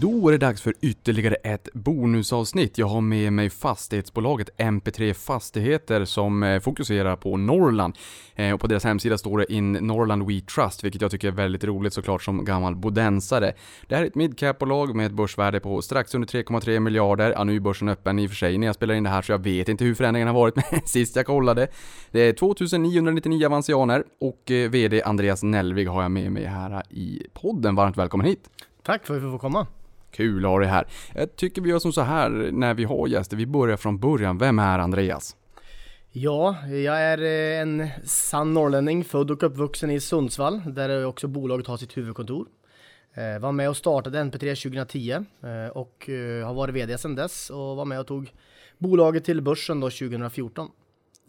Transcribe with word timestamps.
Då 0.00 0.28
är 0.28 0.32
det 0.32 0.38
dags 0.38 0.62
för 0.62 0.74
ytterligare 0.80 1.34
ett 1.34 1.68
bonusavsnitt. 1.72 2.78
Jag 2.78 2.86
har 2.86 3.00
med 3.00 3.32
mig 3.32 3.50
fastighetsbolaget 3.50 4.50
MP3 4.56 5.12
Fastigheter 5.12 6.04
som 6.04 6.42
eh, 6.42 6.60
fokuserar 6.60 7.16
på 7.16 7.36
Norrland. 7.36 7.94
Eh, 8.34 8.54
och 8.54 8.60
på 8.60 8.66
deras 8.66 8.84
hemsida 8.84 9.18
står 9.18 9.38
det 9.38 9.52
In 9.52 9.72
Norrland 9.72 10.26
We 10.26 10.40
Trust, 10.40 10.84
vilket 10.84 11.02
jag 11.02 11.10
tycker 11.10 11.28
är 11.28 11.32
väldigt 11.32 11.64
roligt 11.64 11.92
såklart 11.92 12.22
som 12.22 12.44
gammal 12.44 12.76
bodensare. 12.76 13.52
Det 13.86 13.96
här 13.96 14.02
är 14.02 14.06
ett 14.06 14.14
midcap-bolag 14.14 14.96
med 14.96 15.06
ett 15.06 15.12
börsvärde 15.12 15.60
på 15.60 15.82
strax 15.82 16.14
under 16.14 16.28
3,3 16.28 16.80
miljarder. 16.80 17.30
Ja, 17.30 17.44
nu 17.44 17.56
är 17.56 17.60
börsen 17.60 17.88
öppen 17.88 18.18
i 18.18 18.26
och 18.26 18.30
för 18.30 18.36
sig 18.36 18.58
när 18.58 18.66
jag 18.66 18.74
spelar 18.74 18.94
in 18.94 19.04
det 19.04 19.10
här 19.10 19.22
så 19.22 19.32
jag 19.32 19.42
vet 19.42 19.68
inte 19.68 19.84
hur 19.84 19.94
förändringen 19.94 20.28
har 20.28 20.34
varit 20.34 20.56
men 20.72 20.80
sist 20.84 21.16
jag 21.16 21.26
kollade. 21.26 21.68
Det 22.10 22.20
är 22.20 22.32
2999 22.32 23.46
avansianer 23.46 24.04
och 24.20 24.50
eh, 24.50 24.70
VD 24.70 25.02
Andreas 25.02 25.42
Nellvig 25.42 25.88
har 25.88 26.02
jag 26.02 26.10
med 26.10 26.32
mig 26.32 26.44
här 26.44 26.82
i 26.90 27.22
podden. 27.32 27.74
Varmt 27.74 27.96
välkommen 27.96 28.26
hit! 28.26 28.50
Tack 28.82 29.06
för 29.06 29.16
att 29.16 29.22
vi 29.22 29.30
får 29.30 29.38
komma. 29.38 29.66
Kul 30.10 30.44
att 30.44 30.50
ha 30.50 30.58
dig 30.58 30.68
här. 30.68 30.86
Jag 31.14 31.36
tycker 31.36 31.62
vi 31.62 31.70
gör 31.70 31.78
som 31.78 31.92
så 31.92 32.00
här 32.00 32.30
när 32.52 32.74
vi 32.74 32.84
har 32.84 33.08
gäster. 33.08 33.36
Vi 33.36 33.46
börjar 33.46 33.76
från 33.76 33.98
början. 33.98 34.38
Vem 34.38 34.58
är 34.58 34.78
Andreas? 34.78 35.36
Ja, 36.10 36.56
jag 36.66 37.00
är 37.00 37.22
eh, 37.22 37.60
en 37.60 37.88
sann 38.04 38.54
norrlänning, 38.54 39.04
född 39.04 39.30
och 39.30 39.42
uppvuxen 39.42 39.90
i 39.90 40.00
Sundsvall, 40.00 40.62
där 40.66 41.04
också 41.04 41.28
bolaget 41.28 41.66
har 41.66 41.76
sitt 41.76 41.96
huvudkontor. 41.96 42.46
Eh, 43.14 43.38
var 43.40 43.52
med 43.52 43.68
och 43.68 43.76
startade 43.76 44.18
NP3 44.18 44.62
2010 44.62 45.10
eh, 45.12 45.68
och 45.72 46.08
har 46.44 46.54
varit 46.54 46.74
VD 46.74 46.98
sedan 46.98 47.14
dess 47.14 47.50
och 47.50 47.76
var 47.76 47.84
med 47.84 48.00
och 48.00 48.06
tog 48.06 48.32
bolaget 48.78 49.24
till 49.24 49.42
börsen 49.42 49.80
då 49.80 49.90
2014. 49.90 50.70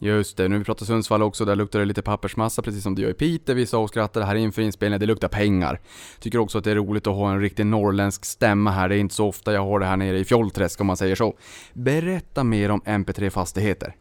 Just 0.02 0.36
det, 0.36 0.48
nu 0.48 0.58
vi 0.58 0.64
pratar 0.64 0.86
Sundsvall 0.86 1.22
också, 1.22 1.44
där 1.44 1.56
luktar 1.56 1.78
det 1.78 1.84
lite 1.84 2.02
pappersmassa 2.02 2.62
precis 2.62 2.82
som 2.82 2.94
det 2.94 3.02
gör 3.02 3.10
i 3.10 3.14
Piteå. 3.14 3.54
Vi 3.54 3.66
sa 3.66 3.78
och 3.78 3.88
skrattade 3.88 4.26
här 4.26 4.34
inför 4.34 4.62
inspelningen, 4.62 5.00
det 5.00 5.06
luktar 5.06 5.28
pengar. 5.28 5.80
Tycker 6.20 6.38
också 6.38 6.58
att 6.58 6.64
det 6.64 6.70
är 6.70 6.74
roligt 6.74 7.06
att 7.06 7.14
ha 7.14 7.32
en 7.32 7.40
riktig 7.40 7.66
norrländsk 7.66 8.24
stämma 8.24 8.70
här, 8.70 8.88
det 8.88 8.96
är 8.96 8.98
inte 8.98 9.14
så 9.14 9.28
ofta 9.28 9.52
jag 9.52 9.64
har 9.64 9.80
det 9.80 9.86
här 9.86 9.96
nere 9.96 10.18
i 10.18 10.24
Fjollträsk 10.24 10.80
om 10.80 10.86
man 10.86 10.96
säger 10.96 11.14
så. 11.14 11.36
Berätta 11.72 12.44
mer 12.44 12.70
om 12.70 12.80
MP3 12.80 13.30
Fastigheter. 13.30 13.94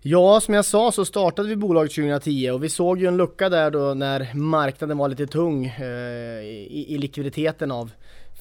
Ja, 0.00 0.40
som 0.40 0.54
jag 0.54 0.64
sa 0.64 0.92
så 0.92 1.04
startade 1.04 1.48
vi 1.48 1.56
bolaget 1.56 1.94
2010 1.94 2.50
och 2.50 2.64
vi 2.64 2.68
såg 2.68 3.00
ju 3.00 3.06
en 3.06 3.16
lucka 3.16 3.48
där 3.48 3.70
då 3.70 3.94
när 3.94 4.34
marknaden 4.34 4.98
var 4.98 5.08
lite 5.08 5.26
tung 5.26 5.66
eh, 5.66 5.84
i, 6.42 6.86
i 6.88 6.98
likviditeten 6.98 7.70
av 7.70 7.90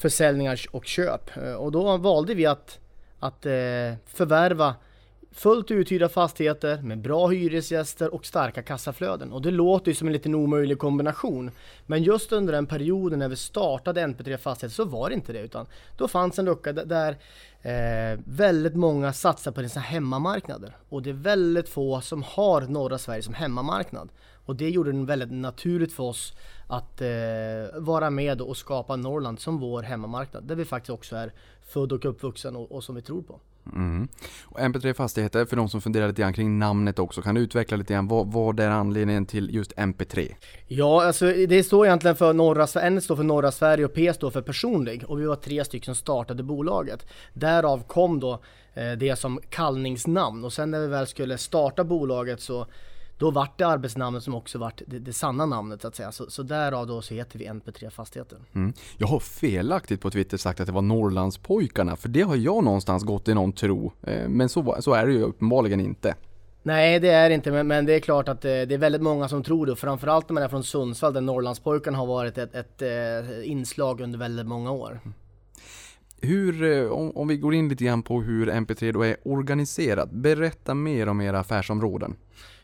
försäljningar 0.01 0.59
och 0.71 0.85
köp. 0.85 1.37
Eh, 1.37 1.53
och 1.53 1.71
då 1.71 1.97
valde 1.97 2.33
vi 2.33 2.45
att, 2.45 2.79
att 3.19 3.45
eh, 3.45 3.51
förvärva 4.07 4.75
fullt 5.31 5.71
uthyrda 5.71 6.09
fastigheter 6.09 6.81
med 6.81 7.01
bra 7.01 7.27
hyresgäster 7.27 8.13
och 8.13 8.25
starka 8.25 8.61
kassaflöden. 8.63 9.31
Och 9.31 9.41
det 9.41 9.51
låter 9.51 9.91
ju 9.91 9.95
som 9.95 10.07
en 10.07 10.13
liten 10.13 10.35
omöjlig 10.35 10.79
kombination. 10.79 11.51
Men 11.85 12.03
just 12.03 12.31
under 12.31 12.53
den 12.53 12.65
perioden 12.65 13.19
när 13.19 13.29
vi 13.29 13.35
startade 13.35 14.01
NP3 14.01 14.37
Fastigheter 14.37 14.75
så 14.75 14.85
var 14.85 15.09
det 15.09 15.15
inte 15.15 15.33
det. 15.33 15.39
Utan 15.39 15.65
då 15.97 16.07
fanns 16.07 16.39
en 16.39 16.45
lucka 16.45 16.73
där- 16.73 17.17
eh, 17.61 18.19
väldigt 18.25 18.75
många 18.75 19.13
satsar 19.13 19.51
på 19.51 19.69
sina 19.69 19.81
hemmamarknader. 19.81 20.77
Och 20.89 21.01
det 21.01 21.09
är 21.09 21.13
väldigt 21.13 21.69
få 21.69 22.01
som 22.01 22.23
har 22.23 22.61
norra 22.61 22.97
Sverige 22.97 23.21
som 23.21 23.33
hemmamarknad. 23.33 24.09
Och 24.45 24.55
det 24.55 24.69
gjorde 24.69 24.91
det 24.91 25.05
väldigt 25.05 25.31
naturligt 25.31 25.93
för 25.93 26.03
oss 26.03 26.33
att 26.67 27.01
eh, 27.01 27.07
vara 27.79 28.09
med 28.09 28.41
och 28.41 28.57
skapa 28.57 28.95
Norrland 28.95 29.39
som 29.39 29.59
vår 29.59 29.83
hemmamarknad. 29.83 30.43
Där 30.43 30.55
vi 30.55 30.65
faktiskt 30.65 30.89
också 30.89 31.15
är 31.15 31.33
född 31.61 31.91
och 31.91 32.05
uppvuxen 32.05 32.55
och, 32.55 32.71
och 32.71 32.83
som 32.83 32.95
vi 32.95 33.01
tror 33.01 33.21
på. 33.21 33.39
Mm. 33.65 34.07
Och 34.45 34.59
MP3 34.59 34.93
Fastigheter, 34.93 35.45
för 35.45 35.55
de 35.55 35.69
som 35.69 35.81
funderar 35.81 36.07
lite 36.07 36.21
grann 36.21 36.33
kring 36.33 36.59
namnet 36.59 36.99
också, 36.99 37.21
kan 37.21 37.35
du 37.35 37.41
utveckla 37.41 37.77
lite 37.77 37.93
grann, 37.93 38.07
vad, 38.07 38.31
vad 38.31 38.59
är 38.59 38.69
anledningen 38.69 39.25
till 39.25 39.55
just 39.55 39.71
MP3? 39.71 40.33
Ja, 40.67 41.05
alltså 41.05 41.25
det 41.25 41.63
står 41.63 41.85
egentligen 41.85 42.15
för 42.15 42.33
norra 42.33 42.67
Sverige, 42.67 42.87
N 42.87 43.01
står 43.01 43.15
för 43.15 43.23
norra 43.23 43.51
Sverige 43.51 43.85
och 43.85 43.93
P 43.93 44.13
står 44.13 44.31
för 44.31 44.41
personlig 44.41 45.03
och 45.07 45.19
vi 45.19 45.25
var 45.25 45.35
tre 45.35 45.65
stycken 45.65 45.95
som 45.95 46.01
startade 46.01 46.43
bolaget. 46.43 47.05
Därav 47.33 47.83
kom 47.87 48.19
då 48.19 48.33
eh, 48.73 48.91
det 48.91 49.15
som 49.19 49.39
kallningsnamn 49.49 50.45
och 50.45 50.53
sen 50.53 50.71
när 50.71 50.79
vi 50.79 50.87
väl 50.87 51.07
skulle 51.07 51.37
starta 51.37 51.83
bolaget 51.83 52.41
så 52.41 52.67
då 53.21 53.31
vart 53.31 53.57
det 53.57 53.67
arbetsnamnet 53.67 54.23
som 54.23 54.35
också 54.35 54.57
vart 54.57 54.81
det, 54.87 54.99
det 54.99 55.13
sanna 55.13 55.45
namnet 55.45 55.81
så 55.81 55.87
att 55.87 55.95
säga. 55.95 56.11
Så, 56.11 56.29
så 56.29 56.43
därav 56.43 56.87
då 56.87 57.01
så 57.01 57.13
heter 57.13 57.39
vi 57.39 57.47
NP3 57.47 57.89
Fastigheter. 57.89 58.39
Mm. 58.53 58.73
Jag 58.97 59.07
har 59.07 59.19
felaktigt 59.19 60.01
på 60.01 60.09
Twitter 60.09 60.37
sagt 60.37 60.59
att 60.59 60.65
det 60.65 60.71
var 60.71 60.81
Norrlandspojkarna, 60.81 61.95
för 61.95 62.09
det 62.09 62.21
har 62.21 62.35
jag 62.35 62.63
någonstans 62.63 63.03
gått 63.03 63.27
i 63.27 63.33
någon 63.33 63.53
tro. 63.53 63.91
Eh, 64.01 64.27
Men 64.27 64.49
så, 64.49 64.77
så 64.79 64.93
är 64.93 65.05
det 65.05 65.13
ju 65.13 65.23
uppenbarligen 65.23 65.79
inte. 65.79 66.15
Nej 66.63 66.99
det 66.99 67.09
är 67.09 67.29
inte 67.29 67.51
men, 67.51 67.67
men 67.67 67.85
det 67.85 67.93
är 67.93 67.99
klart 67.99 68.29
att 68.29 68.45
eh, 68.45 68.49
det 68.49 68.73
är 68.73 68.77
väldigt 68.77 69.01
många 69.01 69.27
som 69.27 69.43
tror 69.43 69.65
det 69.65 69.75
framförallt 69.75 70.29
när 70.29 70.33
man 70.33 70.43
är 70.43 70.47
från 70.47 70.63
Sundsvall 70.63 71.13
där 71.13 71.21
Norrlandspojkarna 71.21 71.97
har 71.97 72.05
varit 72.05 72.37
ett, 72.37 72.55
ett 72.55 72.81
eh, 72.81 73.51
inslag 73.51 74.01
under 74.01 74.19
väldigt 74.19 74.47
många 74.47 74.71
år. 74.71 74.99
Hur, 76.21 76.63
eh, 76.63 76.91
om, 76.91 77.17
om 77.17 77.27
vi 77.27 77.37
går 77.37 77.53
in 77.53 77.69
lite 77.69 77.83
grann 77.83 78.03
på 78.03 78.21
hur 78.21 78.49
MP3 78.49 78.91
då 78.91 79.01
är 79.05 79.17
organiserat, 79.23 80.11
berätta 80.11 80.73
mer 80.73 81.09
om 81.09 81.21
era 81.21 81.39
affärsområden. 81.39 82.15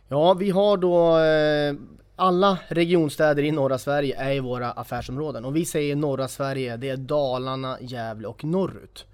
Ja, 0.09 0.33
vi 0.33 0.49
har 0.49 0.77
då 0.77 1.19
eh, 1.19 1.75
alla 2.15 2.59
regionstäder 2.67 3.43
i 3.43 3.51
norra 3.51 3.77
Sverige 3.77 4.15
är 4.17 4.31
i 4.31 4.39
våra 4.39 4.71
affärsområden 4.71 5.45
och 5.45 5.55
vi 5.55 5.65
säger 5.65 5.95
norra 5.95 6.27
Sverige, 6.27 6.77
det 6.77 6.89
är 6.89 6.97
Dalarna, 6.97 7.77
Gävle 7.81 8.27
och 8.27 8.43
norrut. 8.43 9.05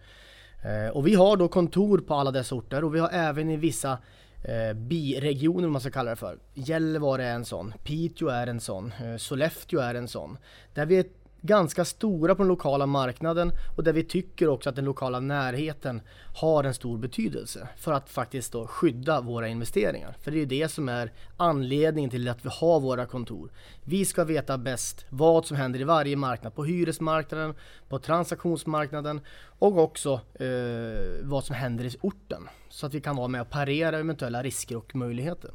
Eh, 0.64 0.96
och 0.98 1.08
vi 1.08 1.16
har 1.16 1.38
då 1.38 1.48
kontor 1.48 1.98
på 1.98 2.14
alla 2.14 2.32
dessa 2.32 2.56
orter 2.56 2.84
och 2.84 2.96
vi 2.96 3.00
har 3.00 3.10
även 3.10 3.50
i 3.50 3.58
vissa 3.58 3.98
eh, 4.44 4.74
biregioner 4.74 5.66
om 5.66 5.72
man 5.72 5.82
ska 5.82 5.92
kalla 5.92 6.10
det 6.10 6.16
för. 6.16 6.38
Gällivare 6.54 7.26
är 7.26 7.36
en 7.36 7.46
sån, 7.46 7.74
Piteå 7.84 8.30
är 8.30 8.48
en 8.48 8.60
sån, 8.60 8.94
eh, 9.04 9.18
Sollefteå 9.18 9.80
är 9.80 9.96
en 9.96 10.08
sån. 10.08 10.38
Där 10.74 10.86
vi 10.86 11.00
är 11.00 11.06
ganska 11.46 11.86
stora 11.86 12.36
på 12.36 12.44
den 12.44 12.48
lokala 12.48 12.86
marknaden 12.86 13.52
och 13.78 13.84
där 13.84 13.94
vi 13.94 14.04
tycker 14.04 14.48
också 14.48 14.70
att 14.70 14.76
den 14.76 14.86
lokala 14.86 15.20
närheten 15.20 16.02
har 16.36 16.64
en 16.64 16.74
stor 16.74 16.98
betydelse 16.98 17.68
för 17.78 17.92
att 17.92 18.10
faktiskt 18.10 18.52
då 18.52 18.68
skydda 18.68 19.22
våra 19.22 19.48
investeringar. 19.48 20.18
För 20.22 20.32
det 20.32 20.38
är 20.38 20.40
ju 20.40 20.46
det 20.46 20.72
som 20.72 20.90
är 20.90 21.12
anledningen 21.38 22.10
till 22.10 22.30
att 22.30 22.46
vi 22.46 22.50
har 22.52 22.80
våra 22.80 23.06
kontor. 23.06 23.52
Vi 23.84 24.06
ska 24.06 24.24
veta 24.24 24.58
bäst 24.58 25.06
vad 25.10 25.46
som 25.46 25.58
händer 25.58 25.82
i 25.82 25.84
varje 25.84 26.16
marknad, 26.16 26.56
på 26.56 26.64
hyresmarknaden, 26.64 27.54
på 27.90 28.00
transaktionsmarknaden 28.00 29.22
och 29.60 29.78
också 29.78 30.14
eh, 30.40 30.48
vad 31.22 31.44
som 31.44 31.56
händer 31.56 31.86
i 31.86 31.96
orten. 32.02 32.50
Så 32.70 32.86
att 32.86 32.94
vi 32.94 33.02
kan 33.02 33.16
vara 33.16 33.28
med 33.28 33.42
och 33.42 33.50
parera 33.50 34.00
eventuella 34.00 34.44
risker 34.44 34.78
och 34.78 34.96
möjligheter. 34.96 35.52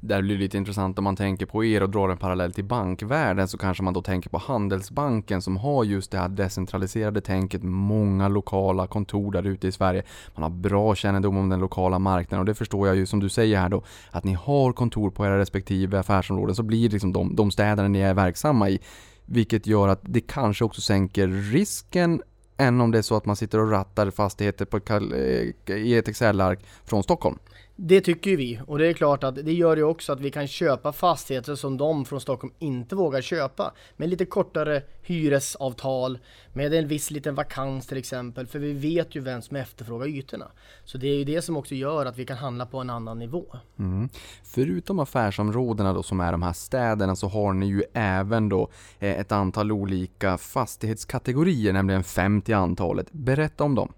Där 0.00 0.22
blir 0.22 0.34
det 0.34 0.40
lite 0.40 0.56
intressant 0.56 0.98
om 0.98 1.04
man 1.04 1.16
tänker 1.16 1.46
på 1.46 1.64
er 1.64 1.82
och 1.82 1.90
drar 1.90 2.08
en 2.08 2.16
parallell 2.18 2.52
till 2.52 2.64
bankvärlden 2.64 3.48
så 3.48 3.58
kanske 3.58 3.82
man 3.82 3.94
då 3.94 4.02
tänker 4.02 4.30
på 4.30 4.38
Handelsbanken 4.38 5.42
som 5.42 5.56
har 5.56 5.84
just 5.84 6.10
det 6.10 6.18
här 6.18 6.28
decentraliserade 6.28 7.20
tänket, 7.20 7.62
många 7.62 8.28
lokala 8.28 8.86
kontor 8.86 9.32
där 9.32 9.46
ute 9.46 9.68
i 9.68 9.72
Sverige. 9.72 10.02
Man 10.34 10.42
har 10.42 10.50
bra 10.50 10.94
kännedom 10.94 11.36
om 11.36 11.48
den 11.48 11.60
lokala 11.60 11.98
marknaden 11.98 12.40
och 12.40 12.46
det 12.46 12.54
förstår 12.54 12.86
jag 12.86 12.96
ju 12.96 13.06
som 13.06 13.20
du 13.20 13.28
säger 13.28 13.58
här 13.58 13.68
då, 13.68 13.82
att 14.10 14.24
ni 14.24 14.32
har 14.32 14.72
kontor 14.72 15.10
på 15.10 15.26
era 15.26 15.38
respektive 15.38 15.98
affärsområden 15.98 16.56
så 16.56 16.62
blir 16.62 16.88
det 16.88 16.92
liksom 16.92 17.12
de, 17.12 17.36
de 17.36 17.50
städerna 17.50 17.88
ni 17.88 18.00
är 18.00 18.14
verksamma 18.14 18.70
i. 18.70 18.80
Vilket 19.24 19.66
gör 19.66 19.88
att 19.88 20.00
det 20.02 20.20
kanske 20.20 20.64
också 20.64 20.80
sänker 20.80 21.28
risken 21.28 22.22
än 22.60 22.80
om 22.80 22.90
det 22.90 22.98
är 22.98 23.02
så 23.02 23.16
att 23.16 23.26
man 23.26 23.36
sitter 23.36 23.58
och 23.58 23.70
rattar 23.70 24.10
fastigheter 24.10 24.64
på 24.64 24.76
ett, 24.76 24.90
eh, 24.90 25.76
i 25.76 25.96
ett 25.96 26.08
Excel-ark 26.08 26.60
från 26.84 27.02
Stockholm. 27.02 27.38
Det 27.82 28.00
tycker 28.00 28.30
ju 28.30 28.36
vi 28.36 28.60
och 28.66 28.78
det 28.78 28.86
är 28.86 28.92
klart 28.92 29.24
att 29.24 29.34
det 29.34 29.52
gör 29.52 29.76
ju 29.76 29.82
också 29.82 30.12
att 30.12 30.20
vi 30.20 30.30
kan 30.30 30.46
köpa 30.46 30.92
fastigheter 30.92 31.54
som 31.54 31.76
de 31.76 32.04
från 32.04 32.20
Stockholm 32.20 32.52
inte 32.58 32.96
vågar 32.96 33.20
köpa. 33.20 33.72
Med 33.96 34.08
lite 34.08 34.24
kortare 34.24 34.82
hyresavtal, 35.02 36.18
med 36.52 36.74
en 36.74 36.88
viss 36.88 37.10
liten 37.10 37.34
vakans 37.34 37.86
till 37.86 37.98
exempel. 37.98 38.46
För 38.46 38.58
vi 38.58 38.72
vet 38.72 39.14
ju 39.14 39.20
vem 39.20 39.42
som 39.42 39.56
efterfrågar 39.56 40.06
ytorna. 40.06 40.46
Så 40.84 40.98
det 40.98 41.08
är 41.08 41.14
ju 41.14 41.24
det 41.24 41.42
som 41.42 41.56
också 41.56 41.74
gör 41.74 42.06
att 42.06 42.18
vi 42.18 42.26
kan 42.26 42.36
handla 42.36 42.66
på 42.66 42.78
en 42.78 42.90
annan 42.90 43.18
nivå. 43.18 43.44
Mm. 43.78 44.08
Förutom 44.42 44.98
affärsområdena 44.98 45.92
då 45.92 46.02
som 46.02 46.20
är 46.20 46.32
de 46.32 46.42
här 46.42 46.52
städerna 46.52 47.16
så 47.16 47.28
har 47.28 47.52
ni 47.52 47.66
ju 47.66 47.82
även 47.92 48.48
då 48.48 48.68
eh, 48.98 49.20
ett 49.20 49.32
antal 49.32 49.72
olika 49.72 50.38
fastighetskategorier, 50.38 51.72
nämligen 51.72 52.04
50 52.04 52.52
antalet. 52.52 53.12
Berätta 53.12 53.64
om 53.64 53.74
dem. 53.74 53.92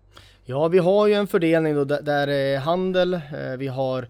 Ja, 0.44 0.68
vi 0.68 0.78
har 0.78 1.06
ju 1.06 1.14
en 1.14 1.26
fördelning 1.26 1.74
då 1.74 1.84
där, 1.84 2.02
där 2.02 2.54
eh, 2.54 2.60
handel, 2.60 3.14
eh, 3.14 3.56
vi 3.58 3.68
har 3.68 4.08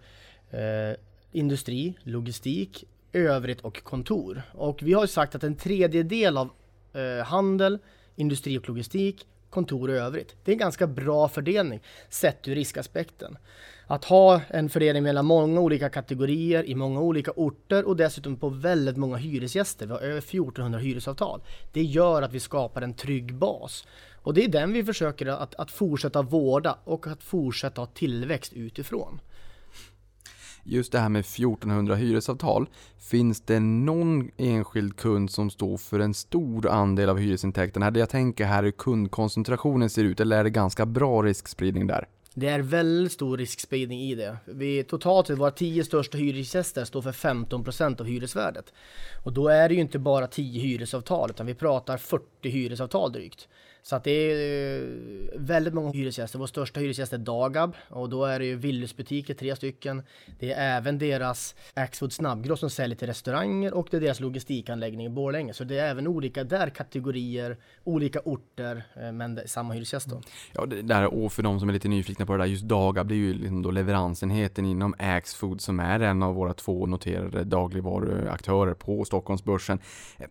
eh, 0.50 0.96
industri, 1.32 1.94
logistik, 2.02 2.84
övrigt 3.12 3.60
och 3.60 3.82
kontor. 3.82 4.42
Och 4.52 4.82
vi 4.82 4.92
har 4.92 5.02
ju 5.02 5.08
sagt 5.08 5.34
att 5.34 5.44
en 5.44 5.56
tredjedel 5.56 6.36
av 6.36 6.50
eh, 6.92 7.24
handel, 7.24 7.78
industri 8.16 8.58
och 8.58 8.68
logistik, 8.68 9.26
kontor 9.50 9.90
och 9.90 9.96
övrigt. 9.96 10.36
Det 10.44 10.50
är 10.50 10.52
en 10.52 10.58
ganska 10.58 10.86
bra 10.86 11.28
fördelning 11.28 11.80
sett 12.08 12.48
ur 12.48 12.54
riskaspekten. 12.54 13.38
Att 13.86 14.04
ha 14.04 14.40
en 14.48 14.68
fördelning 14.68 15.02
mellan 15.02 15.24
många 15.24 15.60
olika 15.60 15.88
kategorier 15.88 16.64
i 16.64 16.74
många 16.74 17.00
olika 17.00 17.30
orter 17.30 17.84
och 17.84 17.96
dessutom 17.96 18.36
på 18.36 18.48
väldigt 18.48 18.96
många 18.96 19.16
hyresgäster. 19.16 19.86
Vi 19.86 19.92
har 19.92 20.00
över 20.00 20.18
1400 20.18 20.78
hyresavtal. 20.78 21.42
Det 21.72 21.82
gör 21.82 22.22
att 22.22 22.32
vi 22.32 22.40
skapar 22.40 22.82
en 22.82 22.94
trygg 22.94 23.34
bas. 23.34 23.86
Och 24.22 24.34
det 24.34 24.44
är 24.44 24.48
den 24.48 24.72
vi 24.72 24.84
försöker 24.84 25.26
att, 25.26 25.54
att 25.54 25.70
fortsätta 25.70 26.22
vårda 26.22 26.78
och 26.84 27.06
att 27.06 27.22
fortsätta 27.22 27.80
ha 27.80 27.86
tillväxt 27.86 28.52
utifrån. 28.52 29.20
Just 30.64 30.92
det 30.92 30.98
här 30.98 31.08
med 31.08 31.20
1400 31.20 31.94
hyresavtal. 31.94 32.68
Finns 33.10 33.40
det 33.40 33.60
någon 33.60 34.30
enskild 34.36 34.96
kund 34.96 35.30
som 35.30 35.50
står 35.50 35.76
för 35.76 36.00
en 36.00 36.14
stor 36.14 36.68
andel 36.68 37.08
av 37.08 37.18
hyresintäkterna? 37.18 37.90
Det 37.90 38.00
jag 38.00 38.08
tänker 38.08 38.44
här 38.44 38.62
hur 38.62 38.70
kundkoncentrationen 38.70 39.90
ser 39.90 40.04
ut, 40.04 40.20
eller 40.20 40.38
är 40.38 40.44
det 40.44 40.50
ganska 40.50 40.86
bra 40.86 41.22
riskspridning 41.22 41.86
där? 41.86 42.08
Det 42.34 42.48
är 42.48 42.60
väldigt 42.60 43.12
stor 43.12 43.36
riskspridning 43.36 44.00
i 44.00 44.14
det. 44.14 44.36
Vi, 44.44 44.84
totalt 44.84 45.26
sett, 45.26 45.38
våra 45.38 45.50
10 45.50 45.84
största 45.84 46.18
hyresgäster 46.18 46.84
står 46.84 47.02
för 47.02 47.12
15% 47.12 48.00
av 48.00 48.06
hyresvärdet. 48.06 48.72
Och 49.24 49.32
då 49.32 49.48
är 49.48 49.68
det 49.68 49.74
ju 49.74 49.80
inte 49.80 49.98
bara 49.98 50.26
10 50.26 50.62
hyresavtal, 50.62 51.30
utan 51.30 51.46
vi 51.46 51.54
pratar 51.54 51.96
40 51.96 52.48
hyresavtal 52.48 53.12
drygt. 53.12 53.48
Så 53.84 53.96
att 53.96 54.04
det 54.04 54.10
är 54.10 55.38
väldigt 55.38 55.74
många 55.74 55.92
hyresgäster. 55.92 56.38
Vår 56.38 56.46
största 56.46 56.80
hyresgäst 56.80 57.12
är 57.12 57.18
Dagab 57.18 57.76
och 57.88 58.08
då 58.08 58.24
är 58.24 58.38
det 58.38 58.44
ju 58.44 58.56
Willys 58.56 58.96
butiker, 58.96 59.34
tre 59.34 59.56
stycken. 59.56 60.02
Det 60.38 60.52
är 60.52 60.76
även 60.76 60.98
deras 60.98 61.54
Axfood 61.74 62.12
snabbgross 62.12 62.60
som 62.60 62.70
säljer 62.70 62.96
till 62.96 63.08
restauranger 63.08 63.74
och 63.74 63.88
det 63.90 63.96
är 63.96 64.00
deras 64.00 64.20
logistikanläggning 64.20 65.06
i 65.06 65.08
Borlänge. 65.08 65.54
Så 65.54 65.64
det 65.64 65.78
är 65.78 65.90
även 65.90 66.06
olika 66.06 66.44
där 66.44 66.70
kategorier, 66.70 67.56
olika 67.84 68.20
orter, 68.24 68.84
eh, 68.96 69.12
men 69.12 69.40
samma 69.46 69.74
hyresgäst 69.74 70.06
då. 70.06 70.20
Ja, 70.52 70.66
det 70.66 70.82
där, 70.82 71.14
och 71.14 71.32
för 71.32 71.42
de 71.42 71.60
som 71.60 71.68
är 71.68 71.72
lite 71.72 71.88
nyfikna 71.88 72.26
på 72.26 72.32
det 72.32 72.38
där, 72.38 72.46
just 72.46 72.64
Dagab, 72.64 73.08
det 73.08 73.14
är 73.14 73.16
ju 73.16 73.34
liksom 73.34 73.62
då 73.62 73.70
leveransenheten 73.70 74.66
inom 74.66 74.94
Axfood 74.98 75.60
som 75.60 75.80
är 75.80 76.00
en 76.00 76.22
av 76.22 76.34
våra 76.34 76.54
två 76.54 76.86
noterade 76.86 77.44
dagligvaruaktörer 77.44 78.74
på 78.74 79.04
Stockholmsbörsen. 79.04 79.78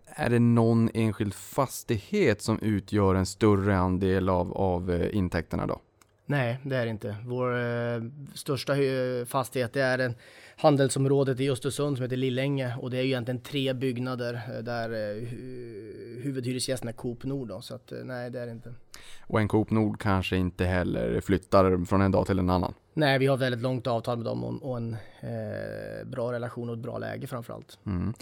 Är 0.06 0.30
det 0.30 0.40
någon 0.40 0.90
enskild 0.94 1.34
fastighet 1.34 2.42
som 2.42 2.60
utgör 2.60 3.16
en 3.16 3.26
större 3.42 3.78
andel 3.78 4.30
av, 4.30 4.54
av 4.58 4.92
eh, 4.92 5.16
intäkterna 5.18 5.68
då? 5.68 5.80
Nej, 6.26 6.60
det 6.64 6.76
är 6.76 6.86
det 6.86 6.92
inte. 6.92 7.16
Vår 7.26 7.58
eh, 7.60 8.02
största 8.34 8.74
hy- 8.74 9.26
fastighet 9.26 9.74
det 9.74 9.82
är 9.82 10.00
en 10.00 10.16
handelsområdet 10.58 11.40
i 11.40 11.50
Östersund 11.50 11.98
som 11.98 12.04
heter 12.04 12.18
Lillänge 12.18 12.76
och 12.82 12.92
det 12.92 12.98
är 12.98 13.02
ju 13.02 13.08
egentligen 13.08 13.42
tre 13.42 13.74
byggnader 13.74 14.34
eh, 14.34 14.64
där 14.64 14.90
eh, 14.90 15.22
hu- 15.22 16.22
huvudhyresgästen 16.24 16.90
är 16.90 16.94
Coop 16.94 17.24
Nord 17.24 17.48
då, 17.48 17.62
så 17.62 17.76
att 17.76 17.92
eh, 17.92 17.98
nej 18.04 18.30
det 18.30 18.40
är 18.40 18.46
det 18.46 18.52
inte. 18.52 18.74
Och 19.28 19.40
en 19.40 19.48
Coop 19.48 19.72
Nord 19.72 20.00
kanske 20.02 20.38
inte 20.38 20.66
heller 20.66 21.22
flyttar 21.22 21.86
från 21.86 22.02
en 22.02 22.12
dag 22.12 22.26
till 22.28 22.40
en 22.40 22.50
annan. 22.50 22.74
Nej, 22.94 23.20
vi 23.20 23.28
har 23.28 23.38
väldigt 23.38 23.62
långt 23.62 23.88
avtal 23.88 24.18
med 24.18 24.26
dem 24.26 24.44
och, 24.44 24.70
och 24.72 24.78
en 24.78 24.94
eh, 25.22 26.06
bra 26.08 26.32
relation 26.32 26.70
och 26.70 26.76
ett 26.76 26.82
bra 26.82 26.98
läge 26.98 27.28
framförallt. 27.28 27.80
Mm. 27.86 28.14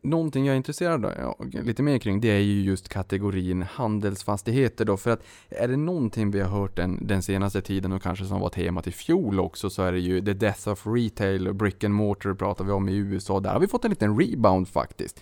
Någonting 0.00 0.46
jag 0.46 0.52
är 0.52 0.56
intresserad 0.56 1.04
av, 1.04 1.12
ja, 1.18 1.36
lite 1.62 1.82
mer 1.82 1.98
kring, 1.98 2.20
det 2.20 2.28
är 2.28 2.38
ju 2.38 2.62
just 2.62 2.88
kategorin 2.88 3.62
handelsfastigheter 3.62 4.84
då. 4.84 4.96
För 4.96 5.10
att 5.10 5.22
är 5.48 5.68
det 5.68 5.76
någonting 5.76 6.30
vi 6.30 6.40
har 6.40 6.48
hört 6.48 6.76
den, 6.76 7.06
den 7.06 7.22
senaste 7.22 7.60
tiden 7.60 7.92
och 7.92 8.02
kanske 8.02 8.24
som 8.24 8.40
var 8.40 8.48
temat 8.48 8.86
i 8.86 8.92
fjol 8.92 9.40
också 9.40 9.70
så 9.70 9.82
är 9.82 9.92
det 9.92 9.98
ju 9.98 10.20
the 10.20 10.34
death 10.34 10.68
of 10.68 10.86
retail, 10.86 11.54
brick 11.54 11.84
and 11.84 11.94
mortar 11.94 12.34
pratar 12.34 12.64
vi 12.64 12.72
om 12.72 12.88
i 12.88 12.96
USA. 12.96 13.40
Där 13.40 13.52
har 13.52 13.60
vi 13.60 13.68
fått 13.68 13.84
en 13.84 13.90
liten 13.90 14.20
rebound 14.20 14.68
faktiskt. 14.68 15.20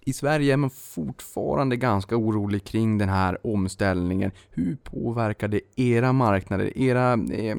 I 0.00 0.12
Sverige 0.12 0.52
är 0.52 0.56
man 0.56 0.70
fortfarande 0.70 1.76
ganska 1.76 2.16
orolig 2.16 2.64
kring 2.64 2.98
den 2.98 3.08
här 3.08 3.46
omställningen. 3.46 4.30
Hur 4.50 4.76
påverkar 4.76 5.48
det 5.48 5.60
era 5.76 6.12
marknader, 6.12 6.78
era 6.78 7.12
eh, 7.12 7.56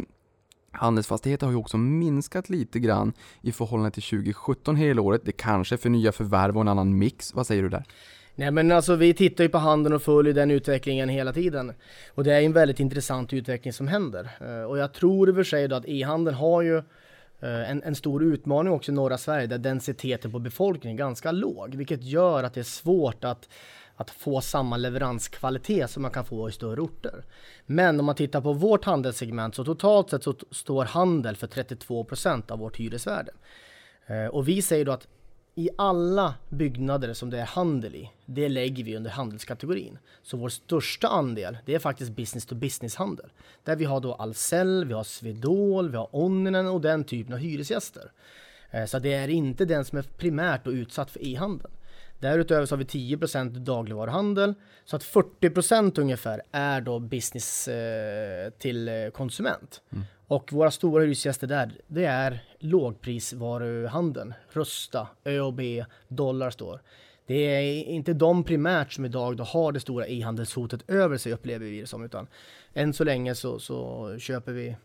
Handelsfastigheter 0.73 1.45
har 1.45 1.53
ju 1.53 1.59
också 1.59 1.77
minskat 1.77 2.49
lite 2.49 2.79
grann 2.79 3.13
i 3.41 3.51
förhållande 3.51 3.91
till 3.91 4.03
2017 4.03 4.75
hela 4.75 5.01
året. 5.01 5.21
Det 5.25 5.31
kanske 5.31 5.75
är 5.75 5.77
för 5.77 5.89
nya 5.89 6.11
förvärv 6.11 6.55
och 6.55 6.61
en 6.61 6.67
annan 6.67 6.97
mix. 6.97 7.33
Vad 7.33 7.47
säger 7.47 7.63
du 7.63 7.69
där? 7.69 7.83
Nej 8.35 8.51
men 8.51 8.71
alltså 8.71 8.95
vi 8.95 9.13
tittar 9.13 9.43
ju 9.43 9.49
på 9.49 9.57
handeln 9.57 9.95
och 9.95 10.01
följer 10.01 10.33
den 10.33 10.51
utvecklingen 10.51 11.09
hela 11.09 11.33
tiden. 11.33 11.73
Och 12.09 12.23
det 12.23 12.33
är 12.33 12.41
en 12.41 12.53
väldigt 12.53 12.79
intressant 12.79 13.33
utveckling 13.33 13.73
som 13.73 13.87
händer. 13.87 14.29
Eh, 14.41 14.63
och 14.63 14.77
jag 14.77 14.93
tror 14.93 15.29
i 15.29 15.31
och 15.31 15.35
för 15.35 15.43
sig 15.43 15.67
då 15.67 15.75
att 15.75 15.85
e-handeln 15.85 16.37
har 16.37 16.61
ju 16.61 16.77
eh, 16.77 17.71
en, 17.71 17.83
en 17.83 17.95
stor 17.95 18.23
utmaning 18.23 18.73
också 18.73 18.91
i 18.91 18.95
norra 18.95 19.17
Sverige 19.17 19.47
där 19.47 19.57
densiteten 19.57 20.31
på 20.31 20.39
befolkningen 20.39 20.97
är 20.97 20.99
ganska 20.99 21.31
låg. 21.31 21.75
Vilket 21.75 22.03
gör 22.03 22.43
att 22.43 22.53
det 22.53 22.61
är 22.61 22.63
svårt 22.63 23.23
att, 23.23 23.49
att 23.95 24.09
få 24.09 24.41
samma 24.41 24.77
leveranskvalitet 24.77 25.91
som 25.91 26.01
man 26.01 26.11
kan 26.11 26.25
få 26.25 26.49
i 26.49 26.51
större 26.51 26.81
orter. 26.81 27.23
Men 27.65 27.99
om 27.99 28.05
man 28.05 28.15
tittar 28.15 28.41
på 28.41 28.53
vårt 28.53 28.85
handelssegment 28.85 29.55
så 29.55 29.65
totalt 29.65 30.09
sett 30.09 30.23
så 30.23 30.35
står 30.51 30.85
handel 30.85 31.35
för 31.35 31.47
32 31.47 32.03
procent 32.03 32.51
av 32.51 32.59
vårt 32.59 32.77
hyresvärde. 32.77 33.31
Eh, 34.05 34.25
och 34.25 34.47
vi 34.47 34.61
säger 34.61 34.85
då 34.85 34.91
att 34.91 35.07
i 35.55 35.69
alla 35.77 36.35
byggnader 36.49 37.13
som 37.13 37.29
det 37.29 37.39
är 37.39 37.45
handel 37.45 37.95
i, 37.95 38.11
det 38.25 38.49
lägger 38.49 38.83
vi 38.83 38.97
under 38.97 39.11
handelskategorin. 39.11 39.97
Så 40.23 40.37
vår 40.37 40.49
största 40.49 41.07
andel, 41.07 41.57
det 41.65 41.75
är 41.75 41.79
faktiskt 41.79 42.11
business 42.11 42.45
to 42.45 42.55
business 42.55 42.95
handel. 42.95 43.31
Där 43.63 43.75
vi 43.75 43.85
har 43.85 43.99
då 43.99 44.13
Ahlsell, 44.13 44.85
vi 44.85 44.93
har 44.93 45.03
Swedol, 45.03 45.89
vi 45.89 45.97
har 45.97 46.09
Onninen 46.11 46.67
och 46.67 46.81
den 46.81 47.03
typen 47.03 47.33
av 47.33 47.39
hyresgäster. 47.39 48.11
Eh, 48.71 48.85
så 48.85 48.99
det 48.99 49.13
är 49.13 49.27
inte 49.27 49.65
den 49.65 49.85
som 49.85 49.97
är 49.97 50.03
primärt 50.03 50.67
och 50.67 50.73
utsatt 50.73 51.11
för 51.11 51.25
e-handeln. 51.25 51.73
Därutöver 52.23 52.65
så 52.65 52.75
har 52.75 52.77
vi 52.77 53.15
10% 53.15 53.49
dagligvaruhandel, 53.49 54.53
så 54.85 54.95
att 54.95 55.03
40% 55.03 55.99
ungefär 55.99 56.41
är 56.51 56.81
då 56.81 56.99
business 56.99 57.67
eh, 57.67 58.49
till 58.49 58.87
eh, 58.87 59.09
konsument. 59.13 59.81
Och 60.27 60.53
våra 60.53 60.71
stora 60.71 61.03
hyresgäster 61.03 61.47
där, 61.47 61.71
det 61.87 62.05
är 62.05 62.43
lågprisvaruhandeln. 62.59 64.33
Rusta, 64.49 65.07
ÖoB, 65.25 65.61
Dollarstore. 66.07 66.79
Det 67.25 67.33
är 67.33 67.83
inte 67.83 68.13
de 68.13 68.43
primärt 68.43 68.93
som 68.93 69.05
idag 69.05 69.37
då 69.37 69.43
har 69.43 69.71
det 69.71 69.79
stora 69.79 70.07
e-handelshotet 70.07 70.89
över 70.89 71.17
sig 71.17 71.33
upplever 71.33 71.65
vi 71.65 71.81
det 71.81 71.87
som, 71.87 72.03
utan 72.03 72.27
än 72.73 72.93
så 72.93 73.03
länge 73.03 73.35
så, 73.35 73.59
så 73.59 74.09
köper 74.19 74.51
vi 74.51 74.75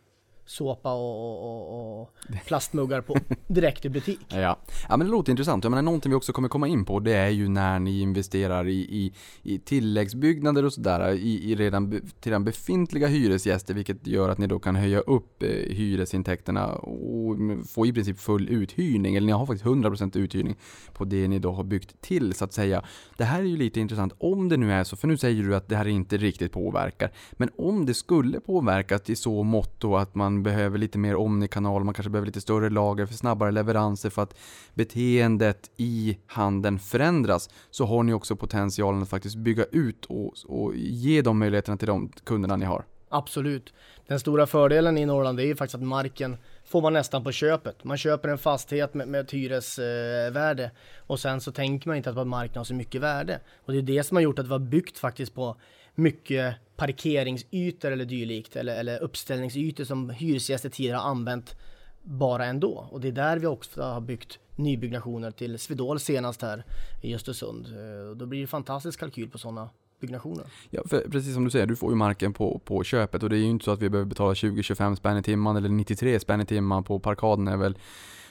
såpa 0.48 0.92
och, 0.92 1.44
och, 1.44 2.00
och 2.00 2.14
plastmuggar 2.46 3.00
på 3.00 3.16
direkt 3.46 3.84
i 3.84 3.88
butik. 3.88 4.20
Ja. 4.28 4.58
ja, 4.88 4.96
men 4.96 5.06
det 5.06 5.10
låter 5.10 5.30
intressant. 5.30 5.64
Jag 5.64 5.70
menar, 5.70 5.82
någonting 5.82 6.10
vi 6.10 6.16
också 6.16 6.32
kommer 6.32 6.48
komma 6.48 6.68
in 6.68 6.84
på, 6.84 7.00
det 7.00 7.12
är 7.12 7.28
ju 7.28 7.48
när 7.48 7.78
ni 7.78 8.00
investerar 8.00 8.68
i, 8.68 8.80
i, 8.80 9.12
i 9.42 9.58
tilläggsbyggnader 9.58 10.64
och 10.64 10.72
sådär, 10.72 11.10
i, 11.10 11.50
i 11.52 11.54
redan, 11.54 11.90
be- 11.90 12.00
till 12.00 12.32
redan 12.32 12.44
befintliga 12.44 13.06
hyresgäster, 13.06 13.74
vilket 13.74 14.06
gör 14.06 14.28
att 14.28 14.38
ni 14.38 14.46
då 14.46 14.58
kan 14.58 14.76
höja 14.76 15.00
upp 15.00 15.42
eh, 15.42 15.48
hyresintäkterna 15.48 16.66
och 16.74 17.36
få 17.68 17.86
i 17.86 17.92
princip 17.92 18.18
full 18.18 18.48
uthyrning, 18.48 19.16
eller 19.16 19.26
ni 19.26 19.32
har 19.32 19.46
faktiskt 19.46 19.64
100% 19.64 20.18
uthyrning 20.18 20.56
på 20.92 21.04
det 21.04 21.28
ni 21.28 21.38
då 21.38 21.52
har 21.52 21.64
byggt 21.64 22.00
till, 22.00 22.34
så 22.34 22.44
att 22.44 22.52
säga. 22.52 22.82
Det 23.16 23.24
här 23.24 23.38
är 23.40 23.44
ju 23.46 23.56
lite 23.56 23.80
intressant, 23.80 24.12
om 24.18 24.48
det 24.48 24.56
nu 24.56 24.72
är 24.72 24.84
så, 24.84 24.96
för 24.96 25.08
nu 25.08 25.16
säger 25.16 25.42
du 25.42 25.56
att 25.56 25.68
det 25.68 25.76
här 25.76 25.88
inte 25.88 26.16
riktigt 26.16 26.52
påverkar, 26.52 27.10
men 27.32 27.50
om 27.58 27.86
det 27.86 27.94
skulle 27.94 28.40
påverkas 28.40 29.10
i 29.10 29.16
så 29.16 29.42
mått 29.42 29.80
då 29.80 29.96
att 29.96 30.14
man 30.14 30.37
behöver 30.42 30.78
lite 30.78 30.98
mer 30.98 31.16
omnikanal, 31.16 31.84
man 31.84 31.94
kanske 31.94 32.10
behöver 32.10 32.26
lite 32.26 32.40
större 32.40 32.70
lager 32.70 33.06
för 33.06 33.14
snabbare 33.14 33.50
leveranser 33.50 34.10
för 34.10 34.22
att 34.22 34.38
beteendet 34.74 35.70
i 35.76 36.18
handeln 36.26 36.78
förändras, 36.78 37.50
så 37.70 37.84
har 37.84 38.02
ni 38.02 38.12
också 38.12 38.36
potentialen 38.36 39.02
att 39.02 39.08
faktiskt 39.08 39.36
bygga 39.36 39.64
ut 39.64 40.04
och, 40.04 40.34
och 40.46 40.76
ge 40.76 41.22
de 41.22 41.38
möjligheterna 41.38 41.76
till 41.76 41.88
de 41.88 42.12
kunderna 42.24 42.56
ni 42.56 42.64
har. 42.64 42.84
Absolut. 43.08 43.72
Den 44.06 44.20
stora 44.20 44.46
fördelen 44.46 44.98
i 44.98 45.06
Norrland 45.06 45.40
är 45.40 45.44
ju 45.44 45.56
faktiskt 45.56 45.74
att 45.74 45.82
marken 45.82 46.36
får 46.64 46.82
man 46.82 46.92
nästan 46.92 47.24
på 47.24 47.32
köpet. 47.32 47.84
Man 47.84 47.96
köper 47.96 48.28
en 48.28 48.38
fastighet 48.38 48.94
med, 48.94 49.08
med 49.08 49.20
ett 49.20 49.30
hyresvärde 49.30 50.64
eh, 50.64 50.70
och 51.06 51.20
sen 51.20 51.40
så 51.40 51.52
tänker 51.52 51.88
man 51.88 51.96
inte 51.96 52.10
att 52.10 52.26
marken 52.26 52.56
har 52.56 52.64
så 52.64 52.74
mycket 52.74 53.00
värde. 53.00 53.40
Och 53.64 53.72
det 53.72 53.78
är 53.78 53.82
det 53.82 54.02
som 54.02 54.16
har 54.16 54.22
gjort 54.22 54.38
att 54.38 54.46
vi 54.46 54.52
har 54.52 54.58
byggt 54.58 54.98
faktiskt 54.98 55.34
på 55.34 55.56
mycket 55.98 56.54
parkeringsytor 56.76 57.90
eller 57.90 58.04
dylikt 58.04 58.56
eller, 58.56 58.76
eller 58.76 59.02
uppställningsytor 59.02 59.84
som 59.84 60.10
hyresgäster 60.10 60.68
tidigare 60.68 60.96
har 60.96 61.10
använt 61.10 61.56
bara 62.02 62.44
ändå. 62.44 62.88
Och 62.90 63.00
det 63.00 63.08
är 63.08 63.12
där 63.12 63.38
vi 63.38 63.46
också 63.46 63.82
har 63.82 64.00
byggt 64.00 64.38
nybyggnationer 64.56 65.30
till 65.30 65.58
Svedol 65.58 66.00
senast 66.00 66.42
här 66.42 66.64
i 67.02 67.14
Östersund. 67.14 67.66
Eh, 67.66 68.10
och 68.10 68.16
Då 68.16 68.26
blir 68.26 68.40
det 68.40 68.46
fantastisk 68.46 69.00
kalkyl 69.00 69.30
på 69.30 69.38
sådana 69.38 69.70
byggnationer. 70.00 70.44
Ja, 70.70 70.82
för 70.86 71.00
precis 71.10 71.34
som 71.34 71.44
du 71.44 71.50
säger, 71.50 71.66
du 71.66 71.76
får 71.76 71.90
ju 71.90 71.96
marken 71.96 72.32
på, 72.32 72.60
på 72.64 72.84
köpet 72.84 73.22
och 73.22 73.30
det 73.30 73.36
är 73.36 73.40
ju 73.40 73.50
inte 73.50 73.64
så 73.64 73.70
att 73.70 73.82
vi 73.82 73.88
behöver 73.88 74.08
betala 74.08 74.34
20-25 74.34 74.94
spänn 74.94 75.16
i 75.16 75.22
timmen 75.22 75.56
eller 75.56 75.68
93 75.68 76.20
spänn 76.20 76.40
i 76.40 76.46
timmen 76.46 76.84
på 76.84 76.98
parkaden 76.98 77.48
är 77.48 77.56
väl 77.56 77.78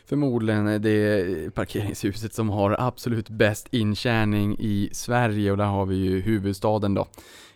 förmodligen 0.05 0.81
det 0.81 1.55
parkeringshuset 1.55 2.33
som 2.33 2.49
har 2.49 2.75
absolut 2.79 3.29
bäst 3.29 3.67
intjäning 3.73 4.55
i 4.59 4.89
Sverige 4.91 5.51
och 5.51 5.57
där 5.57 5.65
har 5.65 5.85
vi 5.85 5.95
ju 5.95 6.21
huvudstaden 6.21 6.93
då. 6.93 7.07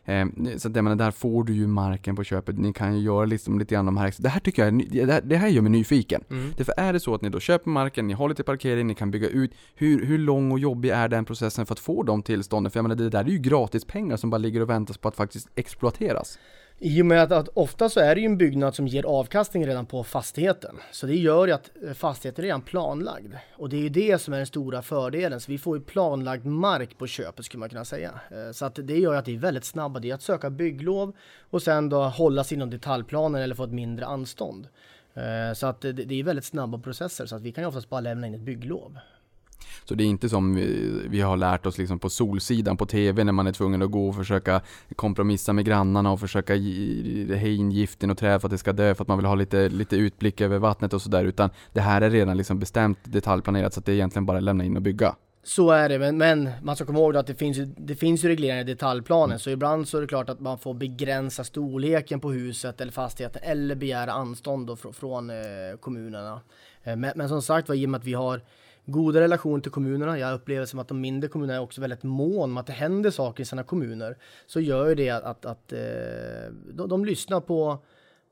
Eh, 0.06 0.26
Så 0.58 0.68
att 0.68 0.76
jag 0.76 0.84
menar, 0.84 0.96
där 0.96 1.12
får 1.12 1.44
du 1.44 1.54
ju 1.54 1.68
marken 1.68 2.16
på 2.16 2.24
köpet. 2.24 2.58
Ni 2.58 2.74
kan 2.74 2.98
ju 2.98 3.02
göra 3.04 3.26
liksom 3.26 3.60
lite 3.60 3.76
grann 3.76 3.86
de 3.86 3.98
här 3.98 4.14
Det 4.18 4.30
här 4.30 4.40
tycker 4.40 4.66
jag, 4.66 4.88
det 4.92 5.14
här, 5.14 5.22
det 5.22 5.38
här 5.38 5.48
gör 5.48 5.62
mig 5.62 5.72
nyfiken. 5.72 6.24
Därför 6.58 6.74
är 6.78 6.94
det 6.94 7.00
så 7.00 7.16
att 7.16 7.22
ni 7.22 7.30
då 7.30 7.40
köper 7.40 7.70
marken, 7.70 8.08
ni 8.08 8.14
har 8.14 8.30
lite 8.30 8.44
parkering, 8.44 8.88
ni 8.88 8.96
kan 8.96 9.12
bygga 9.12 9.28
ut. 9.30 9.52
Hur, 9.76 10.06
hur 10.06 10.18
lång 10.18 10.52
och 10.52 10.60
jobbig 10.60 10.90
är 10.90 11.08
den 11.08 11.26
processen 11.26 11.66
för 11.66 11.74
att 11.74 11.80
få 11.80 12.04
de 12.04 12.24
tillstånden? 12.24 12.72
För 12.72 12.78
jag 12.78 12.84
menar, 12.84 12.96
det 12.96 13.10
där 13.10 13.24
är 13.24 13.30
ju 13.30 13.38
gratis 13.38 13.86
pengar 13.86 14.18
som 14.18 14.30
bara 14.30 14.38
ligger 14.38 14.62
och 14.62 14.70
väntas 14.70 14.98
på 14.98 15.08
att 15.08 15.16
faktiskt 15.16 15.50
exploateras. 15.56 16.40
I 16.84 17.02
och 17.02 17.06
med 17.06 17.24
att, 17.24 17.32
att 17.32 17.50
ofta 17.54 17.90
så 17.90 18.00
är 18.00 18.16
det 18.16 18.22
ju 18.22 18.26
en 18.26 18.38
byggnad 18.38 18.76
som 18.76 18.88
ger 18.88 19.04
avkastning 19.04 19.68
redan 19.68 19.86
på 19.86 20.04
fastigheten. 20.04 20.76
Så 20.92 21.08
det 21.08 21.16
gör 21.16 21.48
ju 21.48 21.54
att 21.54 21.72
eh, 21.84 21.94
fastigheten 21.94 22.44
är 22.44 22.46
redan 22.46 22.62
planlagd. 22.62 23.34
Och 23.58 23.70
det 23.70 23.76
är 23.76 23.82
ju 23.82 23.90
det 23.90 24.22
som 24.22 24.34
är 24.34 24.38
den 24.38 24.48
stora 24.48 24.82
fördelen. 24.82 25.40
Så 25.40 25.52
vi 25.52 25.58
får 25.58 25.78
ju 25.78 25.84
planlagd 25.84 26.46
mark 26.46 26.98
på 26.98 27.08
köpet 27.08 27.46
skulle 27.46 27.60
man 27.60 27.70
kunna 27.70 27.86
säga. 27.86 28.12
Eh, 28.32 28.52
så 28.52 28.66
att 28.66 28.76
det 28.76 28.98
gör 28.98 29.14
ju 29.14 29.20
att 29.20 29.26
det 29.26 29.36
är 29.36 29.40
väldigt 29.40 29.66
snabba. 29.66 30.00
Det 30.00 30.10
är 30.10 30.14
att 30.14 30.22
söka 30.22 30.50
bygglov 30.50 31.16
och 31.50 31.62
sen 31.62 31.90
då 31.90 32.04
hålla 32.04 32.44
sig 32.44 32.56
inom 32.56 32.70
detaljplanen 32.70 33.42
eller 33.42 33.56
få 33.56 33.64
ett 33.64 33.72
mindre 33.72 34.06
anstånd. 34.06 34.68
Eh, 35.14 35.54
så 35.54 35.68
att 35.68 35.82
det, 35.82 35.92
det 35.92 36.20
är 36.20 36.24
väldigt 36.24 36.46
snabba 36.46 36.78
processer 36.78 37.26
så 37.26 37.36
att 37.36 37.42
vi 37.42 37.52
kan 37.52 37.64
ju 37.64 37.68
oftast 37.68 37.90
bara 37.90 38.02
lämna 38.02 38.28
in 38.28 38.34
ett 38.34 38.42
bygglov. 38.42 38.98
Så 39.86 39.96
det 39.96 40.04
är 40.04 40.06
inte 40.06 40.30
som 40.30 40.56
vi, 40.56 40.92
vi 41.10 41.22
har 41.22 41.38
lärt 41.38 41.66
oss 41.66 41.78
liksom 41.78 42.00
på 42.00 42.10
Solsidan 42.10 42.78
på 42.78 42.86
TV 42.86 43.24
när 43.24 43.32
man 43.32 43.48
är 43.48 43.52
tvungen 43.52 43.82
att 43.82 43.92
gå 43.92 44.10
och 44.10 44.16
försöka 44.16 44.62
kompromissa 44.96 45.54
med 45.54 45.66
grannarna 45.66 46.12
och 46.12 46.20
försöka 46.20 46.54
ha 46.54 47.48
in 47.48 47.72
gift 47.72 48.04
i 48.04 48.08
något 48.08 48.18
träd 48.18 48.42
för 48.42 48.48
att 48.48 48.52
det 48.52 48.58
ska 48.58 48.74
dö 48.74 48.96
för 48.96 49.04
att 49.04 49.08
man 49.08 49.18
vill 49.18 49.26
ha 49.26 49.36
lite, 49.36 49.70
lite 49.70 49.96
utblick 49.96 50.42
över 50.42 50.60
vattnet 50.60 50.94
och 50.94 51.02
sådär. 51.02 51.26
Utan 51.26 51.50
det 51.74 51.82
här 51.82 52.02
är 52.02 52.10
redan 52.10 52.38
liksom 52.38 52.60
bestämt 52.60 53.00
detaljplanerat 53.04 53.74
så 53.74 53.80
att 53.80 53.86
det 53.86 53.92
är 53.92 53.94
egentligen 53.94 54.26
bara 54.26 54.38
att 54.38 54.44
lämna 54.44 54.64
in 54.64 54.76
och 54.76 54.82
bygga. 54.82 55.16
Så 55.44 55.72
är 55.72 55.90
det, 55.90 56.00
men, 56.00 56.18
men 56.18 56.50
man 56.62 56.76
ska 56.76 56.86
komma 56.86 57.00
ihåg 57.00 57.18
att 57.18 57.28
det 57.28 57.36
finns 57.36 57.58
det 57.78 57.96
finns 57.96 58.24
ju 58.24 58.28
regleringar 58.28 58.62
i 58.62 58.64
detaljplanen. 58.64 59.40
Så 59.40 59.50
ibland 59.50 59.88
så 59.88 59.98
är 59.98 60.02
det 60.02 60.08
klart 60.08 60.30
att 60.30 60.40
man 60.40 60.60
får 60.60 60.74
begränsa 60.74 61.44
storleken 61.44 62.20
på 62.20 62.32
huset 62.32 62.82
eller 62.82 62.92
fastigheten 62.92 63.42
eller 63.46 63.76
begära 63.76 64.12
anstånd 64.12 64.68
då 64.68 64.76
från, 64.76 64.94
från 64.94 65.30
eh, 65.30 65.36
kommunerna. 65.80 66.42
Eh, 66.84 66.96
men, 66.96 67.14
men 67.16 67.30
som 67.30 67.42
sagt 67.42 67.68
var, 67.70 67.76
i 67.76 67.86
och 67.86 67.90
med 67.90 68.00
att 68.00 68.06
vi 68.06 68.14
har 68.14 68.42
goda 68.86 69.22
relationer 69.22 69.62
till 69.62 69.72
kommunerna. 69.72 70.20
Jag 70.20 70.34
upplever 70.34 70.66
som 70.66 70.80
att 70.80 70.88
de 70.88 71.02
mindre 71.02 71.30
kommunerna 71.30 71.58
är 71.58 71.62
också 71.62 71.82
väldigt 71.82 72.04
mån 72.04 72.50
om 72.50 72.58
att 72.58 72.68
det 72.68 72.74
händer 72.74 73.12
saker 73.12 73.44
i 73.44 73.46
sina 73.46 73.64
kommuner. 73.64 74.18
Så 74.48 74.60
gör 74.60 74.90
ju 74.90 74.96
det 74.96 75.10
att, 75.10 75.24
att, 75.24 75.46
att 75.46 75.74
eh, 75.74 76.54
de, 76.74 76.90
de 76.90 77.06
lyssnar 77.06 77.42
på, 77.42 77.78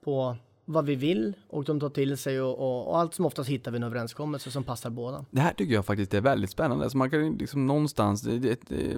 på 0.03 0.35
vad 0.65 0.85
vi 0.85 0.95
vill 0.95 1.33
och 1.47 1.63
de 1.63 1.79
tar 1.79 1.89
till 1.89 2.17
sig 2.17 2.41
och, 2.41 2.59
och, 2.59 2.87
och 2.87 2.99
allt 2.99 3.13
som 3.13 3.25
oftast 3.25 3.49
hittar 3.49 3.71
vi 3.71 3.77
en 3.77 3.83
överenskommelse 3.83 4.51
som 4.51 4.63
passar 4.63 4.89
båda. 4.89 5.25
Det 5.31 5.41
här 5.41 5.53
tycker 5.53 5.73
jag 5.73 5.85
faktiskt 5.85 6.13
är 6.13 6.21
väldigt 6.21 6.49
spännande. 6.49 6.89
Så 6.89 6.97
man 6.97 7.09
kan 7.09 7.25
ju 7.25 7.37
liksom 7.37 7.67
någonstans, 7.67 8.21
det, 8.21 8.39
det, 8.39 8.59
det, 8.67 8.97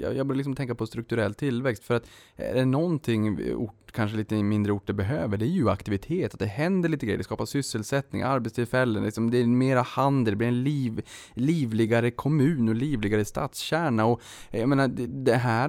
jag 0.00 0.16
jag 0.16 0.26
börjar 0.26 0.36
liksom 0.36 0.54
tänka 0.54 0.74
på 0.74 0.86
strukturell 0.86 1.34
tillväxt. 1.34 1.84
För 1.84 1.94
att 1.94 2.06
är 2.36 2.54
det 2.54 2.64
någonting 2.64 3.54
ort, 3.54 3.87
kanske 3.92 4.16
lite 4.16 4.34
mindre 4.34 4.72
orter 4.72 4.92
behöver, 4.92 5.36
det 5.36 5.44
är 5.44 5.48
ju 5.48 5.70
aktivitet. 5.70 6.34
Att 6.34 6.40
det 6.40 6.46
händer 6.46 6.88
lite 6.88 7.06
grejer, 7.06 7.18
det 7.18 7.24
skapar 7.24 7.46
sysselsättning, 7.46 8.22
arbetstillfällen, 8.22 9.04
liksom, 9.04 9.30
det 9.30 9.38
är 9.38 9.46
mera 9.46 9.82
handel, 9.82 10.32
det 10.32 10.36
blir 10.36 10.48
en 10.48 10.62
liv, 10.62 11.02
livligare 11.34 12.10
kommun 12.10 12.68
och 12.68 12.74
livligare 12.74 13.24
stadskärna. 13.24 14.04
Och 14.04 14.22
jag 14.50 14.68
menar, 14.68 14.88
det, 14.88 15.06
det 15.06 15.36
här, 15.36 15.68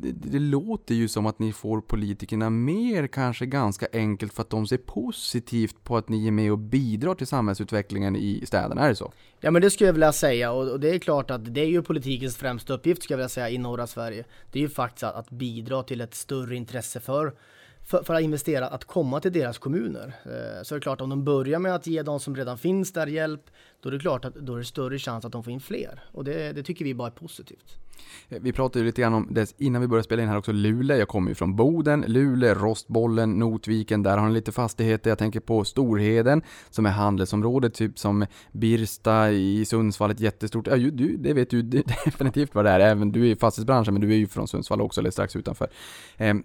det, 0.00 0.12
det 0.12 0.38
låter 0.38 0.94
ju 0.94 1.08
som 1.08 1.26
att 1.26 1.38
ni 1.38 1.52
får 1.52 1.80
politikerna 1.80 2.50
mer 2.50 3.06
kanske 3.06 3.46
ganska 3.46 3.86
enkelt 3.92 4.32
för 4.32 4.42
att 4.42 4.50
de 4.50 4.66
ser 4.66 4.76
positivt 4.76 5.84
på 5.84 5.96
att 5.96 6.08
ni 6.08 6.26
är 6.26 6.30
med 6.30 6.52
och 6.52 6.58
bidrar 6.58 7.14
till 7.14 7.26
samhällsutvecklingen 7.26 8.16
i 8.16 8.42
städerna, 8.46 8.82
är 8.82 8.88
det 8.88 8.96
så? 8.96 9.12
Ja 9.40 9.50
men 9.50 9.62
det 9.62 9.70
skulle 9.70 9.88
jag 9.88 9.92
vilja 9.92 10.12
säga 10.12 10.52
och, 10.52 10.70
och 10.70 10.80
det 10.80 10.94
är 10.94 10.98
klart 10.98 11.30
att 11.30 11.54
det 11.54 11.60
är 11.60 11.66
ju 11.66 11.82
politikens 11.82 12.36
främsta 12.36 12.72
uppgift 12.72 13.02
skulle 13.02 13.14
jag 13.14 13.18
vilja 13.18 13.28
säga 13.28 13.50
i 13.50 13.58
norra 13.58 13.86
Sverige. 13.86 14.24
Det 14.52 14.58
är 14.58 14.62
ju 14.62 14.68
faktiskt 14.68 15.02
att, 15.02 15.14
att 15.14 15.30
bidra 15.30 15.82
till 15.82 16.00
ett 16.00 16.14
större 16.14 16.56
intresse 16.56 17.00
för 17.00 17.32
för, 17.84 18.02
för 18.02 18.14
att 18.14 18.22
investera, 18.22 18.66
att 18.66 18.84
komma 18.84 19.20
till 19.20 19.32
deras 19.32 19.58
kommuner. 19.58 20.14
Eh, 20.24 20.62
så 20.62 20.74
det 20.74 20.78
är 20.78 20.80
klart, 20.80 21.00
om 21.00 21.10
de 21.10 21.24
börjar 21.24 21.58
med 21.58 21.74
att 21.74 21.86
ge 21.86 22.02
de 22.02 22.20
som 22.20 22.36
redan 22.36 22.58
finns 22.58 22.92
där 22.92 23.06
hjälp, 23.06 23.50
då 23.82 23.88
är 23.88 23.92
det 23.92 23.98
klart 23.98 24.24
att 24.24 24.34
då 24.34 24.54
är 24.54 24.58
det 24.58 24.64
större 24.64 24.98
chans 24.98 25.24
att 25.24 25.32
de 25.32 25.44
får 25.44 25.52
in 25.52 25.60
fler. 25.60 26.02
Och 26.12 26.24
det, 26.24 26.52
det 26.52 26.62
tycker 26.62 26.84
vi 26.84 26.94
bara 26.94 27.08
är 27.08 27.12
positivt. 27.12 27.78
Eh, 28.28 28.38
vi 28.40 28.52
pratade 28.52 28.78
ju 28.78 28.84
lite 28.84 29.00
grann 29.00 29.14
om 29.14 29.28
det 29.30 29.54
innan 29.58 29.80
vi 29.80 29.88
började 29.88 30.04
spela 30.04 30.22
in 30.22 30.28
här 30.28 30.36
också, 30.36 30.52
Luleå. 30.52 30.96
Jag 30.96 31.08
kommer 31.08 31.28
ju 31.28 31.34
från 31.34 31.56
Boden, 31.56 32.04
Luleå, 32.06 32.54
Rostbollen, 32.54 33.32
Notviken. 33.32 34.02
Där 34.02 34.18
har 34.18 34.28
ni 34.28 34.34
lite 34.34 34.52
fastigheter. 34.52 35.10
Jag 35.10 35.18
tänker 35.18 35.40
på 35.40 35.64
Storheden 35.64 36.42
som 36.70 36.86
är 36.86 36.90
handelsområde, 36.90 37.70
typ 37.70 37.98
som 37.98 38.26
Birsta 38.52 39.30
i 39.30 39.64
Sundsvall, 39.64 40.10
ett 40.10 40.20
jättestort. 40.20 40.66
Ja, 40.66 40.76
du, 40.76 41.16
det 41.16 41.32
vet 41.32 41.50
du 41.50 41.62
definitivt 42.06 42.54
vad 42.54 42.64
det 42.64 42.70
är. 42.70 42.80
Även 42.80 43.12
du 43.12 43.26
är 43.26 43.30
i 43.30 43.36
fastighetsbranschen, 43.36 43.94
men 43.94 44.00
du 44.00 44.12
är 44.12 44.16
ju 44.16 44.26
från 44.26 44.48
Sundsvall 44.48 44.80
också, 44.80 45.00
eller 45.00 45.10
strax 45.10 45.36
utanför. 45.36 45.68
Ehm, 46.16 46.44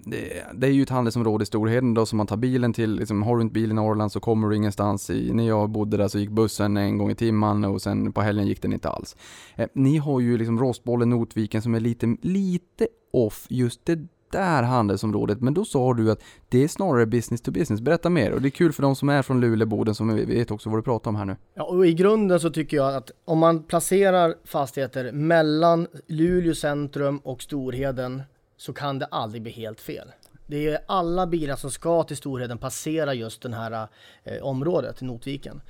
det, 0.54 0.68
är 0.68 0.72
ju 0.72 0.84
ett 0.84 0.90
handelsområde 0.90 1.44
i 1.44 1.46
Storheden 1.46 1.94
då, 1.94 2.06
som 2.06 2.18
man 2.18 2.28
tar 2.28 2.38
bilen 2.38 2.74
till. 2.74 2.96
Liksom, 2.96 3.24
har 3.24 3.36
du 3.36 3.42
inte 3.42 3.54
bil 3.54 3.72
i 3.72 3.74
Norrland 3.74 4.12
så 4.12 4.20
kommer 4.20 4.50
du 4.50 4.56
ingenstans. 4.56 5.10
I, 5.10 5.34
när 5.34 5.48
jag 5.48 5.70
bodde 5.70 5.98
där 5.98 6.08
så 6.08 6.20
gick 6.20 6.30
bussen 6.30 6.78
en 6.78 6.98
gång 6.98 7.12
i 7.12 7.16
tiden 7.16 7.25
timmen 7.26 7.66
och 7.66 7.82
sen 7.82 8.14
på 8.14 8.22
helgen 8.22 8.48
gick 8.48 8.62
den 8.62 8.74
inte 8.74 8.90
alls. 8.90 9.16
Eh, 9.56 9.68
ni 9.74 9.98
har 9.98 10.20
ju 10.20 10.38
liksom 10.38 10.60
Rostbollen, 10.60 11.10
Notviken 11.10 11.62
som 11.62 11.76
är 11.76 11.80
lite, 11.80 12.18
lite 12.22 12.88
off 13.12 13.46
just 13.50 13.86
det 13.86 14.00
där 14.32 14.64
handelsområdet. 14.64 15.42
Men 15.42 15.54
då 15.54 15.66
sa 15.66 15.94
du 15.94 16.12
att 16.12 16.24
det 16.50 16.64
är 16.64 16.68
snarare 16.68 17.06
business 17.06 17.42
to 17.42 17.52
business. 17.52 17.82
Berätta 17.82 18.10
mer. 18.10 18.32
Och 18.32 18.42
det 18.42 18.48
är 18.48 18.50
kul 18.50 18.74
för 18.74 18.82
de 18.84 18.96
som 18.96 19.10
är 19.10 19.22
från 19.22 19.42
Luleå, 19.42 19.68
Boden 19.68 19.96
som 19.96 20.16
vet 20.16 20.52
också 20.52 20.70
vad 20.70 20.80
du 20.80 20.84
pratar 20.84 21.10
om 21.10 21.16
här 21.16 21.26
nu. 21.26 21.36
Ja, 21.54 21.64
och 21.64 21.88
i 21.88 21.94
grunden 21.94 22.40
så 22.40 22.50
tycker 22.50 22.78
jag 22.78 22.96
att 22.96 23.12
om 23.26 23.40
man 23.40 23.64
placerar 23.64 24.36
fastigheter 24.44 25.12
mellan 25.12 25.88
Luleå 26.08 26.56
centrum 26.56 27.18
och 27.18 27.42
Storheden 27.42 28.24
så 28.58 28.74
kan 28.74 29.00
det 29.00 29.06
aldrig 29.06 29.42
bli 29.42 29.52
helt 29.52 29.82
fel. 29.82 30.08
Det 30.48 30.68
är 30.68 30.80
alla 30.88 31.28
bilar 31.28 31.56
som 31.56 31.72
ska 31.72 32.04
till 32.04 32.18
Storheden 32.18 32.58
passera 32.58 33.14
just 33.14 33.42
det 33.42 33.56
här 33.56 33.88
eh, 34.24 34.44
området, 34.44 35.02
Notviken. 35.02 35.62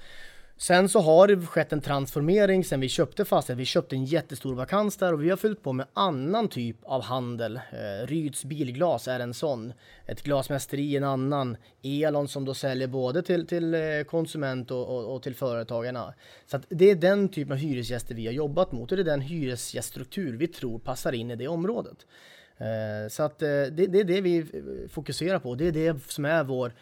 Sen 0.57 0.89
så 0.89 0.99
har 0.99 1.27
det 1.27 1.45
skett 1.45 1.73
en 1.73 1.81
transformering 1.81 2.63
sen 2.63 2.79
vi 2.79 2.89
köpte 2.89 3.25
fastigheten. 3.25 3.57
Vi 3.57 3.65
köpte 3.65 3.95
en 3.95 4.05
jättestor 4.05 4.55
vakans 4.55 4.97
där 4.97 5.13
och 5.13 5.23
vi 5.23 5.29
har 5.29 5.37
fyllt 5.37 5.63
på 5.63 5.73
med 5.73 5.85
annan 5.93 6.47
typ 6.47 6.77
av 6.83 7.01
handel. 7.03 7.55
Eh, 7.55 8.07
Ryds 8.07 8.45
bilglas 8.45 9.07
är 9.07 9.19
en 9.19 9.33
sån. 9.33 9.73
Ett 10.05 10.23
glasmästeri 10.23 10.97
en 10.97 11.03
annan. 11.03 11.57
Elon 11.83 12.27
som 12.27 12.45
då 12.45 12.53
säljer 12.53 12.87
både 12.87 13.21
till, 13.21 13.47
till 13.47 13.73
eh, 13.73 13.81
konsument 14.09 14.71
och, 14.71 14.97
och, 14.97 15.15
och 15.15 15.23
till 15.23 15.35
företagarna. 15.35 16.13
Så 16.45 16.57
att 16.57 16.65
det 16.69 16.91
är 16.91 16.95
den 16.95 17.29
typen 17.29 17.51
av 17.51 17.57
hyresgäster 17.57 18.15
vi 18.15 18.25
har 18.25 18.33
jobbat 18.33 18.71
mot 18.71 18.91
och 18.91 18.97
det 18.97 19.03
är 19.03 19.05
den 19.05 19.21
hyresgäststruktur 19.21 20.37
vi 20.37 20.47
tror 20.47 20.79
passar 20.79 21.13
in 21.13 21.31
i 21.31 21.35
det 21.35 21.47
området. 21.47 21.97
Eh, 22.57 23.09
så 23.09 23.23
att 23.23 23.39
det, 23.39 23.69
det 23.69 23.99
är 23.99 24.03
det 24.03 24.21
vi 24.21 24.45
fokuserar 24.89 25.39
på. 25.39 25.55
Det 25.55 25.67
är 25.67 25.71
det 25.71 26.11
som 26.11 26.25
är 26.25 26.43
vår 26.43 26.73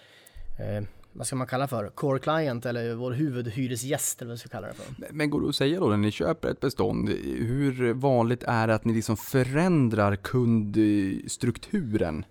vad 1.13 1.27
ska 1.27 1.35
man 1.35 1.47
kalla 1.47 1.67
för, 1.67 1.89
core 1.89 2.19
client 2.19 2.65
eller 2.65 2.95
vår 2.95 3.11
huvudhyresgäst 3.11 4.21
eller 4.21 4.31
vad 4.31 4.39
ska 4.39 4.49
kalla 4.49 4.67
det 4.67 4.73
för. 4.73 4.85
Men 5.11 5.29
går 5.29 5.41
det 5.41 5.49
att 5.49 5.55
säga 5.55 5.79
då 5.79 5.87
när 5.87 5.97
ni 5.97 6.11
köper 6.11 6.49
ett 6.49 6.59
bestånd, 6.59 7.09
hur 7.39 7.93
vanligt 7.93 8.43
är 8.43 8.67
det 8.67 8.75
att 8.75 8.85
ni 8.85 8.93
liksom 8.93 9.17
förändrar 9.17 10.15
kundstrukturen? 10.15 12.25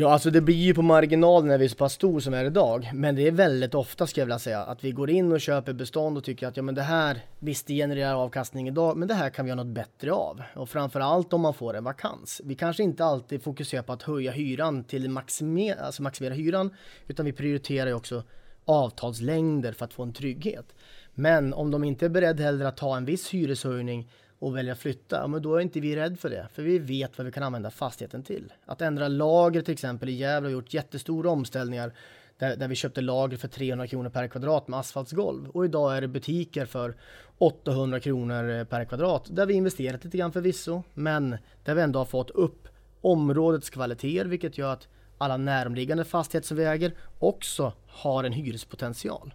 Ja, 0.00 0.12
alltså 0.12 0.30
det 0.30 0.40
blir 0.40 0.54
ju 0.54 0.74
på 0.74 0.82
marginalen 0.82 1.48
när 1.48 1.58
vi 1.58 1.64
är 1.64 1.68
så 1.68 1.76
pass 1.76 1.92
stor 1.92 2.20
som 2.20 2.34
är 2.34 2.44
idag. 2.44 2.90
Men 2.94 3.14
det 3.14 3.26
är 3.26 3.32
väldigt 3.32 3.74
ofta 3.74 4.06
ska 4.06 4.20
jag 4.20 4.26
vilja 4.26 4.38
säga 4.38 4.60
att 4.60 4.84
vi 4.84 4.92
går 4.92 5.10
in 5.10 5.32
och 5.32 5.40
köper 5.40 5.72
bestånd 5.72 6.16
och 6.16 6.24
tycker 6.24 6.46
att 6.46 6.56
ja 6.56 6.62
men 6.62 6.74
det 6.74 6.82
här, 6.82 7.20
visst 7.38 7.66
det 7.66 7.74
genererar 7.74 8.14
avkastning 8.14 8.68
idag, 8.68 8.96
men 8.96 9.08
det 9.08 9.14
här 9.14 9.30
kan 9.30 9.44
vi 9.44 9.48
göra 9.48 9.64
något 9.64 9.74
bättre 9.74 10.12
av. 10.12 10.42
Och 10.54 10.68
framförallt 10.68 11.32
om 11.32 11.40
man 11.40 11.54
får 11.54 11.76
en 11.76 11.84
vakans. 11.84 12.40
Vi 12.44 12.54
kanske 12.54 12.82
inte 12.82 13.04
alltid 13.04 13.42
fokuserar 13.42 13.82
på 13.82 13.92
att 13.92 14.02
höja 14.02 14.30
hyran 14.30 14.84
till 14.84 15.10
maximera, 15.10 15.80
alltså 15.80 16.02
maximera 16.02 16.34
hyran, 16.34 16.74
utan 17.06 17.26
vi 17.26 17.32
prioriterar 17.32 17.86
ju 17.86 17.94
också 17.94 18.22
avtalslängder 18.64 19.72
för 19.72 19.84
att 19.84 19.92
få 19.92 20.02
en 20.02 20.12
trygghet. 20.12 20.74
Men 21.14 21.54
om 21.54 21.70
de 21.70 21.84
inte 21.84 22.04
är 22.04 22.10
beredda 22.10 22.42
heller 22.42 22.64
att 22.64 22.76
ta 22.76 22.96
en 22.96 23.04
viss 23.04 23.34
hyreshöjning 23.34 24.10
och 24.38 24.56
välja 24.56 24.72
att 24.72 24.78
flytta, 24.78 25.28
men 25.28 25.42
då 25.42 25.56
är 25.56 25.60
inte 25.60 25.80
vi 25.80 25.96
rädd 25.96 26.20
för 26.20 26.30
det. 26.30 26.48
För 26.52 26.62
vi 26.62 26.78
vet 26.78 27.18
vad 27.18 27.24
vi 27.24 27.32
kan 27.32 27.42
använda 27.42 27.70
fastigheten 27.70 28.22
till. 28.22 28.52
Att 28.66 28.80
ändra 28.80 29.08
lager 29.08 29.62
till 29.62 29.74
exempel 29.74 30.08
i 30.08 30.12
Gävle 30.12 30.48
har 30.48 30.52
gjort 30.52 30.74
jättestora 30.74 31.30
omställningar 31.30 31.92
där, 32.38 32.56
där 32.56 32.68
vi 32.68 32.74
köpte 32.74 33.00
lager 33.00 33.36
för 33.36 33.48
300 33.48 33.86
kronor 33.86 34.10
per 34.10 34.28
kvadrat 34.28 34.68
med 34.68 34.78
asfaltsgolv. 34.78 35.48
Och 35.48 35.64
idag 35.64 35.96
är 35.96 36.00
det 36.00 36.08
butiker 36.08 36.66
för 36.66 36.94
800 37.38 38.00
kronor 38.00 38.50
eh, 38.50 38.64
per 38.64 38.84
kvadrat 38.84 39.26
där 39.30 39.46
vi 39.46 39.54
investerat 39.54 40.04
lite 40.04 40.18
grann 40.18 40.32
förvisso, 40.32 40.82
men 40.94 41.36
där 41.64 41.74
vi 41.74 41.82
ändå 41.82 41.98
har 41.98 42.06
fått 42.06 42.30
upp 42.30 42.68
områdets 43.00 43.70
kvaliteter, 43.70 44.24
vilket 44.24 44.58
gör 44.58 44.72
att 44.72 44.88
alla 45.18 45.36
näromliggande 45.36 46.04
fastigheter 46.04 46.48
som 46.48 46.56
vi 46.56 46.64
äger 46.64 46.94
också 47.18 47.72
har 47.86 48.24
en 48.24 48.32
hyrespotential. 48.32 49.34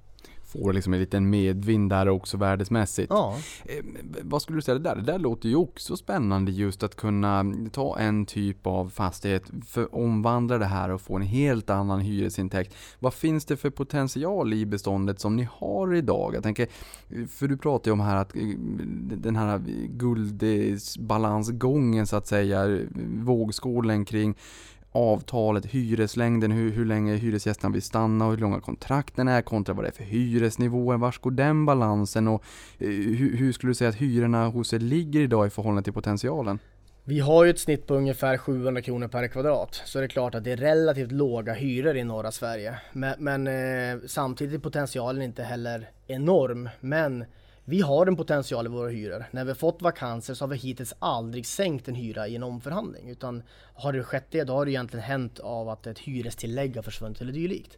Får 0.53 0.73
liksom 0.73 0.93
en 0.93 0.99
liten 0.99 1.29
medvind 1.29 1.89
där 1.89 2.09
också 2.09 2.37
värdesmässigt. 2.37 3.09
Ja. 3.09 3.37
Eh, 3.65 3.83
vad 4.21 4.41
skulle 4.41 4.57
du 4.57 4.61
säga 4.61 4.77
det 4.77 4.83
där? 4.83 4.95
Det 4.95 5.01
där 5.01 5.19
låter 5.19 5.49
ju 5.49 5.55
också 5.55 5.97
spännande 5.97 6.51
just 6.51 6.83
att 6.83 6.95
kunna 6.95 7.45
ta 7.71 7.99
en 7.99 8.25
typ 8.25 8.67
av 8.67 8.89
fastighet, 8.89 9.43
för 9.67 9.95
omvandla 9.95 10.57
det 10.57 10.65
här 10.65 10.89
och 10.89 11.01
få 11.01 11.15
en 11.15 11.21
helt 11.21 11.69
annan 11.69 11.99
hyresintäkt. 11.99 12.75
Vad 12.99 13.13
finns 13.13 13.45
det 13.45 13.57
för 13.57 13.69
potential 13.69 14.53
i 14.53 14.65
beståndet 14.65 15.19
som 15.19 15.35
ni 15.35 15.47
har 15.51 15.95
idag? 15.95 16.35
Jag 16.35 16.43
tänker, 16.43 16.67
för 17.27 17.47
du 17.47 17.57
pratar 17.57 17.89
ju 17.89 17.93
om 17.93 17.99
här 17.99 18.15
att 18.15 18.35
eh, 18.35 18.41
den 19.17 19.35
här 19.35 19.61
guldbalansgången 19.87 22.07
så 22.07 22.15
att 22.15 22.27
säga, 22.27 22.79
vågskålen 23.19 24.05
kring 24.05 24.35
avtalet, 24.93 25.65
hyreslängden, 25.65 26.51
hur, 26.51 26.71
hur 26.71 26.85
länge 26.85 27.15
hyresgästerna 27.15 27.73
vill 27.73 27.81
stanna 27.81 28.25
och 28.25 28.31
hur 28.31 28.37
långa 28.37 28.61
kontrakten 28.61 29.27
är 29.27 29.41
kontra 29.41 29.73
vad 29.73 29.85
det 29.85 29.89
är 29.89 29.93
för 29.93 30.03
hyresnivåer. 30.03 30.97
Var 30.97 31.15
går 31.21 31.31
den 31.31 31.65
balansen 31.65 32.27
och 32.27 32.43
eh, 32.79 32.87
hur, 32.89 33.37
hur 33.37 33.51
skulle 33.51 33.69
du 33.69 33.75
säga 33.75 33.89
att 33.89 33.95
hyrorna 33.95 34.47
hos 34.47 34.73
er 34.73 34.79
ligger 34.79 35.19
idag 35.21 35.47
i 35.47 35.49
förhållande 35.49 35.83
till 35.83 35.93
potentialen? 35.93 36.59
Vi 37.05 37.19
har 37.19 37.43
ju 37.43 37.49
ett 37.49 37.59
snitt 37.59 37.87
på 37.87 37.95
ungefär 37.95 38.37
700 38.37 38.81
kronor 38.81 39.07
per 39.07 39.27
kvadrat. 39.27 39.81
Så 39.85 39.99
det 39.99 40.05
är 40.05 40.07
klart 40.07 40.35
att 40.35 40.43
det 40.43 40.51
är 40.51 40.57
relativt 40.57 41.11
låga 41.11 41.53
hyror 41.53 41.97
i 41.97 42.03
norra 42.03 42.31
Sverige. 42.31 42.75
Men, 42.91 43.15
men 43.19 43.47
eh, 43.47 43.99
samtidigt 44.07 44.55
är 44.55 44.59
potentialen 44.59 45.21
inte 45.21 45.43
heller 45.43 45.89
enorm. 46.07 46.69
Men 46.79 47.25
vi 47.65 47.81
har 47.81 48.07
en 48.07 48.15
potential 48.15 48.65
i 48.65 48.69
våra 48.69 48.89
hyror. 48.89 49.25
När 49.31 49.43
vi 49.43 49.49
har 49.49 49.55
fått 49.55 49.81
vakanser 49.81 50.33
så 50.33 50.43
har 50.43 50.49
vi 50.49 50.57
hittills 50.57 50.93
aldrig 50.99 51.45
sänkt 51.45 51.87
en 51.87 51.95
hyra 51.95 52.27
i 52.27 52.35
en 52.35 52.43
omförhandling. 52.43 53.09
Utan 53.09 53.43
har 53.73 53.93
det 53.93 54.03
skett 54.03 54.27
det, 54.29 54.43
då 54.43 54.53
har 54.53 54.65
det 54.65 54.71
egentligen 54.71 55.05
hänt 55.05 55.39
av 55.39 55.69
att 55.69 55.87
ett 55.87 55.99
hyrestillägg 55.99 56.75
har 56.75 56.83
försvunnit 56.83 57.21
eller 57.21 57.33
dylikt. 57.33 57.77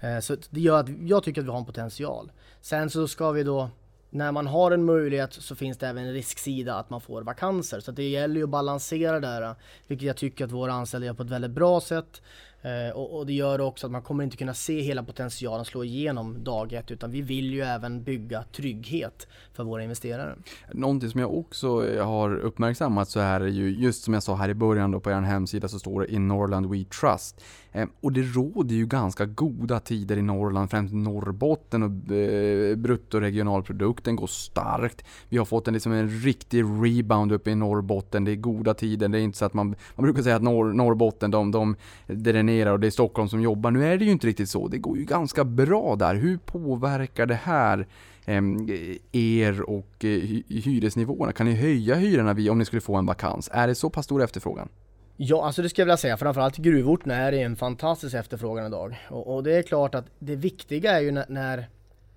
Eh, 0.00 0.18
så 0.18 0.36
det 0.50 0.60
gör 0.60 0.80
att 0.80 0.88
jag 0.88 1.22
tycker 1.22 1.40
att 1.40 1.46
vi 1.46 1.50
har 1.50 1.58
en 1.58 1.64
potential. 1.64 2.32
Sen 2.60 2.90
så 2.90 3.08
ska 3.08 3.30
vi 3.30 3.42
då 3.42 3.70
när 4.10 4.32
man 4.32 4.46
har 4.46 4.70
en 4.70 4.84
möjlighet 4.84 5.32
så 5.32 5.54
finns 5.54 5.78
det 5.78 5.88
även 5.88 6.04
en 6.04 6.12
risksida 6.12 6.74
att 6.74 6.90
man 6.90 7.00
får 7.00 7.22
vakanser. 7.22 7.80
Så 7.80 7.92
det 7.92 8.08
gäller 8.08 8.36
ju 8.36 8.44
att 8.44 8.50
balansera 8.50 9.20
det 9.20 9.26
här, 9.26 9.42
eh, 9.42 9.52
vilket 9.86 10.06
jag 10.06 10.16
tycker 10.16 10.44
att 10.44 10.52
våra 10.52 10.72
anställda 10.72 11.06
gör 11.06 11.14
på 11.14 11.22
ett 11.22 11.30
väldigt 11.30 11.50
bra 11.50 11.80
sätt. 11.80 12.22
Eh, 12.66 12.96
och, 12.96 13.18
och, 13.18 13.26
det 13.26 13.32
gör 13.32 13.60
också 13.60 13.86
att 13.86 13.92
man 13.92 14.02
kommer 14.02 14.24
inte 14.24 14.36
kunna 14.36 14.54
se 14.54 14.80
hela 14.80 15.02
potentialen 15.02 15.64
slå 15.64 15.84
igenom 15.84 16.44
dag 16.44 16.72
ett 16.72 16.90
utan 16.90 17.10
vi 17.10 17.22
vill 17.22 17.54
ju 17.54 17.62
även 17.62 18.02
bygga 18.02 18.42
trygghet 18.42 19.28
för 19.52 19.64
våra 19.64 19.82
investerare. 19.82 20.36
Någonting 20.72 21.10
som 21.10 21.20
jag 21.20 21.38
också 21.38 21.88
eh, 21.88 22.06
har 22.06 22.36
uppmärksammat 22.36 23.08
så 23.08 23.20
är 23.20 23.40
det 23.40 23.50
ju 23.50 23.70
just 23.70 24.02
som 24.02 24.14
jag 24.14 24.22
sa 24.22 24.34
här 24.34 24.48
i 24.48 24.54
början 24.54 24.90
då 24.90 25.00
på 25.00 25.10
er 25.10 25.20
hemsida 25.20 25.68
så 25.68 25.78
står 25.78 26.00
det 26.00 26.12
i 26.12 26.18
Norrland 26.18 26.70
We 26.70 26.84
Trust. 26.84 27.44
Ehm, 27.76 27.90
och 28.00 28.12
det 28.12 28.22
råder 28.22 28.74
ju 28.74 28.86
ganska 28.86 29.26
goda 29.26 29.80
tider 29.80 30.16
i 30.16 30.22
Norrland, 30.22 30.70
främst 30.70 30.94
Norrbotten 30.94 31.82
och 31.82 32.12
eh, 32.12 32.76
bruttoregionalprodukten 32.76 34.16
går 34.16 34.26
starkt. 34.26 35.04
Vi 35.28 35.38
har 35.38 35.44
fått 35.44 35.68
en, 35.68 35.74
liksom 35.74 35.92
en 35.92 36.08
riktig 36.08 36.62
rebound 36.62 37.32
uppe 37.32 37.50
i 37.50 37.54
Norrbotten, 37.54 38.24
det 38.24 38.30
är 38.30 38.36
goda 38.36 38.74
tider, 38.74 39.08
det 39.08 39.18
är 39.18 39.22
inte 39.22 39.38
så 39.38 39.44
att 39.44 39.54
man, 39.54 39.74
man 39.94 40.04
brukar 40.04 40.22
säga 40.22 40.36
att 40.36 40.42
Norr, 40.42 40.72
Norrbotten 40.72 41.30
de, 41.30 41.50
de 41.50 41.76
dränerar 42.06 42.72
och 42.72 42.80
det 42.80 42.86
är 42.86 42.90
Stockholm 42.90 43.28
som 43.28 43.40
jobbar. 43.40 43.70
Nu 43.70 43.84
är 43.84 43.98
det 43.98 44.04
ju 44.04 44.10
inte 44.10 44.26
riktigt 44.26 44.48
så, 44.48 44.68
det 44.68 44.78
går 44.78 44.98
ju 44.98 45.04
ganska 45.04 45.44
bra 45.44 45.96
där. 45.96 46.14
Hur 46.14 46.38
påverkar 46.38 47.26
det 47.26 47.34
här 47.34 47.86
ehm, 48.24 48.68
er 49.12 49.70
och 49.70 50.04
eh, 50.04 50.20
hyresnivåerna? 50.48 51.32
Kan 51.32 51.46
ni 51.46 51.54
höja 51.54 51.94
hyrorna 51.94 52.52
om 52.52 52.58
ni 52.58 52.64
skulle 52.64 52.80
få 52.80 52.96
en 52.96 53.06
vakans? 53.06 53.50
Är 53.52 53.66
det 53.66 53.74
så 53.74 53.90
pass 53.90 54.04
stor 54.04 54.22
efterfrågan? 54.22 54.68
Ja, 55.16 55.46
alltså 55.46 55.62
det 55.62 55.68
skulle 55.68 55.82
jag 55.82 55.86
vilja 55.86 55.96
säga. 55.96 56.16
Framförallt 56.16 56.56
gruvorterna 56.56 57.14
är 57.14 57.32
det 57.32 57.42
en 57.42 57.56
fantastisk 57.56 58.14
efterfrågan 58.14 58.66
idag. 58.66 58.96
Och, 59.10 59.34
och, 59.34 59.42
det 59.42 59.56
är 59.56 59.62
klart 59.62 59.94
att 59.94 60.04
det 60.18 60.36
viktiga 60.36 60.92
är 60.92 61.00
ju 61.00 61.10
när, 61.10 61.24
när, 61.28 61.68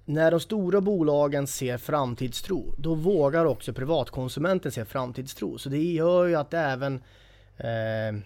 när 0.05 0.31
de 0.31 0.39
stora 0.39 0.81
bolagen 0.81 1.47
ser 1.47 1.77
framtidstro, 1.77 2.73
då 2.77 2.95
vågar 2.95 3.45
också 3.45 3.73
privatkonsumenten 3.73 4.71
se 4.71 4.85
framtidstro. 4.85 5.57
Så 5.57 5.69
det 5.69 5.83
gör 5.83 6.25
ju 6.25 6.35
att 6.35 6.53
även 6.53 7.01
eh, 7.57 8.21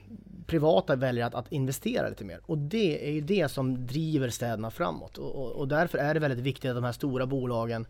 privata 0.45 0.95
väljer 0.95 1.25
att, 1.25 1.35
att, 1.35 1.51
investera 1.51 2.09
lite 2.09 2.25
mer. 2.25 2.39
Och 2.45 2.57
det 2.57 3.07
är 3.07 3.11
ju 3.11 3.21
det 3.21 3.51
som 3.51 3.87
driver 3.87 4.29
städerna 4.29 4.71
framåt. 4.71 5.17
Och, 5.17 5.35
och, 5.35 5.51
och 5.51 5.67
därför 5.67 5.97
är 5.97 6.13
det 6.13 6.19
väldigt 6.19 6.45
viktigt 6.45 6.69
att 6.69 6.77
de 6.77 6.83
här 6.83 6.91
stora 6.91 7.25
bolagen 7.25 7.85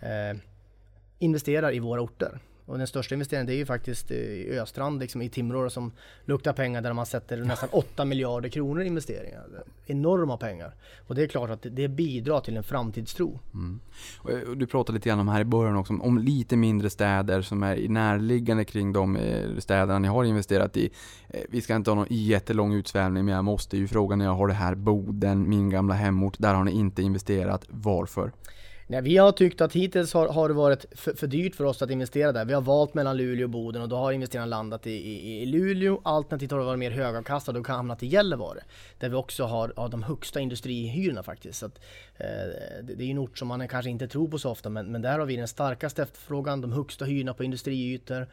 eh, 0.00 0.38
investerar 1.18 1.74
i 1.74 1.78
våra 1.78 2.00
orter. 2.00 2.38
Och 2.66 2.78
den 2.78 2.86
största 2.86 3.14
investeringen 3.14 3.46
det 3.46 3.54
är 3.54 3.56
ju 3.56 3.66
faktiskt 3.66 4.10
eh, 4.10 4.16
i 4.16 4.58
Östrand 4.58 5.00
liksom 5.00 5.22
i 5.22 5.28
Timrå 5.28 5.70
som 5.70 5.92
luktar 6.24 6.52
pengar 6.52 6.82
där 6.82 6.92
man 6.92 7.06
sätter 7.06 7.36
nästan 7.36 7.68
8 7.72 8.04
miljarder 8.04 8.48
kronor 8.48 8.82
i 8.82 8.86
investeringar. 8.86 9.44
Enorma 9.86 10.36
pengar. 10.36 10.74
Och 11.06 11.14
det 11.14 11.22
är 11.22 11.26
klart 11.26 11.50
att 11.50 11.66
det 11.70 11.88
bidrar 11.88 12.40
till 12.40 12.56
en 12.56 12.62
framtidstro. 12.62 13.38
Mm. 13.54 13.80
Eh, 14.28 14.50
du 14.56 14.66
pratade 14.66 14.96
lite 14.96 15.08
grann 15.08 15.20
om 15.20 15.28
här 15.28 15.40
i 15.40 15.44
början 15.44 15.76
också, 15.76 15.92
om 15.92 16.18
lite 16.18 16.56
mindre 16.56 16.90
städer 16.90 17.42
som 17.42 17.62
är 17.62 17.88
närliggande 17.88 18.64
kring 18.64 18.92
de 18.92 19.16
eh, 19.16 19.58
städerna 19.58 19.98
ni 19.98 20.08
har 20.08 20.24
investerat 20.24 20.76
i. 20.76 20.90
Vi 21.48 21.60
ska 21.60 21.76
inte 21.76 21.90
ha 21.90 21.94
någon 21.94 22.06
jättelång 22.10 22.74
utsvävning 22.74 23.24
men 23.24 23.34
jag 23.34 23.44
måste 23.44 23.76
ju 23.76 23.88
fråga 23.88 24.16
när 24.16 24.24
jag 24.24 24.34
har 24.34 24.48
det 24.48 24.54
här 24.54 24.74
Boden, 24.74 25.48
min 25.48 25.70
gamla 25.70 25.94
hemort, 25.94 26.34
där 26.38 26.54
har 26.54 26.64
ni 26.64 26.70
inte 26.70 27.02
investerat. 27.02 27.64
Varför? 27.68 28.32
Nej, 28.88 29.02
vi 29.02 29.16
har 29.16 29.32
tyckt 29.32 29.60
att 29.60 29.72
hittills 29.72 30.14
har, 30.14 30.28
har 30.28 30.48
det 30.48 30.54
varit 30.54 30.84
för, 30.92 31.12
för, 31.12 31.26
dyrt 31.26 31.54
för 31.54 31.64
oss 31.64 31.82
att 31.82 31.90
investera 31.90 32.32
där. 32.32 32.44
Vi 32.44 32.52
har 32.52 32.60
valt 32.60 32.94
mellan 32.94 33.16
Luleå 33.16 33.44
och 33.44 33.50
Boden 33.50 33.82
och 33.82 33.88
då 33.88 33.96
har 33.96 34.12
investerarna 34.12 34.46
landat 34.46 34.86
i, 34.86 34.90
i, 34.90 35.42
i 35.42 35.46
Luleå. 35.46 36.00
Alternativt 36.04 36.50
har 36.50 36.58
det 36.58 36.64
varit 36.64 36.78
mer 36.78 36.90
högavkastade 36.90 37.58
och 37.58 37.68
hamnat 37.68 38.02
i 38.02 38.06
Gällivare. 38.06 38.60
Där 38.98 39.08
vi 39.08 39.14
också 39.14 39.44
har, 39.44 39.72
har 39.76 39.88
de 39.88 40.02
högsta 40.02 40.40
industrihyrorna 40.40 41.22
faktiskt. 41.22 41.58
Så 41.58 41.66
att, 41.66 41.80
eh, 42.16 42.26
det, 42.82 42.94
det, 42.94 43.04
är 43.04 43.10
en 43.10 43.18
ort 43.18 43.38
som 43.38 43.48
man 43.48 43.68
kanske 43.68 43.90
inte 43.90 44.08
tror 44.08 44.28
på 44.28 44.38
så 44.38 44.50
ofta 44.50 44.68
men, 44.68 44.86
men 44.92 45.02
där 45.02 45.18
har 45.18 45.26
vi 45.26 45.36
den 45.36 45.48
starkaste 45.48 46.02
efterfrågan, 46.02 46.60
de 46.60 46.72
högsta 46.72 47.04
hyrorna 47.04 47.34
på 47.34 47.44
industriytor 47.44 48.26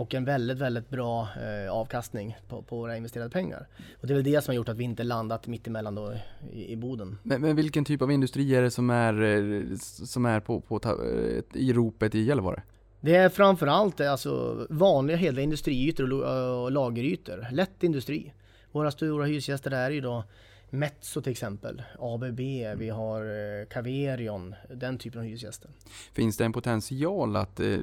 och 0.00 0.14
en 0.14 0.24
väldigt, 0.24 0.58
väldigt 0.58 0.90
bra 0.90 1.28
eh, 1.42 1.72
avkastning 1.72 2.36
på, 2.48 2.62
på 2.62 2.76
våra 2.76 2.96
investerade 2.96 3.30
pengar. 3.30 3.66
Och 4.00 4.06
det 4.06 4.12
är 4.12 4.14
väl 4.14 4.24
det 4.24 4.44
som 4.44 4.52
har 4.52 4.56
gjort 4.56 4.68
att 4.68 4.76
vi 4.76 4.84
inte 4.84 5.02
landat 5.04 5.46
mittemellan 5.46 5.94
då 5.94 6.14
i, 6.52 6.72
i 6.72 6.76
Boden. 6.76 7.18
Men, 7.22 7.40
men 7.40 7.56
vilken 7.56 7.84
typ 7.84 8.02
av 8.02 8.12
industri 8.12 8.54
är 8.54 8.62
det 8.62 8.70
som 8.70 8.90
är, 8.90 9.22
eh, 9.22 9.76
som 10.04 10.26
är 10.26 10.40
på, 10.40 10.60
på, 10.60 10.80
eh, 10.84 11.60
i 11.60 11.72
ropet 11.72 12.14
i 12.14 12.20
Gällivare? 12.20 12.62
Det 13.00 13.16
är 13.16 13.28
framförallt 13.28 14.00
alltså 14.00 14.66
vanliga 14.70 15.16
hela 15.16 15.40
industriytor 15.40 16.12
och, 16.12 16.62
och 16.64 16.72
lagerytor, 16.72 17.46
lätt 17.52 17.82
industri. 17.82 18.32
Våra 18.72 18.90
stora 18.90 19.24
hyresgäster 19.24 19.70
är 19.70 19.90
ju 19.90 20.00
då 20.00 20.24
Metso 20.72 21.22
till 21.22 21.32
exempel, 21.32 21.82
ABB, 21.98 22.40
vi 22.76 22.90
har 22.90 23.22
eh, 23.22 23.66
Caverion, 23.70 24.54
den 24.74 24.98
typen 24.98 25.20
av 25.20 25.26
hyresgäster. 25.26 25.70
Finns 26.12 26.36
det 26.36 26.44
en 26.44 26.52
potential 26.52 27.36
att 27.36 27.60
eh, 27.60 27.76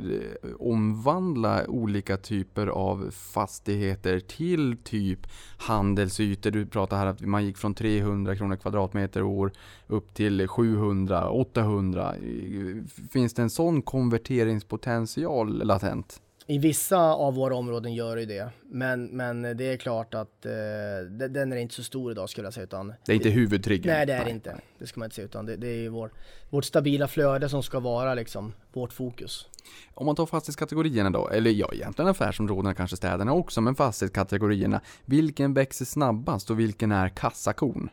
omvandla 0.60 1.68
olika 1.68 2.18
typer 2.18 2.68
av 2.68 3.12
fastigheter 3.12 4.20
till 4.20 4.78
typ 4.84 5.20
handelsytor? 5.58 6.52
Du 6.52 6.66
pratade 6.66 7.00
här 7.00 7.08
att 7.08 7.22
man 7.22 7.46
gick 7.46 7.58
från 7.58 7.74
300 7.74 8.36
kronor 8.36 8.56
kvadratmeter 8.56 9.22
år 9.24 9.52
upp 9.88 10.14
till 10.14 10.48
700, 10.48 11.30
800. 11.30 12.16
Finns 13.12 13.34
det 13.34 13.42
en 13.42 13.50
sån 13.50 13.82
konverteringspotential 13.82 15.64
latent? 15.64 16.22
I 16.50 16.58
vissa 16.58 16.98
av 16.98 17.36
våra 17.36 17.56
områden 17.56 17.94
gör 17.94 18.16
det 18.16 18.26
det. 18.26 18.50
Men, 18.70 19.06
men 19.06 19.42
det 19.42 19.64
är 19.64 19.78
klart 19.78 20.14
att 20.14 20.46
eh, 20.46 20.52
den 21.30 21.54
är 21.54 21.58
inte 21.58 21.76
så 21.76 21.84
stor 21.84 22.12
idag 22.12 22.30
skulle 22.30 22.48
jag 22.48 22.54
säga. 22.54 22.64
Utan 22.64 22.94
det 23.06 23.12
är 23.12 23.16
inte 23.16 23.30
huvudtriggern? 23.30 23.94
Nej 23.94 24.06
det 24.06 24.14
är 24.14 24.26
det 24.26 24.32
inte. 24.32 24.56
Det 24.80 24.88
ska 24.88 25.00
man 25.00 25.06
inte 25.06 25.16
säga. 25.16 25.26
Utan 25.26 25.46
det, 25.46 25.56
det 25.56 25.68
är 25.68 25.90
vår, 25.90 26.12
vårt 26.50 26.66
stabila 26.66 27.08
flöde 27.08 27.50
som 27.50 27.64
ska 27.64 27.80
vara 27.80 28.14
liksom 28.14 28.54
vårt 28.74 28.94
fokus. 28.94 29.48
Om 29.94 30.06
man 30.06 30.16
tar 30.16 30.26
fastighetskategorierna 30.26 31.10
då, 31.10 31.30
eller 31.30 31.52
ja 31.52 31.70
egentligen 31.74 32.10
affärsområdena 32.10 32.74
kanske 32.74 32.98
städerna 32.98 33.34
också, 33.34 33.62
men 33.62 33.76
fastighetskategorierna. 33.76 34.82
Vilken 35.06 35.54
växer 35.54 35.86
snabbast 35.86 36.50
och 36.50 36.60
vilken 36.60 36.92
är 36.92 37.10
kassakon? 37.10 37.90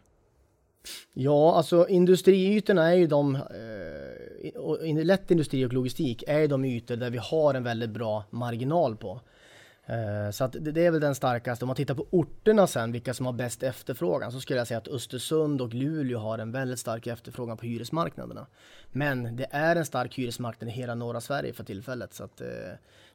Ja, 1.13 1.55
alltså 1.57 1.89
industriytorna 1.89 2.91
är 2.91 2.95
ju 2.95 3.07
de, 3.07 3.35
eh, 3.35 5.05
lätt 5.05 5.31
industri 5.31 5.65
och 5.65 5.73
logistik 5.73 6.25
är 6.27 6.39
ju 6.39 6.47
de 6.47 6.65
ytor 6.65 6.97
där 6.97 7.11
vi 7.11 7.19
har 7.19 7.55
en 7.55 7.65
väldigt 7.65 7.91
bra 7.91 8.25
marginal 8.31 8.97
på. 8.97 9.21
Eh, 9.87 10.31
så 10.31 10.45
att 10.45 10.57
det 10.61 10.87
är 10.87 10.91
väl 10.91 11.01
den 11.01 11.15
starkaste. 11.15 11.65
Om 11.65 11.67
man 11.67 11.77
tittar 11.77 11.95
på 11.95 12.07
orterna 12.11 12.67
sen, 12.67 12.93
vilka 12.93 13.15
som 13.15 13.27
har 13.27 13.33
bäst 13.33 13.63
efterfrågan, 13.63 14.33
så 14.33 14.41
skulle 14.41 14.59
jag 14.59 14.67
säga 14.67 14.79
att 14.79 14.89
Östersund 14.89 15.61
och 15.61 15.75
Luleå 15.75 16.19
har 16.19 16.39
en 16.39 16.53
väldigt 16.53 16.79
stark 16.79 17.07
efterfrågan 17.07 17.57
på 17.57 17.67
hyresmarknaderna. 17.67 18.47
Men 18.93 19.37
det 19.37 19.47
är 19.51 19.77
en 19.77 19.85
stark 19.85 20.19
hyresmarknad 20.19 20.69
i 20.69 20.73
hela 20.73 20.95
norra 20.95 21.21
Sverige 21.21 21.53
för 21.53 21.65
tillfället. 21.65 22.15
Så 22.15 22.25
att, 22.25 22.41
eh, 22.41 22.47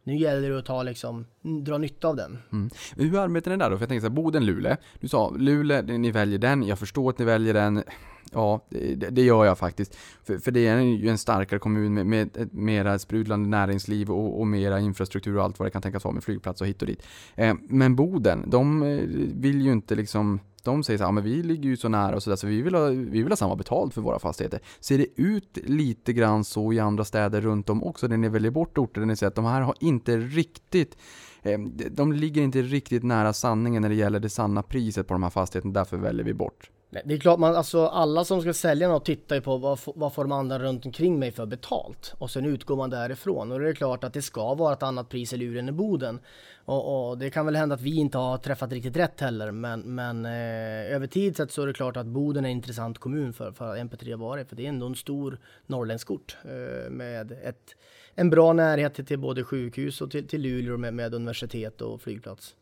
nu 0.03 0.15
gäller 0.15 0.49
det 0.49 0.59
att 0.59 0.65
ta 0.65 0.83
liksom, 0.83 1.25
dra 1.63 1.77
nytta 1.77 2.07
av 2.07 2.15
den. 2.15 2.37
Mm. 2.51 2.69
Hur 2.95 3.17
arbetar 3.17 3.51
ni 3.51 3.57
där 3.57 3.69
då? 3.69 3.77
För 3.77 3.81
jag 3.81 3.89
tänker 3.89 4.01
så 4.01 4.07
här, 4.07 4.15
Boden, 4.15 4.45
Luleå. 4.45 4.75
Du 4.99 5.07
sa 5.07 5.29
Luleå, 5.29 5.81
ni 5.81 6.11
väljer 6.11 6.39
den. 6.39 6.63
Jag 6.63 6.79
förstår 6.79 7.09
att 7.09 7.19
ni 7.19 7.25
väljer 7.25 7.53
den. 7.53 7.83
Ja, 8.31 8.65
det, 8.69 9.09
det 9.09 9.21
gör 9.21 9.45
jag 9.45 9.57
faktiskt. 9.57 9.95
För, 10.23 10.37
för, 10.37 10.51
det 10.51 10.67
är 10.67 10.79
ju 10.81 11.09
en 11.09 11.17
starkare 11.17 11.59
kommun 11.59 11.93
med, 11.93 12.05
med 12.05 12.37
ett 12.37 12.53
mera 12.53 12.99
sprudlande 12.99 13.49
näringsliv 13.49 14.11
och, 14.11 14.39
och 14.39 14.47
mera 14.47 14.79
infrastruktur 14.79 15.37
och 15.37 15.43
allt 15.43 15.59
vad 15.59 15.67
det 15.67 15.71
kan 15.71 15.81
tänkas 15.81 16.03
vara 16.03 16.13
med 16.13 16.23
flygplats 16.23 16.61
och 16.61 16.67
hit 16.67 16.81
och 16.81 16.87
dit. 16.87 17.03
Eh, 17.35 17.55
men 17.61 17.95
Boden, 17.95 18.49
de 18.49 18.83
eh, 18.83 18.99
vill 19.35 19.61
ju 19.61 19.71
inte 19.71 19.95
liksom 19.95 20.39
de 20.69 20.83
säger 20.83 20.97
så 20.97 21.03
här, 21.03 21.11
men 21.11 21.23
vi 21.23 21.43
ligger 21.43 21.69
ju 21.69 21.77
så 21.77 21.89
nära 21.89 22.15
och 22.15 22.23
sådär 22.23 22.37
så 22.37 22.47
vi 22.47 22.61
vill, 22.61 22.75
ha, 22.75 22.85
vi 22.85 23.23
vill 23.23 23.31
ha 23.31 23.35
samma 23.35 23.55
betalt 23.55 23.93
för 23.93 24.01
våra 24.01 24.19
fastigheter. 24.19 24.59
Ser 24.79 24.97
det 24.97 25.07
ut 25.15 25.57
lite 25.63 26.13
grann 26.13 26.43
så 26.43 26.73
i 26.73 26.79
andra 26.79 27.05
städer 27.05 27.41
runt 27.41 27.69
om 27.69 27.83
också, 27.83 28.07
där 28.07 28.17
ni 28.17 28.29
väljer 28.29 28.51
bort 28.51 28.77
orter, 28.77 29.01
där 29.01 29.07
ni 29.07 29.15
säger 29.15 29.27
att 29.27 29.35
de 29.35 29.45
här 29.45 29.61
har 29.61 29.75
inte 29.79 30.17
riktigt 30.17 30.97
eh, 31.41 31.59
de 31.91 32.13
ligger 32.13 32.41
inte 32.41 32.61
riktigt 32.61 33.03
nära 33.03 33.33
sanningen 33.33 33.81
när 33.81 33.89
det 33.89 33.95
gäller 33.95 34.19
det 34.19 34.29
sanna 34.29 34.63
priset 34.63 35.07
på 35.07 35.13
de 35.13 35.23
här 35.23 35.29
fastigheterna, 35.29 35.73
därför 35.73 35.97
väljer 35.97 36.25
vi 36.25 36.33
bort. 36.33 36.69
Nej, 36.91 37.03
Det 37.05 37.13
är 37.13 37.17
klart, 37.17 37.39
man, 37.39 37.55
alltså, 37.55 37.85
alla 37.85 38.25
som 38.25 38.41
ska 38.41 38.53
sälja 38.53 38.87
något 38.87 39.05
tittar 39.05 39.35
ju 39.35 39.41
på 39.41 39.57
vad, 39.57 39.79
vad 39.85 40.13
får 40.13 40.23
de 40.23 40.31
andra 40.31 40.59
runt 40.59 40.85
omkring 40.85 41.19
mig 41.19 41.31
för 41.31 41.45
betalt? 41.45 42.13
Och 42.17 42.31
sen 42.31 42.45
utgår 42.45 42.75
man 42.75 42.89
därifrån. 42.89 43.51
Och 43.51 43.59
det 43.59 43.69
är 43.69 43.73
klart 43.73 44.03
att 44.03 44.13
det 44.13 44.21
ska 44.21 44.53
vara 44.53 44.73
ett 44.73 44.83
annat 44.83 45.09
pris 45.09 45.33
i 45.33 45.37
luren 45.37 45.69
i 45.69 45.71
Boden. 45.71 46.19
Och, 46.65 47.09
och 47.09 47.17
det 47.17 47.29
kan 47.29 47.45
väl 47.45 47.55
hända 47.55 47.75
att 47.75 47.81
vi 47.81 47.95
inte 47.95 48.17
har 48.17 48.37
träffat 48.37 48.71
riktigt 48.71 48.97
rätt 48.97 49.21
heller. 49.21 49.51
Men, 49.51 49.95
men 49.95 50.25
eh, 50.25 50.95
över 50.95 51.07
tid 51.07 51.37
sett 51.37 51.51
så 51.51 51.61
är 51.61 51.67
det 51.67 51.73
klart 51.73 51.97
att 51.97 52.05
Boden 52.05 52.45
är 52.45 52.49
en 52.49 52.55
intressant 52.55 52.97
kommun 52.97 53.33
för, 53.33 53.51
för 53.51 53.75
MP3 53.75 54.39
att 54.41 54.49
för 54.49 54.55
det 54.55 54.65
är 54.65 54.69
ändå 54.69 54.85
en 54.85 54.95
stor 54.95 55.39
norrländsk 55.67 56.11
ort 56.11 56.37
eh, 56.43 56.89
med 56.89 57.31
ett, 57.31 57.75
en 58.15 58.29
bra 58.29 58.53
närhet 58.53 58.93
till, 58.93 59.05
till 59.05 59.19
både 59.19 59.43
sjukhus 59.43 60.01
och 60.01 60.11
till, 60.11 60.27
till 60.27 60.41
Luleå 60.41 60.77
med, 60.77 60.93
med 60.93 61.13
universitet 61.13 61.81
och 61.81 62.01
flygplats. 62.01 62.55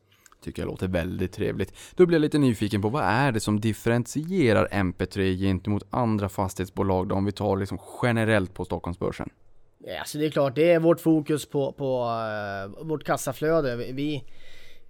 Tycker 0.47 0.61
jag 0.61 0.67
låter 0.67 0.87
väldigt 0.87 1.31
trevligt. 1.31 1.73
Då 1.95 2.05
blir 2.05 2.15
jag 2.15 2.21
lite 2.21 2.37
nyfiken 2.37 2.81
på 2.81 2.89
vad 2.89 3.03
är 3.03 3.31
det 3.31 3.39
som 3.39 3.59
differentierar 3.59 4.67
MP3 4.71 5.35
gentemot 5.35 5.83
andra 5.89 6.29
fastighetsbolag 6.29 7.07
då, 7.07 7.15
om 7.15 7.25
vi 7.25 7.31
tar 7.31 7.57
liksom 7.57 7.79
generellt 8.03 8.53
på 8.53 8.65
Stockholmsbörsen? 8.65 9.29
Ja, 9.79 10.03
så 10.05 10.17
det 10.17 10.25
är 10.25 10.29
klart, 10.29 10.55
det 10.55 10.71
är 10.71 10.79
vårt 10.79 10.99
fokus 10.99 11.45
på, 11.45 11.71
på 11.71 12.03
uh, 12.79 12.87
vårt 12.87 13.03
kassaflöde. 13.03 13.75
Vi, 13.75 14.23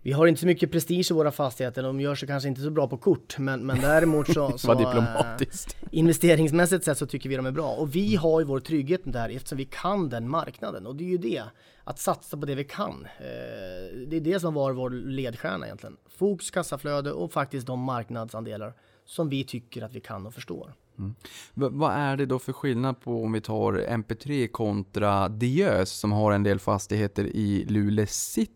vi, 0.01 0.11
har 0.11 0.27
inte 0.27 0.41
så 0.41 0.47
mycket 0.47 0.71
prestige 0.71 1.11
i 1.11 1.13
våra 1.13 1.31
fastigheter, 1.31 1.83
de 1.83 1.99
gör 1.99 2.15
sig 2.15 2.27
kanske 2.27 2.49
inte 2.49 2.61
så 2.61 2.69
bra 2.69 2.87
på 2.87 2.97
kort, 2.97 3.37
men, 3.37 3.65
men 3.65 3.81
däremot 3.81 4.33
så, 4.33 4.51
så 4.57 4.71
eh, 4.71 4.77
diplomatiskt. 4.77 5.77
investeringsmässigt 5.91 6.83
sett 6.83 6.97
så 6.97 7.05
tycker 7.05 7.29
vi 7.29 7.35
de 7.35 7.45
är 7.45 7.51
bra. 7.51 7.69
Och 7.69 7.95
vi 7.95 8.15
har 8.15 8.39
ju 8.39 8.45
vår 8.45 8.59
trygghet 8.59 9.01
där 9.03 9.29
eftersom 9.29 9.57
vi 9.57 9.65
kan 9.65 10.09
den 10.09 10.29
marknaden. 10.29 10.87
Och 10.87 10.95
det 10.95 11.03
är 11.03 11.09
ju 11.09 11.17
det, 11.17 11.43
att 11.87 11.99
satsa 11.99 12.37
på 12.37 12.45
det 12.45 12.55
vi 12.55 12.63
kan. 12.63 13.07
Eh, 13.19 14.07
det 14.07 14.17
är 14.17 14.21
det 14.21 14.39
som 14.39 14.53
var 14.53 14.73
vår 14.73 14.89
ledstjärna 14.89 15.65
egentligen. 15.65 15.97
Fokus, 16.09 16.51
kassaflöde 16.51 17.11
och 17.11 17.31
faktiskt 17.31 17.67
de 17.67 17.79
marknadsandelar 17.79 18.73
som 19.05 19.29
vi 19.29 19.43
tycker 19.43 19.81
att 19.81 19.93
vi 19.93 19.99
kan 19.99 20.27
och 20.27 20.33
förstår. 20.33 20.73
Mm. 20.99 21.15
vad 21.53 21.93
är 21.93 22.17
det 22.17 22.25
då 22.25 22.39
för 22.39 22.53
skillnad 22.53 23.01
på 23.01 23.23
om 23.23 23.31
vi 23.31 23.41
tar 23.41 23.73
MP3 23.73 24.47
kontra 24.47 25.29
Diös 25.29 25.91
som 25.91 26.11
har 26.11 26.31
en 26.31 26.43
del 26.43 26.59
fastigheter 26.59 27.23
i 27.23 27.65
Luleå 27.65 28.05
city? 28.07 28.53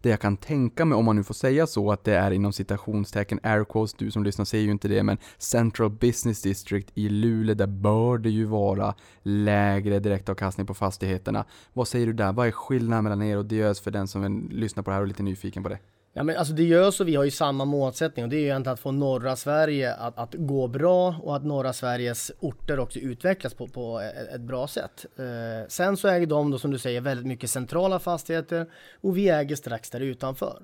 Det 0.00 0.10
jag 0.10 0.20
kan 0.20 0.36
tänka 0.36 0.84
mig, 0.84 0.96
om 0.96 1.04
man 1.04 1.16
nu 1.16 1.24
får 1.24 1.34
säga 1.34 1.66
så, 1.66 1.92
att 1.92 2.04
det 2.04 2.14
är 2.14 2.30
inom 2.30 2.52
citationstecken 2.52 3.40
air 3.42 3.64
quotes, 3.64 3.94
du 3.94 4.10
som 4.10 4.24
lyssnar 4.24 4.44
ser 4.44 4.58
ju 4.58 4.70
inte 4.70 4.88
det, 4.88 5.02
men 5.02 5.18
Central 5.38 5.90
Business 5.90 6.42
District 6.42 6.88
i 6.94 7.08
Luleå, 7.08 7.54
där 7.54 7.66
bör 7.66 8.18
det 8.18 8.30
ju 8.30 8.44
vara 8.44 8.94
lägre 9.22 9.98
direktavkastning 9.98 10.66
på 10.66 10.74
fastigheterna. 10.74 11.44
Vad 11.72 11.88
säger 11.88 12.06
du 12.06 12.12
där? 12.12 12.32
Vad 12.32 12.46
är 12.46 12.50
skillnaden 12.50 13.04
mellan 13.04 13.22
er 13.22 13.36
och 13.36 13.46
Diös 13.46 13.80
för 13.80 13.90
den 13.90 14.08
som 14.08 14.48
lyssnar 14.50 14.82
på 14.82 14.90
det 14.90 14.94
här 14.94 15.00
och 15.00 15.06
är 15.06 15.08
lite 15.08 15.22
nyfiken 15.22 15.62
på 15.62 15.68
det? 15.68 15.78
Ja 16.16 16.22
men 16.22 16.36
alltså 16.36 16.54
det 16.54 16.62
gör 16.62 16.90
så, 16.90 17.04
vi 17.04 17.14
har 17.14 17.24
ju 17.24 17.30
samma 17.30 17.64
målsättning 17.64 18.24
och 18.24 18.28
det 18.30 18.36
är 18.36 18.40
ju 18.40 18.44
egentligen 18.44 18.74
att 18.74 18.80
få 18.80 18.92
norra 18.92 19.36
Sverige 19.36 19.94
att, 19.94 20.18
att 20.18 20.34
gå 20.34 20.68
bra 20.68 21.16
och 21.22 21.36
att 21.36 21.44
norra 21.44 21.72
Sveriges 21.72 22.32
orter 22.40 22.78
också 22.78 22.98
utvecklas 22.98 23.54
på, 23.54 23.66
på 23.66 24.00
ett, 24.00 24.34
ett 24.34 24.40
bra 24.40 24.68
sätt. 24.68 25.06
Eh, 25.16 25.68
sen 25.68 25.96
så 25.96 26.08
äger 26.08 26.26
de 26.26 26.50
då 26.50 26.58
som 26.58 26.70
du 26.70 26.78
säger 26.78 27.00
väldigt 27.00 27.26
mycket 27.26 27.50
centrala 27.50 27.98
fastigheter 27.98 28.66
och 29.00 29.16
vi 29.16 29.28
äger 29.28 29.56
strax 29.56 29.90
där 29.90 30.00
utanför. 30.00 30.62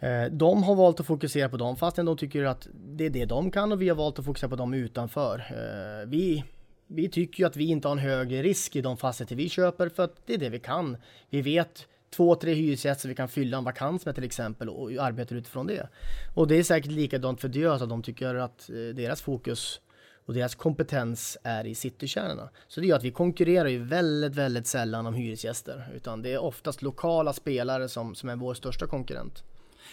Eh, 0.00 0.24
de 0.24 0.62
har 0.62 0.74
valt 0.74 1.00
att 1.00 1.06
fokusera 1.06 1.48
på 1.48 1.56
de 1.56 1.76
fastigheterna, 1.76 2.10
de 2.10 2.18
tycker 2.18 2.44
att 2.44 2.68
det 2.72 3.06
är 3.06 3.10
det 3.10 3.24
de 3.24 3.50
kan 3.50 3.72
och 3.72 3.82
vi 3.82 3.88
har 3.88 3.96
valt 3.96 4.18
att 4.18 4.24
fokusera 4.24 4.50
på 4.50 4.56
dem 4.56 4.74
utanför. 4.74 5.38
Eh, 5.38 6.08
vi 6.08 6.44
vi 6.86 7.08
tycker 7.08 7.42
ju 7.42 7.46
att 7.46 7.56
vi 7.56 7.66
inte 7.66 7.88
har 7.88 7.92
en 7.92 7.98
högre 7.98 8.42
risk 8.42 8.76
i 8.76 8.80
de 8.80 8.96
fastigheter 8.96 9.36
vi 9.36 9.48
köper 9.48 9.88
för 9.88 10.02
att 10.02 10.26
det 10.26 10.34
är 10.34 10.38
det 10.38 10.48
vi 10.48 10.60
kan. 10.60 10.96
Vi 11.30 11.42
vet 11.42 11.86
två, 12.10 12.34
tre 12.34 12.54
hyresgäster 12.54 13.08
vi 13.08 13.14
kan 13.14 13.28
fylla 13.28 13.58
en 13.58 13.64
vakans 13.64 14.06
med 14.06 14.14
till 14.14 14.24
exempel 14.24 14.68
och 14.68 14.90
arbetar 14.90 15.36
utifrån 15.36 15.66
det. 15.66 15.88
Och 16.34 16.48
det 16.48 16.54
är 16.54 16.62
säkert 16.62 16.90
likadant 16.90 17.40
för 17.40 17.48
Diös 17.48 17.82
att 17.82 17.88
de 17.88 18.02
tycker 18.02 18.34
att 18.34 18.70
eh, 18.70 18.94
deras 18.94 19.22
fokus 19.22 19.80
och 20.26 20.34
deras 20.34 20.54
kompetens 20.54 21.38
är 21.42 21.66
i 21.66 21.74
citykärnorna. 21.74 22.50
Så 22.68 22.80
det 22.80 22.86
gör 22.86 22.96
att 22.96 23.04
vi 23.04 23.10
konkurrerar 23.10 23.68
ju 23.68 23.84
väldigt, 23.84 24.34
väldigt 24.34 24.66
sällan 24.66 25.06
om 25.06 25.14
hyresgäster 25.14 25.90
utan 25.94 26.22
det 26.22 26.32
är 26.32 26.38
oftast 26.38 26.82
lokala 26.82 27.32
spelare 27.32 27.88
som, 27.88 28.14
som 28.14 28.28
är 28.28 28.36
vår 28.36 28.54
största 28.54 28.86
konkurrent. 28.86 29.44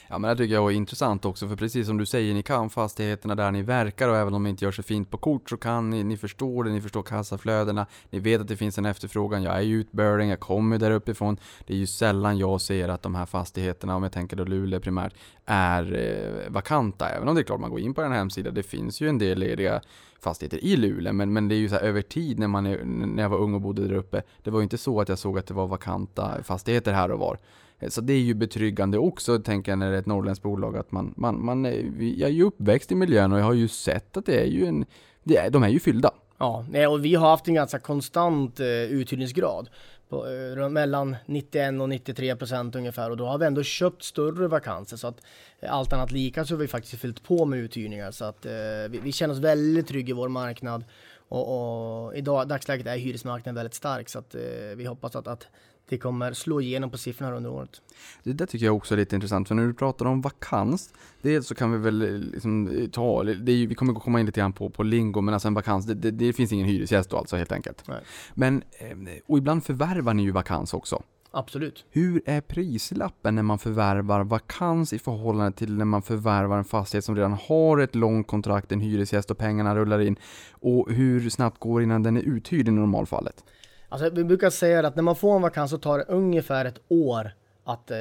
Ja 0.09 0.17
men 0.17 0.29
det 0.29 0.35
tycker 0.35 0.53
jag 0.53 0.71
är 0.71 0.75
intressant 0.75 1.25
också 1.25 1.47
för 1.47 1.55
precis 1.55 1.87
som 1.87 1.97
du 1.97 2.05
säger, 2.05 2.33
ni 2.33 2.43
kan 2.43 2.69
fastigheterna 2.69 3.35
där 3.35 3.51
ni 3.51 3.61
verkar 3.61 4.09
och 4.09 4.17
även 4.17 4.33
om 4.33 4.43
det 4.43 4.49
inte 4.49 4.65
gör 4.65 4.71
sig 4.71 4.83
fint 4.83 5.11
på 5.11 5.17
kort 5.17 5.49
så 5.49 5.57
kan 5.57 5.89
ni, 5.89 6.03
ni 6.03 6.17
förstår 6.17 6.63
det, 6.63 6.69
ni 6.69 6.81
förstår 6.81 7.03
kassaflödena, 7.03 7.85
ni 8.09 8.19
vet 8.19 8.41
att 8.41 8.47
det 8.47 8.57
finns 8.57 8.77
en 8.77 8.85
efterfrågan, 8.85 9.43
jag 9.43 9.55
är 9.55 9.61
ju 9.61 9.79
utbörding, 9.79 10.29
jag 10.29 10.39
kommer 10.39 10.77
där 10.77 10.91
uppifrån. 10.91 11.37
Det 11.65 11.73
är 11.73 11.77
ju 11.77 11.87
sällan 11.87 12.37
jag 12.37 12.61
ser 12.61 12.89
att 12.89 13.01
de 13.01 13.15
här 13.15 13.25
fastigheterna, 13.25 13.95
om 13.95 14.03
jag 14.03 14.11
tänker 14.11 14.37
då 14.37 14.43
Luleå 14.43 14.79
primärt, 14.79 15.13
är 15.45 15.93
eh, 15.93 16.51
vakanta. 16.51 17.09
Även 17.09 17.27
om 17.27 17.35
det 17.35 17.41
är 17.41 17.43
klart 17.43 17.59
man 17.59 17.69
går 17.69 17.79
in 17.79 17.93
på 17.93 18.01
den 18.01 18.11
här 18.11 18.17
hemsidan, 18.17 18.53
det 18.53 18.63
finns 18.63 19.01
ju 19.01 19.09
en 19.09 19.17
del 19.17 19.39
lediga 19.39 19.81
fastigheter 20.19 20.63
i 20.63 20.77
Luleå, 20.77 21.13
men, 21.13 21.33
men 21.33 21.47
det 21.47 21.55
är 21.55 21.57
ju 21.57 21.69
så 21.69 21.75
här 21.75 21.81
över 21.81 22.01
tid 22.01 22.39
när, 22.39 22.47
man 22.47 22.65
är, 22.65 22.83
när 22.83 23.23
jag 23.23 23.29
var 23.29 23.37
ung 23.37 23.53
och 23.53 23.61
bodde 23.61 23.87
där 23.87 23.95
uppe. 23.95 24.23
Det 24.43 24.51
var 24.51 24.59
ju 24.59 24.63
inte 24.63 24.77
så 24.77 25.01
att 25.01 25.09
jag 25.09 25.19
såg 25.19 25.39
att 25.39 25.47
det 25.47 25.53
var 25.53 25.67
vakanta 25.67 26.43
fastigheter 26.43 26.93
här 26.93 27.11
och 27.11 27.19
var. 27.19 27.37
Eh, 27.79 27.89
så 27.89 28.01
det 28.01 28.13
är 28.13 28.19
ju 28.19 28.33
betryggande 28.33 28.97
också, 28.97 29.39
tänker 29.39 29.71
jag, 29.71 29.79
när 29.79 29.91
det 29.91 29.97
är 29.97 29.99
ett 29.99 30.05
norrländskt 30.05 30.43
bolag, 30.43 30.77
att 30.77 30.91
man, 30.91 31.13
man, 31.17 31.45
man 31.45 31.65
är, 31.65 31.91
jag 31.99 32.29
är 32.29 32.33
ju 32.33 32.43
uppväxt 32.43 32.91
i 32.91 32.95
miljön 32.95 33.33
och 33.33 33.39
jag 33.39 33.45
har 33.45 33.53
ju 33.53 33.67
sett 33.67 34.17
att 34.17 34.25
det 34.25 34.41
är 34.41 34.45
ju 34.45 34.65
en, 34.65 34.85
det 35.23 35.37
är, 35.37 35.49
de 35.49 35.63
är 35.63 35.69
ju 35.69 35.79
fyllda. 35.79 36.11
Ja, 36.39 36.65
och 36.89 37.05
vi 37.05 37.15
har 37.15 37.29
haft 37.29 37.47
en 37.47 37.53
ganska 37.53 37.79
konstant 37.79 38.59
eh, 38.59 38.67
uthyrningsgrad. 38.67 39.69
På, 40.09 40.27
eh, 40.27 40.69
mellan 40.69 41.15
91 41.25 41.81
och 41.81 41.89
93 41.89 42.35
procent 42.35 42.75
ungefär. 42.75 43.09
Och 43.09 43.17
då 43.17 43.25
har 43.25 43.37
vi 43.37 43.45
ändå 43.45 43.63
köpt 43.63 44.03
större 44.03 44.47
vakanser. 44.47 44.97
Så 44.97 45.07
att 45.07 45.21
eh, 45.59 45.73
allt 45.73 45.93
annat 45.93 46.11
lika 46.11 46.45
så 46.45 46.53
har 46.53 46.59
vi 46.59 46.67
faktiskt 46.67 47.01
fyllt 47.01 47.23
på 47.23 47.45
med 47.45 47.59
uthyrningar. 47.59 48.11
Så 48.11 48.25
att 48.25 48.45
eh, 48.45 48.51
vi, 48.89 48.99
vi 49.03 49.11
känner 49.11 49.33
oss 49.33 49.39
väldigt 49.39 49.87
trygga 49.87 50.09
i 50.09 50.13
vår 50.13 50.29
marknad. 50.29 50.83
Och, 51.29 52.05
och 52.05 52.15
i 52.15 52.21
dag, 52.21 52.47
dagsläget 52.47 52.87
är 52.87 52.97
hyresmarknaden 52.97 53.55
väldigt 53.55 53.73
stark. 53.73 54.09
Så 54.09 54.19
att 54.19 54.35
eh, 54.35 54.41
vi 54.75 54.85
hoppas 54.85 55.15
att, 55.15 55.27
att 55.27 55.47
det 55.89 55.97
kommer 55.97 56.33
slå 56.33 56.61
igenom 56.61 56.89
på 56.89 56.97
siffrorna 56.97 57.35
under 57.35 57.49
året. 57.49 57.81
Det 58.23 58.33
där 58.33 58.45
tycker 58.45 58.65
jag 58.65 58.75
också 58.75 58.93
är 58.95 58.97
lite 58.97 59.15
intressant, 59.15 59.47
för 59.47 59.55
när 59.55 59.67
du 59.67 59.73
pratar 59.73 60.05
om 60.05 60.21
vakans, 60.21 60.93
dels 61.21 61.47
så 61.47 61.55
kan 61.55 61.71
vi 61.71 61.77
väl 61.77 62.01
eh, 62.01 62.09
liksom 62.09 62.67
eh, 62.67 62.89
ta, 62.89 63.21
är, 63.21 63.67
vi 63.67 63.75
kommer 63.75 63.93
komma 63.93 64.19
in 64.19 64.25
lite 64.25 64.39
grann 64.39 64.53
på, 64.53 64.69
på 64.69 64.83
lingo, 64.83 65.21
men 65.21 65.33
alltså 65.33 65.47
en 65.47 65.53
vakans, 65.53 65.85
det, 65.85 65.93
det, 65.93 66.11
det 66.11 66.33
finns 66.33 66.51
ingen 66.51 66.67
hyresgäst 66.67 67.09
då 67.09 67.17
alltså 67.17 67.35
helt 67.35 67.51
enkelt. 67.51 67.83
Nej. 67.87 68.01
Men, 68.33 68.63
eh, 68.79 68.97
och 69.27 69.37
ibland 69.37 69.63
förvärvar 69.63 70.13
ni 70.13 70.23
ju 70.23 70.31
vakans 70.31 70.73
också. 70.73 71.03
Absolut. 71.31 71.85
Hur 71.89 72.21
är 72.25 72.41
prislappen 72.41 73.35
när 73.35 73.43
man 73.43 73.59
förvärvar 73.59 74.23
vakans 74.23 74.93
i 74.93 74.99
förhållande 74.99 75.57
till 75.57 75.77
när 75.77 75.85
man 75.85 76.01
förvärvar 76.01 76.57
en 76.57 76.63
fastighet 76.63 77.05
som 77.05 77.15
redan 77.15 77.33
har 77.33 77.77
ett 77.77 77.95
långt 77.95 78.27
kontrakt, 78.27 78.71
en 78.71 78.81
hyresgäst 78.81 79.31
och 79.31 79.37
pengarna 79.37 79.75
rullar 79.75 79.99
in? 79.99 80.15
Och 80.51 80.91
hur 80.91 81.29
snabbt 81.29 81.59
går 81.59 81.79
det 81.79 81.83
innan 81.83 82.03
den 82.03 82.17
är 82.17 82.21
uthyrd 82.21 82.67
i 82.67 82.71
normalfallet? 82.71 83.43
Alltså, 83.89 84.09
vi 84.09 84.23
brukar 84.23 84.49
säga 84.49 84.87
att 84.87 84.95
när 84.95 85.03
man 85.03 85.15
får 85.15 85.35
en 85.35 85.41
vakans 85.41 85.71
så 85.71 85.77
tar 85.77 85.97
det 85.97 86.03
ungefär 86.03 86.65
ett 86.65 86.81
år 86.87 87.31
att 87.63 87.91
eh, 87.91 87.97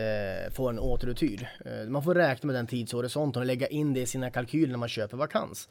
få 0.53 0.69
en 0.69 0.79
återuthyrd. 0.79 1.47
Eh, 1.65 1.89
man 1.89 2.03
får 2.03 2.15
räkna 2.15 2.47
med 2.47 2.57
den 2.57 2.67
tidshorisonten 2.67 3.43
och 3.43 3.47
lägga 3.47 3.67
in 3.67 3.95
det 3.95 4.01
i 4.01 4.07
sina 4.07 4.31
kalkyler 4.31 4.71
när 4.71 4.79
man 4.79 4.89
köper 4.89 5.17
vakans. 5.17 5.69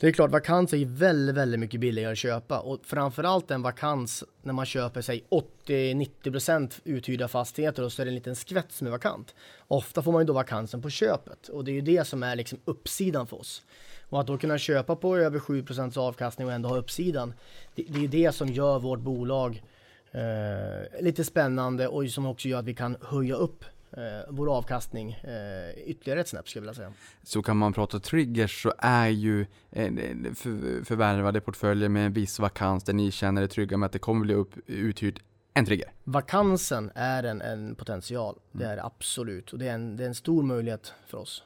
Det 0.00 0.06
är 0.06 0.12
klart, 0.12 0.30
vakans 0.30 0.72
är 0.72 0.86
väldigt, 0.86 1.34
väldigt 1.34 1.60
mycket 1.60 1.80
billigare 1.80 2.12
att 2.12 2.18
köpa 2.18 2.58
och 2.58 2.80
framförallt 2.84 3.50
en 3.50 3.62
vakans 3.62 4.24
när 4.42 4.52
man 4.52 4.66
köper 4.66 5.00
sig 5.00 5.24
80-90% 5.66 6.80
uthyrda 6.84 7.28
fastigheter 7.28 7.82
och 7.82 7.92
så 7.92 8.02
är 8.02 8.06
det 8.06 8.10
en 8.10 8.14
liten 8.14 8.36
skvätt 8.36 8.72
som 8.72 8.86
är 8.86 8.90
vakant. 8.90 9.34
Ofta 9.68 10.02
får 10.02 10.12
man 10.12 10.22
ju 10.22 10.26
då 10.26 10.32
vakansen 10.32 10.82
på 10.82 10.90
köpet 10.90 11.48
och 11.48 11.64
det 11.64 11.70
är 11.70 11.74
ju 11.74 11.80
det 11.80 12.04
som 12.04 12.22
är 12.22 12.36
liksom 12.36 12.58
uppsidan 12.64 13.26
för 13.26 13.40
oss. 13.40 13.62
Och 14.14 14.20
att 14.20 14.26
då 14.26 14.38
kunna 14.38 14.58
köpa 14.58 14.96
på 14.96 15.16
över 15.16 15.38
7% 15.38 15.98
avkastning 15.98 16.46
och 16.46 16.52
ändå 16.52 16.68
ha 16.68 16.76
uppsidan, 16.76 17.34
det, 17.74 17.84
det 17.88 18.04
är 18.04 18.08
det 18.08 18.32
som 18.32 18.48
gör 18.48 18.78
vårt 18.78 19.00
bolag 19.00 19.62
eh, 20.12 21.02
lite 21.02 21.24
spännande 21.24 21.88
och 21.88 22.10
som 22.10 22.26
också 22.26 22.48
gör 22.48 22.58
att 22.58 22.64
vi 22.64 22.74
kan 22.74 22.96
höja 23.00 23.34
upp 23.34 23.64
eh, 23.92 24.02
vår 24.28 24.56
avkastning 24.56 25.12
eh, 25.12 25.88
ytterligare 25.88 26.20
ett 26.20 26.28
snäpp 26.28 26.48
skulle 26.48 26.66
jag 26.66 26.72
vilja 26.72 26.74
säga. 26.74 26.92
Så 27.22 27.42
kan 27.42 27.56
man 27.56 27.72
prata 27.72 28.00
triggers 28.00 28.62
så 28.62 28.72
är 28.78 29.08
ju 29.08 29.46
eh, 29.70 29.92
för, 30.34 30.84
förvärvade 30.84 31.40
portföljer 31.40 31.88
med 31.88 32.06
en 32.06 32.12
viss 32.12 32.38
vakans 32.38 32.84
där 32.84 32.92
ni 32.92 33.10
känner 33.10 33.42
er 33.42 33.46
trygga 33.46 33.76
med 33.76 33.86
att 33.86 33.92
det 33.92 33.98
kommer 33.98 34.24
bli 34.24 34.34
upp, 34.34 34.50
uthyrt 34.66 35.22
en 35.54 35.66
trigger. 35.66 35.92
Vakansen 36.04 36.90
är 36.94 37.22
en, 37.22 37.42
en 37.42 37.74
potential, 37.74 38.38
det 38.52 38.64
är 38.64 38.76
det 38.76 38.84
absolut 38.84 39.52
och 39.52 39.58
det 39.58 39.68
är, 39.68 39.74
en, 39.74 39.96
det 39.96 40.04
är 40.04 40.08
en 40.08 40.14
stor 40.14 40.42
möjlighet 40.42 40.94
för 41.06 41.18
oss. 41.18 41.42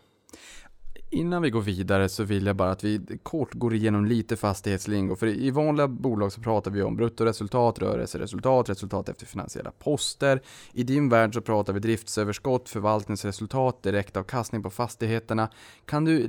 Innan 1.11 1.43
vi 1.43 1.51
går 1.51 1.61
vidare 1.61 2.09
så 2.09 2.25
vill 2.25 2.47
jag 2.47 2.57
bara 2.57 2.71
att 2.71 2.85
vi 2.85 3.01
kort 3.23 3.55
går 3.55 3.75
igenom 3.75 4.05
lite 4.05 4.37
fastighetslingo. 4.37 5.17
För 5.17 5.27
i 5.27 5.51
vanliga 5.51 5.89
bolag 5.89 6.33
så 6.33 6.41
pratar 6.41 6.71
vi 6.71 6.83
om 6.83 6.97
bruttoresultat, 6.97 7.79
rörelseresultat, 7.79 8.69
resultat 8.69 9.09
efter 9.09 9.27
finansiella 9.27 9.71
poster. 9.71 10.43
I 10.73 10.83
din 10.83 11.09
värld 11.09 11.35
så 11.35 11.41
pratar 11.41 11.73
vi 11.73 11.81
driftsöverskott, 11.81 12.69
förvaltningsresultat, 12.69 13.83
direktavkastning 13.83 14.63
på 14.63 14.71
fastigheterna. 14.71 15.51
Kan 15.85 16.05
du 16.05 16.29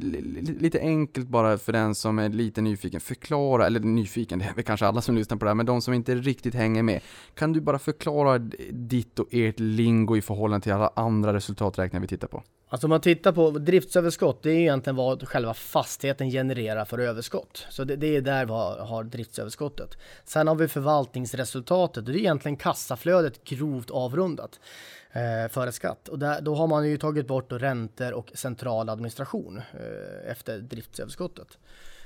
lite 0.59 0.79
enkelt 0.79 1.27
bara 1.27 1.57
för 1.57 1.73
den 1.73 1.95
som 1.95 2.19
är 2.19 2.29
lite 2.29 2.61
nyfiken 2.61 3.01
förklara, 3.01 3.65
eller 3.65 3.79
nyfiken, 3.79 4.39
det 4.39 4.45
är 4.45 4.53
väl 4.53 4.63
kanske 4.63 4.87
alla 4.87 5.01
som 5.01 5.15
lyssnar 5.15 5.37
på 5.37 5.45
det 5.45 5.49
här, 5.49 5.55
men 5.55 5.65
de 5.65 5.81
som 5.81 5.93
inte 5.93 6.15
riktigt 6.15 6.53
hänger 6.53 6.83
med. 6.83 7.01
Kan 7.33 7.53
du 7.53 7.61
bara 7.61 7.79
förklara 7.79 8.37
ditt 8.71 9.19
och 9.19 9.27
ert 9.31 9.59
lingo 9.59 10.17
i 10.17 10.21
förhållande 10.21 10.63
till 10.63 10.73
alla 10.73 10.91
andra 10.95 11.33
resultaträkningar 11.33 12.01
vi 12.01 12.07
tittar 12.07 12.27
på? 12.27 12.43
Alltså 12.71 12.87
om 12.87 12.89
man 12.89 13.01
tittar 13.01 13.31
på 13.31 13.51
driftsöverskott, 13.51 14.43
det 14.43 14.49
är 14.49 14.53
ju 14.53 14.61
egentligen 14.61 14.95
vad 14.95 15.27
själva 15.27 15.53
fastigheten 15.53 16.29
genererar 16.29 16.85
för 16.85 16.97
överskott. 16.97 17.65
Så 17.69 17.83
det, 17.83 17.95
det 17.95 18.15
är 18.15 18.21
där 18.21 18.45
vi 18.45 18.51
har, 18.51 18.77
har 18.77 19.03
driftsöverskottet. 19.03 19.97
Sen 20.25 20.47
har 20.47 20.55
vi 20.55 20.67
förvaltningsresultatet 20.67 21.97
och 21.97 22.03
det 22.03 22.11
är 22.11 22.19
egentligen 22.19 22.57
kassaflödet 22.57 23.43
grovt 23.43 23.89
avrundat 23.89 24.59
eh, 25.11 25.51
före 25.51 25.71
skatt. 25.71 26.07
Och 26.07 26.19
där, 26.19 26.41
då 26.41 26.55
har 26.55 26.67
man 26.67 26.89
ju 26.89 26.97
tagit 26.97 27.27
bort 27.27 27.49
då 27.49 27.57
räntor 27.57 28.13
och 28.13 28.31
central 28.33 28.89
administration 28.89 29.57
eh, 29.57 30.31
efter 30.31 30.59
driftsöverskottet. 30.59 31.57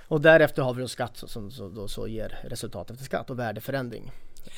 Och 0.07 0.21
därefter 0.21 0.61
har 0.61 0.73
vi 0.73 0.81
då 0.81 0.87
skatt 0.87 1.17
som, 1.17 1.51
som 1.51 1.75
då 1.75 1.87
så 1.87 2.07
ger 2.07 2.39
resultat 2.43 2.91
efter 2.91 3.05
skatt 3.05 3.29
och 3.29 3.39
värdeförändring 3.39 4.11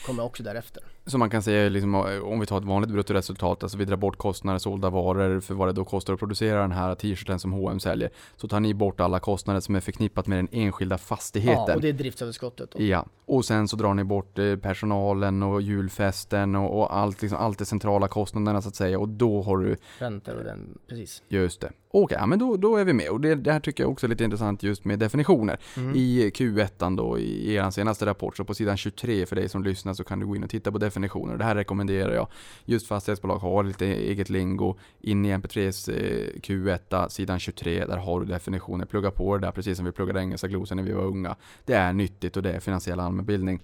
kommer 0.06 0.24
också 0.24 0.44
därefter. 0.44 0.84
Så 1.06 1.18
man 1.18 1.30
kan 1.30 1.44
säga, 1.44 1.70
liksom, 1.70 1.96
om 2.24 2.40
vi 2.40 2.46
tar 2.46 2.58
ett 2.58 2.64
vanligt 2.64 2.90
bruttoresultat, 2.90 3.64
alltså 3.64 3.78
vi 3.78 3.86
drar 3.86 3.98
bort 3.98 4.18
kostnader, 4.18 4.60
sålda 4.60 4.90
varor 4.90 5.40
för 5.40 5.54
vad 5.54 5.68
det 5.68 5.74
då 5.74 5.86
kostar 5.86 6.14
att 6.14 6.20
producera 6.20 6.62
den 6.62 6.72
här 6.72 6.96
t-shirten 6.96 7.40
som 7.40 7.54
H&M 7.54 7.80
säljer. 7.80 8.10
Så 8.36 8.48
tar 8.48 8.60
ni 8.60 8.74
bort 8.74 9.00
alla 9.00 9.20
kostnader 9.20 9.60
som 9.60 9.76
är 9.76 9.80
förknippat 9.80 10.28
med 10.28 10.38
den 10.38 10.48
enskilda 10.52 10.98
fastigheten. 10.98 11.66
Ja, 11.68 11.76
och 11.76 11.82
det 11.82 11.90
är 11.90 11.94
driftsöverskottet. 11.94 12.72
Då. 12.72 12.84
Ja, 12.84 13.06
och 13.26 13.46
sen 13.46 13.68
så 13.68 13.76
drar 13.76 13.94
ni 13.94 14.04
bort 14.04 14.40
eh, 14.40 14.56
personalen 14.56 15.44
och 15.44 15.62
julfesten 15.62 16.56
och, 16.56 16.80
och 16.80 16.98
allt, 16.98 17.22
liksom, 17.22 17.40
allt 17.40 17.60
det 17.60 17.66
centrala 17.66 18.08
kostnaderna 18.08 18.62
så 18.62 18.70
att 18.70 18.76
säga. 18.76 19.00
Och 19.00 19.10
då 19.10 19.42
har 19.42 19.58
du... 19.58 19.78
Räntor 20.00 20.36
och 20.36 20.44
den, 20.44 20.78
precis. 20.88 21.24
Just 21.28 21.62
det. 21.62 21.72
Okej, 21.98 22.18
ja, 22.20 22.26
men 22.26 22.40
då, 22.40 22.58
då 22.58 22.78
är 22.78 22.86
vi 22.86 22.94
med. 22.94 23.10
Och 23.10 23.22
det, 23.22 23.36
det 23.36 23.52
här 23.52 23.60
tycker 23.60 23.84
jag 23.84 23.92
också 23.92 24.06
är 24.06 24.10
lite 24.10 24.24
intressant 24.24 24.64
just 24.64 24.86
med 24.86 25.00
definitioner. 25.00 25.60
Mm. 25.78 25.96
I 25.96 26.30
Q1 26.30 26.98
då, 26.98 27.20
i 27.20 27.54
er 27.54 27.70
senaste 27.70 28.06
rapport, 28.06 28.38
så 28.38 28.44
på 28.46 28.54
sidan 28.54 28.78
23 28.78 29.26
för 29.26 29.36
dig 29.36 29.50
som 29.50 29.64
lyssnar 29.64 29.94
så 29.94 30.04
kan 30.04 30.20
du 30.20 30.26
gå 30.26 30.36
in 30.36 30.44
och 30.44 30.50
titta 30.50 30.72
på 30.72 30.78
definitioner. 30.78 31.38
Det 31.38 31.44
här 31.44 31.56
rekommenderar 31.56 32.14
jag. 32.14 32.28
Just 32.66 32.88
fastighetsbolag 32.88 33.38
har 33.38 33.64
lite 33.64 33.86
eget 33.86 34.30
lingo. 34.30 34.76
In 35.02 35.26
i 35.26 35.34
MP3s 35.34 35.90
eh, 35.90 36.40
Q1, 36.42 37.10
sidan 37.10 37.40
23, 37.40 37.86
där 37.86 37.98
har 37.98 38.20
du 38.20 38.26
definitioner. 38.26 38.86
Plugga 38.86 39.12
på 39.12 39.38
det 39.38 39.46
där, 39.48 39.52
precis 39.52 39.78
som 39.78 39.86
vi 39.86 39.92
pluggade 39.92 40.20
engelska 40.20 40.48
glosor 40.48 40.76
när 40.76 40.84
vi 40.84 40.92
var 40.92 41.04
unga. 41.04 41.36
Det 41.66 41.74
är 41.74 41.94
nyttigt 41.94 42.38
och 42.38 42.44
det 42.44 42.52
är 42.52 42.60
finansiell 42.60 43.00
allmänbildning. 43.00 43.62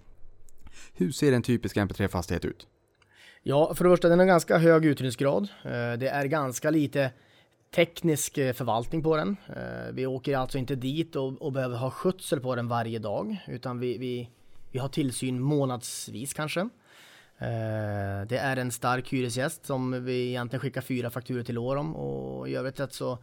Hur 0.93 1.11
ser 1.11 1.33
en 1.33 1.41
typisk 1.41 1.77
MP3-fastighet 1.77 2.45
ut? 2.45 2.67
Ja, 3.43 3.73
för 3.73 3.83
det 3.83 3.89
första, 3.89 4.09
den 4.09 4.19
har 4.19 4.25
ganska 4.25 4.57
hög 4.57 4.85
uthyrningsgrad. 4.85 5.43
Eh, 5.63 5.99
Det 5.99 6.07
är 6.07 6.25
ganska 6.25 6.69
lite 6.69 7.11
teknisk 7.71 8.38
eh, 8.38 8.53
förvaltning 8.53 9.03
på 9.03 9.17
den. 9.17 9.38
Eh, 9.55 9.93
vi 9.93 10.05
åker 10.05 10.38
alltså 10.38 10.57
inte 10.57 10.75
dit 10.75 11.15
och, 11.15 11.41
och 11.41 11.51
behöver 11.51 11.77
ha 11.77 11.91
skötsel 11.91 12.39
på 12.39 12.55
den 12.55 12.67
varje 12.67 12.99
dag, 12.99 13.38
utan 13.47 13.79
vi, 13.79 13.97
vi, 13.97 14.29
vi 14.71 14.79
har 14.79 14.88
tillsyn 14.88 15.39
månadsvis 15.39 16.34
kanske. 16.34 16.60
Eh, 17.38 18.27
det 18.27 18.38
är 18.38 18.57
en 18.57 18.71
stark 18.71 19.13
hyresgäst 19.13 19.65
som 19.65 20.05
vi 20.05 20.27
egentligen 20.27 20.62
skickar 20.62 20.81
fyra 20.81 21.10
fakturor 21.10 21.43
till 21.43 21.57
år 21.57 21.75
om 21.75 21.95
och 21.95 22.49
i 22.49 22.55
övrigt 22.55 22.77
sett 22.77 22.93
så 22.93 23.17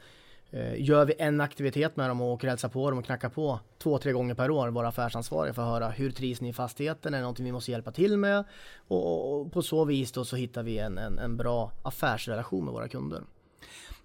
gör 0.76 1.04
vi 1.04 1.14
en 1.18 1.40
aktivitet 1.40 1.96
med 1.96 2.10
dem 2.10 2.20
och 2.20 2.26
åker 2.26 2.46
och 2.46 2.50
hälsar 2.50 2.68
på 2.68 2.90
dem 2.90 2.98
och 2.98 3.04
knackar 3.04 3.28
på 3.28 3.60
två, 3.78 3.98
tre 3.98 4.12
gånger 4.12 4.34
per 4.34 4.50
år, 4.50 4.68
våra 4.68 4.88
affärsansvariga 4.88 5.54
för 5.54 5.62
att 5.62 5.68
höra 5.68 5.88
hur 5.88 6.10
trivs 6.10 6.40
ni 6.40 6.48
i 6.48 6.52
fastigheten, 6.52 7.14
är 7.14 7.18
det 7.18 7.22
någonting 7.22 7.44
vi 7.44 7.52
måste 7.52 7.70
hjälpa 7.70 7.92
till 7.92 8.16
med? 8.16 8.44
Och, 8.88 9.40
och 9.40 9.52
på 9.52 9.62
så 9.62 9.84
vis 9.84 10.12
då 10.12 10.24
så 10.24 10.36
hittar 10.36 10.62
vi 10.62 10.78
en, 10.78 10.98
en, 10.98 11.18
en 11.18 11.36
bra 11.36 11.72
affärsrelation 11.82 12.64
med 12.64 12.74
våra 12.74 12.88
kunder. 12.88 13.22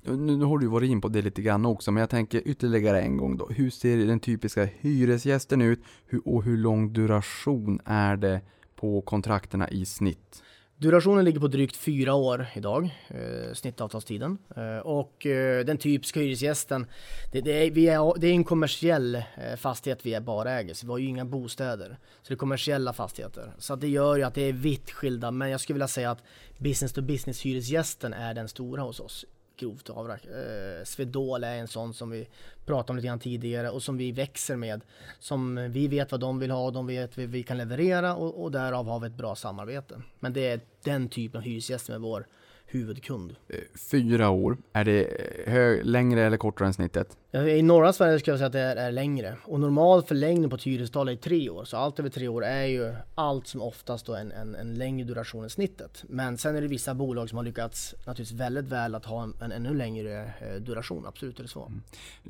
Nu, 0.06 0.38
nu 0.38 0.46
har 0.46 0.58
du 0.58 0.68
varit 0.68 0.90
in 0.90 1.02
på 1.02 1.08
det 1.08 1.22
lite 1.22 1.42
grann 1.42 1.66
också, 1.66 1.92
men 1.92 2.02
jag 2.02 2.10
tänker 2.10 2.48
ytterligare 2.48 3.02
en 3.02 3.18
gång 3.18 3.38
då. 3.38 3.48
Hur 3.50 3.70
ser 3.70 3.98
den 3.98 4.20
typiska 4.20 4.66
hyresgästen 4.80 5.62
ut 5.62 5.80
hur, 6.06 6.28
och 6.28 6.44
hur 6.44 6.58
lång 6.58 6.94
duration 6.94 7.80
är 7.86 8.18
det 8.18 8.42
på 8.76 9.02
kontrakterna 9.02 9.70
i 9.70 9.86
snitt? 9.86 10.44
Durationen 10.78 11.26
ligger 11.26 11.40
på 11.40 11.48
drygt 11.48 11.76
fyra 11.76 12.14
år 12.14 12.46
idag, 12.56 12.90
eh, 13.08 13.54
snittavtalstiden. 13.54 14.38
Eh, 14.56 14.78
och 14.78 15.26
eh, 15.26 15.66
den 15.66 15.78
typiska 15.78 16.20
hyresgästen, 16.20 16.86
det, 17.32 17.42
det, 17.42 17.68
är, 17.68 17.72
vi 17.72 17.88
är, 17.88 18.20
det 18.20 18.28
är 18.28 18.32
en 18.32 18.44
kommersiell 18.44 19.16
eh, 19.16 19.56
fastighet 19.58 20.00
vi 20.06 20.14
är 20.14 20.22
bara 20.22 20.52
äger, 20.52 20.74
så 20.74 20.86
vi 20.86 20.92
har 20.92 20.98
ju 20.98 21.08
inga 21.08 21.26
bostäder. 21.26 21.98
Så 22.22 22.28
det 22.28 22.34
är 22.34 22.38
kommersiella 22.38 22.94
fastigheter. 22.94 23.54
Så 23.58 23.74
att 23.74 23.82
det 23.82 23.88
gör 23.88 24.16
ju 24.16 24.24
att 24.24 24.36
det 24.36 24.42
är 24.42 24.54
vitt 24.54 24.92
skilda, 24.92 25.32
men 25.32 25.50
jag 25.50 25.62
skulle 25.62 25.76
vilja 25.76 25.88
säga 25.88 26.12
att 26.12 26.24
business 26.58 26.94
to 26.94 27.02
business 27.02 27.42
hyresgästen 27.46 28.14
är 28.14 28.34
den 28.34 28.48
stora 28.48 28.82
hos 28.82 29.00
oss. 29.00 29.26
Grovt 29.58 29.90
avrak. 29.90 30.26
Eh, 30.26 30.84
Svedol 30.84 31.44
är 31.44 31.58
en 31.58 31.68
sån 31.68 31.94
som 31.94 32.10
vi 32.10 32.28
pratade 32.66 32.92
om 32.92 32.96
lite 32.96 33.08
grann 33.08 33.20
tidigare 33.20 33.70
och 33.70 33.84
som 33.84 33.98
vi 33.98 34.12
växer 34.12 34.56
med. 34.56 34.82
Som 35.20 35.72
vi 35.72 35.88
vet 35.88 36.12
vad 36.12 36.22
de 36.22 36.40
vill 36.40 36.52
ha 36.52 36.66
och 36.66 36.74
de 36.74 36.88
vet 36.88 37.18
vad 37.18 37.26
vi 37.26 37.44
kan 37.44 37.58
leverera 37.58 38.16
och, 38.16 38.44
och 38.44 38.52
därav 38.52 38.86
har 38.86 39.00
vi 39.00 39.08
ett 39.08 39.18
bra 39.18 39.36
samarbete. 39.36 40.02
Men 40.20 40.34
det 40.34 40.48
är 40.48 40.62
den 40.84 41.10
typen 41.10 41.38
av 41.38 41.44
hyresgäster 41.44 41.94
med 41.94 42.02
vår 42.02 42.28
huvudkund. 42.66 43.36
Eh, 43.50 43.56
Fyra 43.92 44.30
år, 44.30 44.58
är 44.74 44.86
det 44.86 45.08
hö- 45.48 45.80
längre 45.84 46.22
eller 46.22 46.38
kortare 46.38 46.68
än 46.68 46.74
snittet? 46.74 47.18
I 47.32 47.62
norra 47.62 47.94
Sverige 47.94 48.20
skulle 48.20 48.32
jag 48.32 48.40
säga 48.40 48.48
att 48.48 48.54
det 48.54 48.60
är, 48.60 48.76
är 48.88 48.92
längre. 48.92 49.36
Och 49.44 49.60
normal 49.60 50.04
förlängning 50.04 50.50
på 50.50 50.56
ett 50.56 50.64
hyrestal 50.64 51.10
är 51.10 51.16
tre 51.16 51.50
år. 51.50 51.66
Så 51.66 51.78
allt 51.78 52.00
över 52.00 52.10
tre 52.10 52.28
år 52.28 52.44
är 52.46 52.66
ju 52.66 52.94
allt 53.16 53.48
som 53.48 53.62
oftast 53.62 54.06
då 54.06 54.16
en, 54.16 54.32
en, 54.32 54.56
en 54.56 54.74
längre 54.76 55.08
duration 55.08 55.44
än 55.44 55.50
snittet. 55.50 56.04
Men 56.10 56.38
sen 56.38 56.56
är 56.56 56.62
det 56.62 56.68
vissa 56.68 56.94
bolag 56.94 57.30
som 57.30 57.38
har 57.38 57.44
lyckats 57.46 57.96
naturligtvis 58.08 58.40
väldigt 58.40 58.66
väl 58.66 58.96
att 58.96 59.06
ha 59.06 59.24
en, 59.24 59.34
en 59.42 59.52
ännu 59.52 59.74
längre 59.74 60.24
eh, 60.42 60.62
duration. 60.62 61.06
Absolut 61.08 61.40
är 61.40 61.44
det 61.44 61.50
så. 61.50 61.72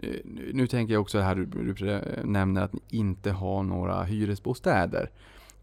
Eh, 0.03 0.09
Nu 0.23 0.51
nu 0.53 0.67
tänker 0.67 0.93
jag 0.93 1.01
också 1.01 1.19
här, 1.19 1.35
du, 1.35 1.45
du 1.73 2.01
nämner 2.23 2.61
att 2.61 2.73
ni 2.73 2.79
inte 2.89 3.31
har 3.31 3.63
några 3.63 4.03
hyresbostäder. 4.03 5.09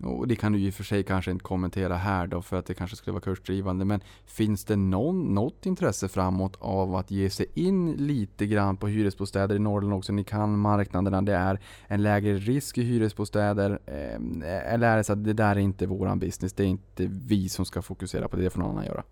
Och 0.03 0.29
det 0.29 0.37
kan 0.37 0.53
du 0.53 0.69
och 0.69 0.75
för 0.75 0.85
sig 0.85 1.03
kanske 1.03 1.31
inte 1.31 1.43
kommentera 1.43 1.97
här 1.97 2.27
då 2.27 2.43
för 2.43 2.57
att 2.57 2.67
det 2.67 2.75
kanske 2.75 2.97
skulle 2.97 3.13
vara 3.13 3.23
kursdrivande. 3.23 3.85
Men 3.85 4.01
finns 4.27 4.65
det 4.65 4.77
någon, 4.77 5.35
något 5.35 5.67
intresse 5.67 6.09
framåt 6.09 6.57
av 6.61 6.97
att 6.97 7.11
ge 7.11 7.31
sig 7.31 7.47
in 7.55 7.93
lite 7.93 8.47
grann 8.47 8.77
på 8.77 8.89
hyresbostäder 8.89 9.57
i 9.57 9.59
Norrland 9.59 9.95
också? 9.95 10.13
Ni 10.13 10.25
kan 10.25 10.59
marknaderna, 10.59 11.23
det 11.23 11.35
är 11.35 11.61
en 11.87 12.03
lägre 12.03 12.35
risk 12.35 12.79
i 12.79 12.83
hyresbostäder. 12.83 13.81
Eh, 13.87 14.73
Eller 14.75 14.89
är 14.89 14.97
det 14.97 15.05
så 15.05 15.13
att 15.13 15.25
det 15.25 15.33
där 15.33 15.57
är 15.57 15.61
inte 15.61 15.87
våran 15.87 16.19
business, 16.19 16.53
det 16.53 16.63
är 16.63 16.67
inte 16.67 17.07
vi 17.07 17.49
som 17.49 17.65
ska 17.65 17.83
fokusera 17.83 18.29
på 18.29 18.37
det, 18.37 18.43
det 18.43 18.51
får 18.51 18.61
någon 18.61 18.71
annan 18.71 18.87
göra. 18.87 19.03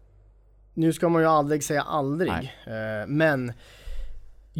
Nu 0.75 0.93
ska 0.93 1.09
man 1.09 1.23
ju 1.23 1.29
aldrig 1.29 1.65
säga 1.65 1.83
aldrig. 1.83 2.33
Nej. 2.33 2.53
Eh, 2.67 3.07
men 3.09 3.53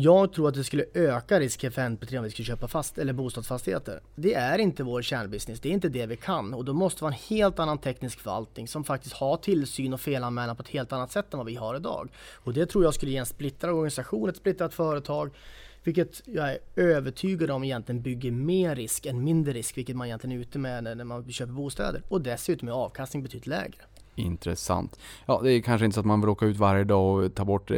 jag 0.01 0.33
tror 0.33 0.49
att 0.49 0.55
det 0.55 0.65
skulle 0.65 0.85
öka 0.95 1.41
risken 1.41 1.73
för 1.73 1.83
NP3 1.83 2.19
om 2.19 2.25
vi 2.25 2.31
skulle 2.31 2.47
köpa 2.47 2.69
fast 2.69 2.99
eller 2.99 3.13
bostadsfastigheter. 3.13 4.01
Det 4.15 4.35
är 4.35 4.59
inte 4.59 4.83
vår 4.83 5.03
kärnbusiness, 5.03 5.61
det 5.61 5.69
är 5.69 5.73
inte 5.73 5.89
det 5.89 6.07
vi 6.07 6.17
kan 6.17 6.55
och 6.55 6.65
då 6.65 6.73
måste 6.73 7.05
vi 7.05 7.05
ha 7.05 7.13
en 7.13 7.19
helt 7.29 7.59
annan 7.59 7.79
teknisk 7.79 8.21
förvaltning 8.21 8.69
som 8.69 8.85
faktiskt 8.85 9.15
har 9.15 9.37
tillsyn 9.37 9.93
och 9.93 10.01
felanmälan 10.01 10.57
på 10.57 10.63
ett 10.63 10.69
helt 10.69 10.93
annat 10.93 11.13
sätt 11.13 11.33
än 11.33 11.39
vad 11.39 11.47
vi 11.47 11.55
har 11.55 11.77
idag. 11.77 12.09
Och 12.35 12.55
det 12.55 12.67
tror 12.67 12.85
jag 12.85 12.95
skulle 12.95 13.13
ge 13.13 13.19
en 13.19 13.27
splittrad 13.27 13.73
organisation, 13.73 14.29
ett 14.29 14.37
splittrat 14.37 14.75
företag, 14.75 15.31
vilket 15.85 16.23
jag 16.25 16.51
är 16.51 16.59
övertygad 16.77 17.51
om 17.51 17.65
egentligen 17.65 18.03
bygger 18.03 18.31
mer 18.31 18.77
risk 18.77 19.07
än 19.07 19.25
mindre 19.25 19.53
risk, 19.53 19.77
vilket 19.77 19.97
man 19.97 20.07
egentligen 20.07 20.37
är 20.37 20.41
ute 20.41 20.59
med 20.59 20.85
när 20.85 20.95
när 20.95 21.05
man 21.05 21.33
köper 21.33 21.53
bostäder. 21.53 22.03
Och 22.09 22.21
dessutom 22.21 22.69
är 22.69 22.73
avkastningen 22.73 23.23
betydligt 23.23 23.47
lägre. 23.47 23.83
Intressant. 24.19 24.99
Ja, 25.27 25.41
det 25.43 25.53
är 25.53 25.61
kanske 25.61 25.85
inte 25.85 25.95
så 25.95 26.01
att 26.01 26.07
man 26.07 26.21
vill 26.21 26.31
åka 26.31 26.47
ut 26.47 26.57
varje 26.57 26.85
dag 26.85 27.25
och 27.25 27.35
ta 27.35 27.45
bort 27.45 27.71
eh, 27.71 27.77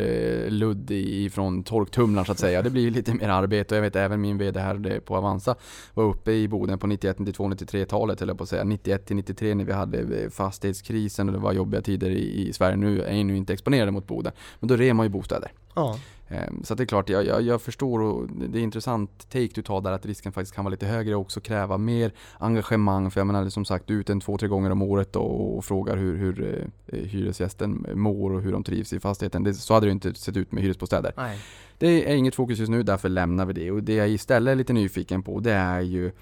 ludd 0.49 0.91
ifrån 0.91 1.63
torktumlaren 1.63 2.27
så 2.27 2.33
att 2.33 2.39
säga. 2.39 2.63
Det 2.63 2.71
blir 2.71 2.91
lite 2.91 3.15
mer 3.15 3.29
arbete 3.29 3.75
och 3.75 3.77
jag 3.77 3.83
vet 3.83 3.97
även 3.97 4.21
min 4.21 4.39
VD 4.39 4.61
här 4.61 5.01
på 5.01 5.17
Avanza 5.17 5.55
var 5.95 6.05
uppe 6.05 6.33
i 6.33 6.49
Boden 6.49 6.79
på 6.79 6.87
91, 6.87 7.19
92, 7.19 7.49
93-talet 7.49 8.23
eller 8.23 8.35
på 8.35 8.43
att 8.43 8.49
säga. 8.49 8.65
91 8.65 9.07
till 9.07 9.17
93 9.17 9.55
när 9.55 9.65
vi 9.65 9.73
hade 9.73 9.99
eh, 9.99 10.31
fastighetskrisen 10.31 11.29
och 11.29 11.33
det 11.33 11.41
var 11.41 11.53
jobbiga 11.53 11.83
tider 11.83 12.11
i, 12.11 12.49
i 12.49 12.53
Sverige. 12.53 12.77
Nu 12.77 13.03
är 13.03 13.15
ju 13.15 13.37
inte 13.37 13.53
exponerade 13.53 13.91
mot 13.91 14.07
Boden. 14.07 14.33
Men 14.61 14.69
då 14.69 14.77
rev 14.77 14.95
man 14.95 15.07
ju 15.07 15.11
bostäder. 15.11 15.53
Ja. 15.75 15.99
Ehm, 16.31 16.65
Så 16.65 16.75
det 16.75 16.83
är 16.83 16.87
klart, 16.87 17.09
jag, 17.09 17.27
jag, 17.27 17.43
jag 17.43 17.63
förstår 17.63 18.01
och 18.03 18.29
det 18.29 18.59
är 18.59 18.63
intressant 18.63 19.29
take 19.31 19.49
du 19.55 19.63
tar 19.63 19.81
där 19.81 19.93
att 19.93 20.07
risken 20.07 20.33
faktiskt 20.33 20.55
kan 20.55 20.65
vara 20.65 20.71
lite 20.71 20.87
högre 20.87 21.15
och 21.15 21.21
också 21.21 21.41
kräva 21.41 21.79
mer 21.79 22.13
engagemang. 22.39 23.11
För 23.11 23.21
jag 23.21 23.27
menar 23.27 23.49
som 23.49 23.65
sagt, 23.65 23.87
du 23.87 23.95
är 23.97 24.01
ute 24.01 24.13
en 24.13 24.21
två, 24.21 24.39
tre 24.39 24.49
gånger 24.49 24.71
om 24.71 24.83
året 24.83 25.17
och, 25.17 25.57
och 25.57 25.65
frågar 25.65 25.97
hur, 25.97 26.17
hur 26.17 26.67
eh, 26.87 26.99
hyresgästen 26.99 27.87
mår 27.95 28.33
och 28.33 28.43
hur 28.43 28.53
de 28.53 28.65
trivs 28.65 28.93
i 28.93 29.01
fastigheten. 29.01 29.45
Det, 29.45 29.55
så 29.55 29.75
hade 29.75 29.87
det 29.87 29.93
inte 29.93 30.15
sett 30.15 30.37
ut 30.37 30.53
med 30.53 30.63
hyresbostäder. 30.63 31.13
Nej. 31.17 31.39
Det 31.79 32.11
är 32.11 32.17
inget 32.17 32.35
fokus 32.35 32.59
just 32.59 32.71
nu, 32.71 32.83
därför 32.83 33.09
lämnar 33.09 33.47
vi 33.47 33.53
det. 33.53 33.71
Och 33.71 33.83
det 33.83 33.95
jag 33.95 34.09
istället 34.09 34.53
är 34.53 34.57
lite 34.57 34.73
nyfiken 34.73 35.23
på, 35.23 35.41
det 35.41 35.53
är 35.53 35.81
ju 35.81 36.13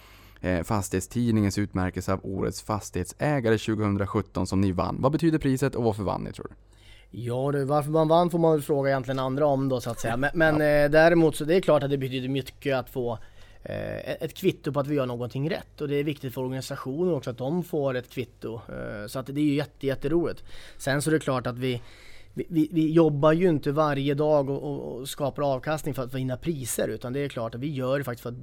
eh, 0.40 0.62
Fastighetstidningens 0.62 1.59
utmärkelse 1.59 2.12
av 2.12 2.21
Årets 2.23 2.62
Fastighetsägare 2.62 3.59
2017 3.59 4.47
som 4.47 4.61
ni 4.61 4.73
vann. 4.73 4.97
Vad 5.01 5.12
betyder 5.12 5.38
priset 5.38 5.75
och 5.75 5.85
varför 5.85 6.03
vann 6.03 6.25
ni 6.25 6.33
tror 6.33 6.47
du? 6.49 6.55
Ja 7.11 7.51
du, 7.53 7.64
varför 7.64 7.90
man 7.90 8.09
vann 8.09 8.31
får 8.31 8.38
man 8.38 8.53
väl 8.53 8.62
fråga 8.62 8.90
egentligen 8.90 9.18
andra 9.18 9.47
om 9.47 9.68
då 9.68 9.81
så 9.81 9.90
att 9.90 10.01
säga. 10.01 10.16
Men, 10.16 10.31
men 10.35 10.55
eh, 10.55 10.90
däremot 10.90 11.37
så 11.37 11.44
det 11.44 11.55
är 11.55 11.61
klart 11.61 11.83
att 11.83 11.90
det 11.90 11.99
betyder 11.99 12.29
mycket 12.29 12.77
att 12.77 12.90
få 12.90 13.18
eh, 13.62 14.23
ett 14.23 14.35
kvitto 14.35 14.73
på 14.73 14.81
att 14.81 14.87
vi 14.87 14.94
gör 14.94 15.07
någonting 15.07 15.51
rätt. 15.51 15.81
Och 15.81 15.88
det 15.88 15.97
är 15.97 16.05
viktigt 16.05 16.35
för 16.35 16.40
organisationen 16.40 17.14
också 17.14 17.31
att 17.31 17.38
de 17.38 17.64
får 17.64 17.94
ett 17.97 18.11
kvitto. 18.11 18.55
Eh, 18.55 19.07
så 19.07 19.18
att 19.18 19.27
det 19.27 19.40
är 19.40 19.44
ju 19.44 19.55
jätte, 19.55 19.87
jätteroligt. 19.87 20.44
Sen 20.79 21.03
så 21.03 21.11
är 21.11 21.14
det 21.14 21.21
klart 21.21 21.47
att 21.47 21.59
vi 21.59 21.83
vi, 22.35 22.47
vi, 22.49 22.68
vi 22.73 22.92
jobbar 22.92 23.33
ju 23.33 23.49
inte 23.49 23.73
varje 23.73 24.14
dag 24.14 24.51
och, 24.51 24.62
och, 24.62 24.97
och 24.97 25.09
skapar 25.09 25.53
avkastning 25.55 25.94
för 25.94 26.03
att 26.03 26.14
vinna 26.14 26.37
priser 26.37 26.88
utan 26.88 27.12
det 27.12 27.21
är 27.21 27.29
klart 27.29 27.55
att 27.55 27.61
vi 27.61 27.73
gör 27.73 27.99
det 27.99 28.05
faktiskt 28.05 28.23
för 28.23 28.31
att 28.31 28.38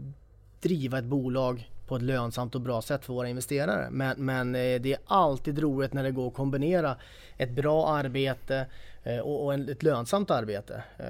driva 0.61 0.99
ett 0.99 1.05
bolag 1.05 1.69
på 1.87 1.95
ett 1.95 2.01
lönsamt 2.01 2.55
och 2.55 2.61
bra 2.61 2.81
sätt 2.81 3.05
för 3.05 3.13
våra 3.13 3.29
investerare. 3.29 3.87
Men, 3.91 4.25
men 4.25 4.55
eh, 4.55 4.81
det 4.81 4.93
är 4.93 4.99
alltid 5.05 5.59
roligt 5.59 5.93
när 5.93 6.03
det 6.03 6.11
går 6.11 6.27
att 6.27 6.33
kombinera 6.33 6.95
ett 7.37 7.51
bra 7.51 7.87
arbete 7.87 8.65
eh, 9.03 9.19
och, 9.19 9.45
och 9.45 9.53
ett 9.53 9.83
lönsamt 9.83 10.31
arbete. 10.31 10.83
Eh, 10.97 11.05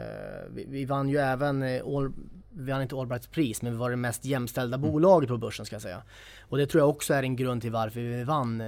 vi, 0.54 0.66
vi 0.70 0.86
vann 0.86 1.10
ju 1.10 1.18
även 1.18 1.64
all, 1.64 2.12
vi 2.50 2.72
vann 2.72 2.82
inte 2.82 2.96
Allbrights 2.96 3.28
pris, 3.28 3.62
men 3.62 3.72
vi 3.72 3.78
var 3.78 3.90
det 3.90 3.96
mest 3.96 4.26
jämställda 4.26 4.78
bolaget 4.78 5.30
på 5.30 5.38
börsen 5.38 5.66
ska 5.66 5.76
jag 5.76 5.82
säga. 5.84 6.02
Och 6.42 6.58
det 6.58 6.68
tror 6.68 6.82
jag 6.82 6.90
också 6.90 7.14
är 7.14 7.24
en 7.24 7.36
grund 7.36 7.62
till 7.62 7.72
varför 7.72 8.00
vi 8.00 8.24
vann 8.24 8.62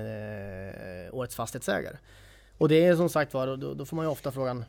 Årets 1.12 1.36
fastighetsägare. 1.36 1.98
Och 2.58 2.70
det 2.70 2.86
är 2.86 2.96
som 2.96 3.10
sagt 3.10 3.34
var, 3.34 3.58
då, 3.58 3.74
då 3.74 3.86
får 3.86 3.96
man 3.96 4.06
ju 4.06 4.12
ofta 4.12 4.32
frågan 4.32 4.66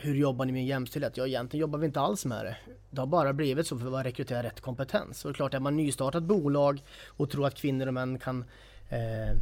hur 0.00 0.14
jobbar 0.14 0.44
ni 0.44 0.52
med 0.52 0.66
jämställdhet? 0.66 1.16
Ja, 1.16 1.26
egentligen 1.26 1.60
jobbar 1.60 1.78
vi 1.78 1.86
inte 1.86 2.00
alls 2.00 2.24
med 2.24 2.44
det. 2.44 2.56
Det 2.90 3.00
har 3.00 3.06
bara 3.06 3.32
blivit 3.32 3.66
så 3.66 3.78
för 3.78 3.98
att 3.98 4.06
rekrytera 4.06 4.42
rätt 4.42 4.60
kompetens. 4.60 5.24
Och 5.24 5.30
det 5.30 5.32
är 5.32 5.36
klart, 5.36 5.54
är 5.54 5.60
man 5.60 5.76
nystartat 5.76 6.22
bolag 6.22 6.82
och 7.06 7.30
tror 7.30 7.46
att 7.46 7.54
kvinnor 7.54 7.86
och 7.86 7.94
män 7.94 8.18
kan 8.18 8.44
eh, 8.88 9.36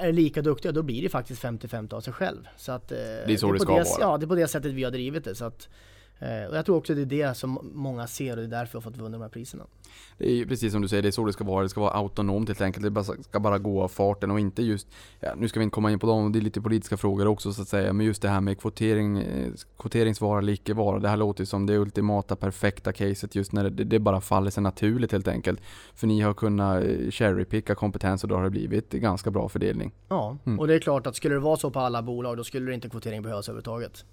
är 0.00 0.12
lika 0.12 0.42
duktiga, 0.42 0.72
då 0.72 0.82
blir 0.82 1.02
det 1.02 1.08
faktiskt 1.08 1.42
50-50 1.42 1.94
av 1.94 2.00
sig 2.00 2.12
själv. 2.12 2.48
Så 2.56 2.72
att, 2.72 2.92
eh, 2.92 2.98
det 2.98 3.32
är 3.32 3.36
så 3.36 3.46
det, 3.46 3.58
det 3.58 3.60
ska 3.60 3.72
det, 3.72 3.84
vara. 3.84 4.00
Ja, 4.00 4.18
det 4.18 4.24
är 4.24 4.28
på 4.28 4.34
det 4.34 4.48
sättet 4.48 4.72
vi 4.72 4.84
har 4.84 4.90
drivit 4.90 5.24
det. 5.24 5.34
Så 5.34 5.44
att, 5.44 5.68
och 6.20 6.56
jag 6.56 6.66
tror 6.66 6.76
också 6.76 6.94
det 6.94 7.02
är 7.02 7.06
det 7.06 7.34
som 7.34 7.70
många 7.74 8.06
ser 8.06 8.30
och 8.30 8.36
det 8.36 8.42
är 8.42 8.60
därför 8.60 8.76
jag 8.76 8.82
har 8.82 8.90
fått 8.90 9.00
vunnit 9.00 9.12
de 9.12 9.22
här 9.22 9.28
priserna. 9.28 9.64
Det 10.18 10.30
är 10.30 10.34
ju 10.34 10.46
precis 10.46 10.72
som 10.72 10.82
du 10.82 10.88
säger, 10.88 11.02
det 11.02 11.08
är 11.08 11.12
så 11.12 11.24
det 11.24 11.32
ska 11.32 11.44
vara. 11.44 11.62
Det 11.62 11.68
ska 11.68 11.80
vara 11.80 11.90
autonomt 11.90 12.48
helt 12.48 12.60
enkelt. 12.60 12.94
Det 12.94 13.04
ska 13.04 13.40
bara 13.40 13.58
gå 13.58 13.82
av 13.82 13.88
farten 13.88 14.30
och 14.30 14.40
inte 14.40 14.62
just, 14.62 14.88
ja, 15.20 15.34
nu 15.36 15.48
ska 15.48 15.60
vi 15.60 15.64
inte 15.64 15.74
komma 15.74 15.92
in 15.92 15.98
på 15.98 16.06
dem, 16.06 16.32
det 16.32 16.38
är 16.38 16.40
lite 16.40 16.60
politiska 16.60 16.96
frågor 16.96 17.26
också 17.26 17.52
så 17.52 17.62
att 17.62 17.68
säga, 17.68 17.92
men 17.92 18.06
just 18.06 18.22
det 18.22 18.28
här 18.28 18.40
med 18.40 18.60
kvotering, 18.60 19.18
eh, 19.18 19.52
kvoteringsvara 19.78 20.38
eller 20.38 20.52
icke 20.52 20.74
vara. 20.74 20.98
Det 20.98 21.08
här 21.08 21.16
låter 21.16 21.42
ju 21.42 21.46
som 21.46 21.66
det 21.66 21.78
ultimata 21.78 22.36
perfekta 22.36 22.92
caset 22.92 23.34
just 23.34 23.52
när 23.52 23.70
det, 23.70 23.84
det 23.84 23.98
bara 23.98 24.20
faller 24.20 24.50
sig 24.50 24.62
naturligt 24.62 25.12
helt 25.12 25.28
enkelt. 25.28 25.60
För 25.94 26.06
ni 26.06 26.20
har 26.20 26.34
kunnat 26.34 26.84
eh, 26.84 27.10
cherrypicka 27.10 27.74
kompetens 27.74 28.22
och 28.22 28.28
då 28.28 28.36
har 28.36 28.44
det 28.44 28.50
blivit 28.50 28.92
ganska 28.92 29.30
bra 29.30 29.48
fördelning. 29.48 29.92
Ja, 30.08 30.36
mm. 30.46 30.60
och 30.60 30.66
det 30.66 30.74
är 30.74 30.78
klart 30.78 31.06
att 31.06 31.16
skulle 31.16 31.34
det 31.34 31.40
vara 31.40 31.56
så 31.56 31.70
på 31.70 31.80
alla 31.80 32.02
bolag 32.02 32.36
då 32.36 32.44
skulle 32.44 32.66
det 32.66 32.74
inte 32.74 32.88
kvotering 32.88 33.22
behövas 33.22 33.48
överhuvudtaget. 33.48 34.04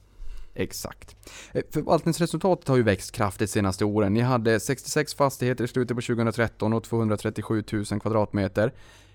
Exakt. 0.53 1.15
Eh, 1.51 1.63
förvaltningsresultatet 1.71 2.67
har 2.67 2.75
ju 2.75 2.83
växt 2.83 3.11
kraftigt 3.11 3.47
de 3.49 3.53
senaste 3.53 3.85
åren. 3.85 4.13
Ni 4.13 4.19
hade 4.19 4.59
66 4.59 5.13
fastigheter 5.13 5.63
i 5.63 5.67
slutet 5.67 5.97
på 5.97 6.01
2013 6.01 6.73
och 6.73 6.83
237 6.83 7.63
000 7.71 7.85
kvadratmeter. 7.85 8.73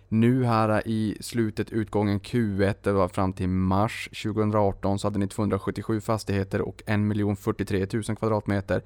Nu 0.09 0.45
här 0.45 0.89
i 0.89 1.17
slutet, 1.21 1.71
utgången 1.71 2.21
Q1, 2.21 2.75
det 2.83 2.93
var 2.93 3.09
fram 3.09 3.33
till 3.33 3.49
mars 3.49 4.09
2018, 4.23 4.99
så 4.99 5.07
hade 5.07 5.19
ni 5.19 5.29
277 5.29 6.01
fastigheter 6.01 6.61
och 6.61 6.83
1 6.87 7.39
043 7.39 7.87
000 7.93 8.03
kvadratmeter. 8.03 8.83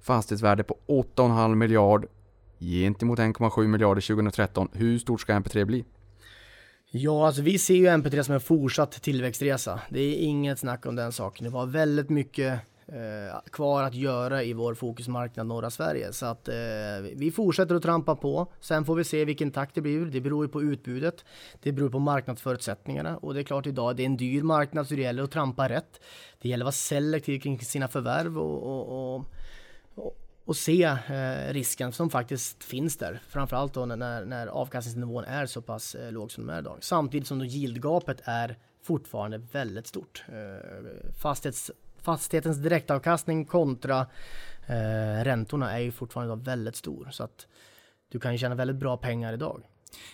Fastighetsvärde 0.00 0.62
på 0.62 0.76
8,5 0.86 1.54
miljard 1.54 2.06
gentemot 2.58 3.18
1,7 3.18 3.66
miljarder 3.66 4.02
2013. 4.02 4.68
Hur 4.72 4.98
stort 4.98 5.20
ska 5.20 5.32
MP3 5.32 5.64
bli? 5.64 5.84
Ja, 6.96 7.26
alltså 7.26 7.42
vi 7.42 7.58
ser 7.58 7.74
ju 7.74 7.86
MP3 7.86 8.22
som 8.22 8.34
en 8.34 8.40
fortsatt 8.40 8.92
tillväxtresa. 8.92 9.80
Det 9.88 10.00
är 10.00 10.16
inget 10.16 10.58
snack 10.58 10.86
om 10.86 10.96
den 10.96 11.12
saken. 11.12 11.44
Det 11.44 11.50
var 11.50 11.66
väldigt 11.66 12.10
mycket 12.10 12.60
eh, 12.86 13.40
kvar 13.52 13.82
att 13.82 13.94
göra 13.94 14.42
i 14.42 14.52
vår 14.52 14.74
fokusmarknad 14.74 15.46
norra 15.46 15.70
Sverige. 15.70 16.12
Så 16.12 16.26
att 16.26 16.48
eh, 16.48 16.54
vi 17.14 17.32
fortsätter 17.34 17.74
att 17.74 17.82
trampa 17.82 18.16
på. 18.16 18.52
Sen 18.60 18.84
får 18.84 18.94
vi 18.94 19.04
se 19.04 19.24
vilken 19.24 19.50
takt 19.50 19.74
det 19.74 19.80
blir. 19.80 20.06
Det 20.06 20.20
beror 20.20 20.44
ju 20.44 20.48
på 20.48 20.62
utbudet. 20.62 21.24
Det 21.62 21.72
beror 21.72 21.90
på 21.90 21.98
marknadsförutsättningarna. 21.98 23.16
Och 23.16 23.34
det 23.34 23.40
är 23.40 23.44
klart 23.44 23.66
idag, 23.66 23.96
det 23.96 24.02
är 24.02 24.06
en 24.06 24.16
dyr 24.16 24.42
marknad 24.42 24.88
så 24.88 24.94
det 24.94 25.02
gäller 25.02 25.22
att 25.22 25.30
trampa 25.30 25.68
rätt. 25.68 26.00
Det 26.42 26.48
gäller 26.48 26.64
att 26.64 26.66
vara 26.66 26.72
selektiv 26.72 27.40
kring 27.40 27.60
sina 27.60 27.88
förvärv 27.88 28.38
och, 28.38 28.62
och, 28.62 29.24
och 29.94 30.23
och 30.44 30.56
se 30.56 30.82
eh, 30.82 31.52
risken 31.52 31.92
som 31.92 32.10
faktiskt 32.10 32.64
finns 32.64 32.96
där. 32.96 33.20
Framförallt 33.28 33.74
då 33.74 33.86
när, 33.86 34.24
när 34.24 34.46
avkastningsnivån 34.46 35.24
är 35.24 35.46
så 35.46 35.62
pass 35.62 35.94
eh, 35.94 36.12
låg 36.12 36.32
som 36.32 36.46
den 36.46 36.56
är 36.56 36.60
idag. 36.60 36.78
Samtidigt 36.80 37.28
som 37.28 37.38
då 37.38 37.44
yieldgapet 37.44 38.20
är 38.24 38.58
fortfarande 38.82 39.38
väldigt 39.38 39.86
stort. 39.86 40.24
Eh, 40.28 41.12
fastighets, 41.22 41.70
fastighetens 41.98 42.56
direktavkastning 42.56 43.44
kontra 43.44 44.06
eh, 44.66 45.24
räntorna 45.24 45.72
är 45.72 45.78
ju 45.78 45.92
fortfarande 45.92 46.36
väldigt 46.36 46.76
stor. 46.76 47.08
Så 47.10 47.24
att 47.24 47.46
du 48.08 48.20
kan 48.20 48.32
ju 48.32 48.38
tjäna 48.38 48.54
väldigt 48.54 48.76
bra 48.76 48.96
pengar 48.96 49.32
idag. 49.32 49.62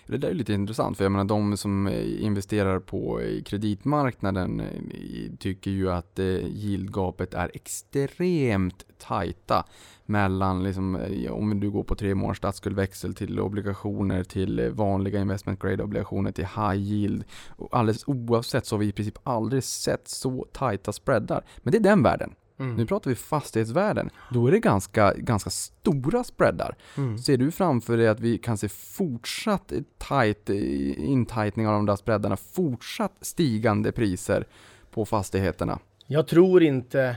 Det 0.07 0.17
där 0.17 0.29
är 0.29 0.35
lite 0.35 0.53
intressant 0.53 0.97
för 0.97 1.05
jag 1.05 1.13
menar 1.13 1.25
de 1.25 1.57
som 1.57 1.87
eh, 1.87 2.25
investerar 2.25 2.79
på 2.79 3.21
eh, 3.21 3.43
kreditmarknaden 3.43 4.61
eh, 4.61 5.37
tycker 5.39 5.71
ju 5.71 5.91
att 5.91 6.19
yieldgapet 6.19 7.35
är 7.35 7.51
extremt 7.55 8.85
tajta 8.99 9.65
mellan, 10.07 10.63
liksom, 10.63 10.99
om 11.31 11.61
du 11.61 11.71
går 11.71 11.85
på 11.85 11.95
tre 11.95 12.15
månaders 12.15 12.39
statsskuldväxel 12.39 13.15
till 13.15 13.41
obligationer 13.41 14.25
till 14.25 14.71
vanliga 14.71 15.21
investment 15.21 15.63
grade 15.63 15.83
obligationer 15.83 16.33
till 16.33 16.45
high 16.47 16.77
yield. 16.77 17.25
Och 17.49 17.69
alldeles 17.77 18.05
oavsett 18.07 18.67
så 18.67 18.75
har 18.75 18.81
vi 18.81 18.87
i 18.87 18.93
princip 18.93 19.19
aldrig 19.23 19.65
sett 19.65 20.09
så 20.09 20.47
tajta 20.53 20.93
spreadar. 20.93 21.45
Men 21.59 21.73
det 21.73 21.79
är 21.79 21.83
den 21.83 22.03
världen. 22.03 22.35
Mm. 22.61 22.77
Nu 22.77 22.87
pratar 22.87 23.11
vi 23.11 23.17
fastighetsvärden. 23.17 24.11
Då 24.31 24.47
är 24.47 24.51
det 24.53 24.59
ganska, 24.59 25.15
ganska 25.15 25.51
stora 25.51 26.25
spreadar. 26.25 26.77
Mm. 26.97 27.19
Ser 27.19 27.37
du 27.37 27.51
framför 27.51 27.97
dig 27.97 28.09
att 28.09 28.21
vi 28.21 28.39
kan 28.39 28.59
se 28.59 28.69
fortsatt 28.69 29.73
tight, 30.09 30.51
intightning 30.97 31.69
av 31.69 31.73
de 31.73 31.87
där 31.87 31.97
spreadarna, 31.97 32.37
fortsatt 32.37 33.13
stigande 33.21 33.93
priser 33.93 34.47
på 34.91 35.07
fastigheterna? 35.07 35.79
Jag 36.07 36.27
tror 36.27 36.63
inte 36.63 37.17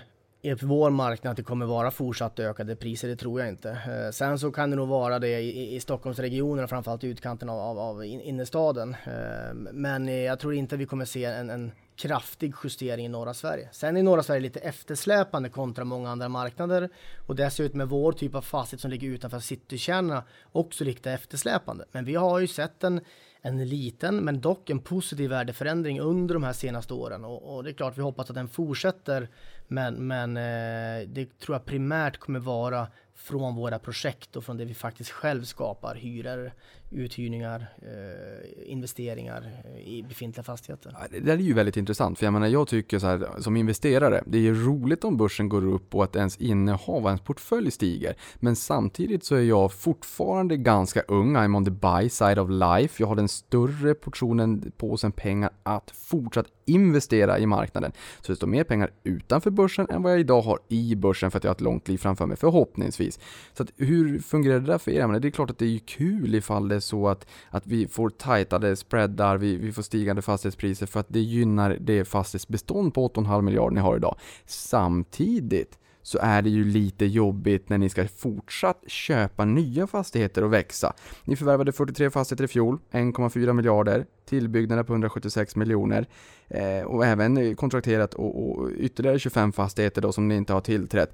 vår 0.51 0.89
marknad 0.89 1.31
att 1.31 1.37
det 1.37 1.43
kommer 1.43 1.65
vara 1.65 1.91
fortsatt 1.91 2.39
ökade 2.39 2.75
priser, 2.75 3.07
det 3.07 3.15
tror 3.15 3.39
jag 3.39 3.49
inte. 3.49 3.69
Eh, 3.69 4.11
sen 4.11 4.39
så 4.39 4.51
kan 4.51 4.69
det 4.69 4.75
nog 4.75 4.87
vara 4.87 5.19
det 5.19 5.39
i, 5.39 5.75
i 5.75 5.79
Stockholmsregionen, 5.79 6.67
framförallt 6.67 7.03
i 7.03 7.07
utkanten 7.07 7.49
av, 7.49 7.59
av, 7.59 7.79
av 7.79 8.05
innerstaden. 8.05 8.95
Eh, 9.05 9.53
men 9.53 10.09
eh, 10.09 10.15
jag 10.15 10.39
tror 10.39 10.53
inte 10.53 10.77
vi 10.77 10.85
kommer 10.85 11.05
se 11.05 11.25
en, 11.25 11.49
en 11.49 11.71
kraftig 11.95 12.53
justering 12.63 13.05
i 13.05 13.09
norra 13.09 13.33
Sverige. 13.33 13.69
Sen 13.71 13.97
är 13.97 14.03
norra 14.03 14.23
Sverige 14.23 14.41
lite 14.41 14.59
eftersläpande 14.59 15.49
kontra 15.49 15.85
många 15.85 16.09
andra 16.09 16.29
marknader 16.29 16.89
och 17.27 17.35
dessutom 17.35 17.77
med 17.77 17.89
vår 17.89 18.11
typ 18.11 18.35
av 18.35 18.41
fastighet 18.41 18.81
som 18.81 18.91
ligger 18.91 19.07
utanför 19.07 19.39
citykärnorna 19.39 20.23
också 20.51 20.83
lite 20.83 21.11
eftersläpande. 21.11 21.85
Men 21.91 22.05
vi 22.05 22.15
har 22.15 22.39
ju 22.39 22.47
sett 22.47 22.83
en, 22.83 23.01
en 23.41 23.69
liten 23.69 24.17
men 24.17 24.41
dock 24.41 24.69
en 24.69 24.79
positiv 24.79 25.29
värdeförändring 25.29 25.99
under 25.99 26.33
de 26.33 26.43
här 26.43 26.53
senaste 26.53 26.93
åren 26.93 27.25
och, 27.25 27.55
och 27.55 27.63
det 27.63 27.69
är 27.69 27.73
klart 27.73 27.97
vi 27.97 28.01
hoppas 28.01 28.29
att 28.29 28.35
den 28.35 28.47
fortsätter 28.47 29.29
men, 29.67 30.07
men 30.07 30.37
eh, 30.37 31.07
det 31.07 31.39
tror 31.39 31.55
jag 31.55 31.65
primärt 31.65 32.17
kommer 32.17 32.39
vara 32.39 32.87
från 33.15 33.55
våra 33.55 33.79
projekt 33.79 34.35
och 34.35 34.43
från 34.43 34.57
det 34.57 34.65
vi 34.65 34.73
faktiskt 34.73 35.09
själv 35.09 35.43
skapar, 35.43 35.95
hyror, 35.95 36.53
uthyrningar, 36.93 37.65
eh, 37.81 38.71
investeringar 38.71 39.51
eh, 39.65 39.87
i 39.87 40.03
befintliga 40.03 40.43
fastigheter. 40.43 40.95
Det 41.11 41.19
där 41.19 41.33
är 41.33 41.37
ju 41.37 41.53
väldigt 41.53 41.77
intressant, 41.77 42.19
för 42.19 42.25
jag 42.25 42.33
menar 42.33 42.47
jag 42.47 42.67
tycker 42.67 42.99
så 42.99 43.07
här 43.07 43.29
som 43.39 43.57
investerare, 43.57 44.23
det 44.25 44.37
är 44.37 44.41
ju 44.41 44.65
roligt 44.65 45.03
om 45.03 45.17
börsen 45.17 45.49
går 45.49 45.65
upp 45.65 45.95
och 45.95 46.03
att 46.03 46.15
ens 46.15 46.37
innehav, 46.37 47.05
ens 47.05 47.21
portfölj 47.21 47.71
stiger. 47.71 48.15
Men 48.35 48.55
samtidigt 48.55 49.23
så 49.23 49.35
är 49.35 49.41
jag 49.41 49.73
fortfarande 49.73 50.57
ganska 50.57 51.01
ung, 51.01 51.37
I'm 51.37 51.57
on 51.57 51.65
the 51.65 51.71
buy 51.71 52.09
side 52.09 52.39
of 52.39 52.49
life. 52.49 53.03
Jag 53.03 53.07
har 53.07 53.15
den 53.15 53.27
större 53.27 53.93
portionen 53.93 54.71
påsen 54.77 55.11
pengar 55.11 55.49
att 55.63 55.91
fortsatt 55.91 56.47
investera 56.65 57.39
i 57.39 57.45
marknaden. 57.45 57.91
Så 58.21 58.31
det 58.31 58.35
står 58.35 58.47
mer 58.47 58.63
pengar 58.63 58.91
utanför 59.03 59.51
börsen 59.51 59.87
än 59.89 60.01
vad 60.03 60.11
jag 60.11 60.19
idag 60.19 60.41
har 60.41 60.59
i 60.69 60.95
börsen 60.95 61.31
för 61.31 61.37
att 61.37 61.43
jag 61.43 61.49
har 61.49 61.55
ett 61.55 61.61
långt 61.61 61.87
liv 61.87 61.97
framför 61.97 62.25
mig, 62.25 62.37
förhoppningsvis. 62.37 63.19
Så 63.53 63.63
att, 63.63 63.69
hur 63.77 64.19
fungerar 64.19 64.59
det 64.59 64.65
där 64.65 64.77
för 64.77 64.91
er? 64.91 65.07
Men 65.07 65.21
det 65.21 65.27
är 65.27 65.31
klart 65.31 65.49
att 65.49 65.57
det 65.57 65.75
är 65.75 65.79
kul 65.79 66.35
ifall 66.35 66.67
det 66.67 66.81
så 66.83 67.07
att, 67.07 67.27
att 67.49 67.67
vi 67.67 67.87
får 67.87 68.09
tajtade 68.09 68.75
spreadar, 68.75 69.37
vi, 69.37 69.57
vi 69.57 69.71
får 69.71 69.81
stigande 69.81 70.21
fastighetspriser 70.21 70.85
för 70.85 70.99
att 70.99 71.09
det 71.09 71.19
gynnar 71.19 71.77
det 71.79 72.05
fastighetsbestånd 72.05 72.93
på 72.93 73.07
8,5 73.07 73.41
miljarder 73.41 73.75
ni 73.75 73.81
har 73.81 73.95
idag. 73.95 74.15
Samtidigt 74.45 75.79
så 76.03 76.17
är 76.21 76.41
det 76.41 76.49
ju 76.49 76.63
lite 76.63 77.05
jobbigt 77.05 77.69
när 77.69 77.77
ni 77.77 77.89
ska 77.89 78.07
fortsatt 78.07 78.83
köpa 78.87 79.45
nya 79.45 79.87
fastigheter 79.87 80.43
och 80.43 80.53
växa. 80.53 80.93
Ni 81.23 81.35
förvärvade 81.35 81.71
43 81.71 82.09
fastigheter 82.09 82.43
i 82.43 82.47
fjol, 82.47 82.79
1,4 82.91 83.53
miljarder, 83.53 84.05
tillbyggnader 84.25 84.83
på 84.83 84.93
176 84.93 85.55
miljoner 85.55 86.07
eh, 86.47 86.83
och 86.85 87.05
även 87.05 87.55
kontrakterat 87.55 88.13
och, 88.13 88.59
och 88.59 88.69
ytterligare 88.77 89.19
25 89.19 89.51
fastigheter 89.51 90.01
då 90.01 90.11
som 90.11 90.27
ni 90.27 90.35
inte 90.35 90.53
har 90.53 90.61
tillträtt 90.61 91.13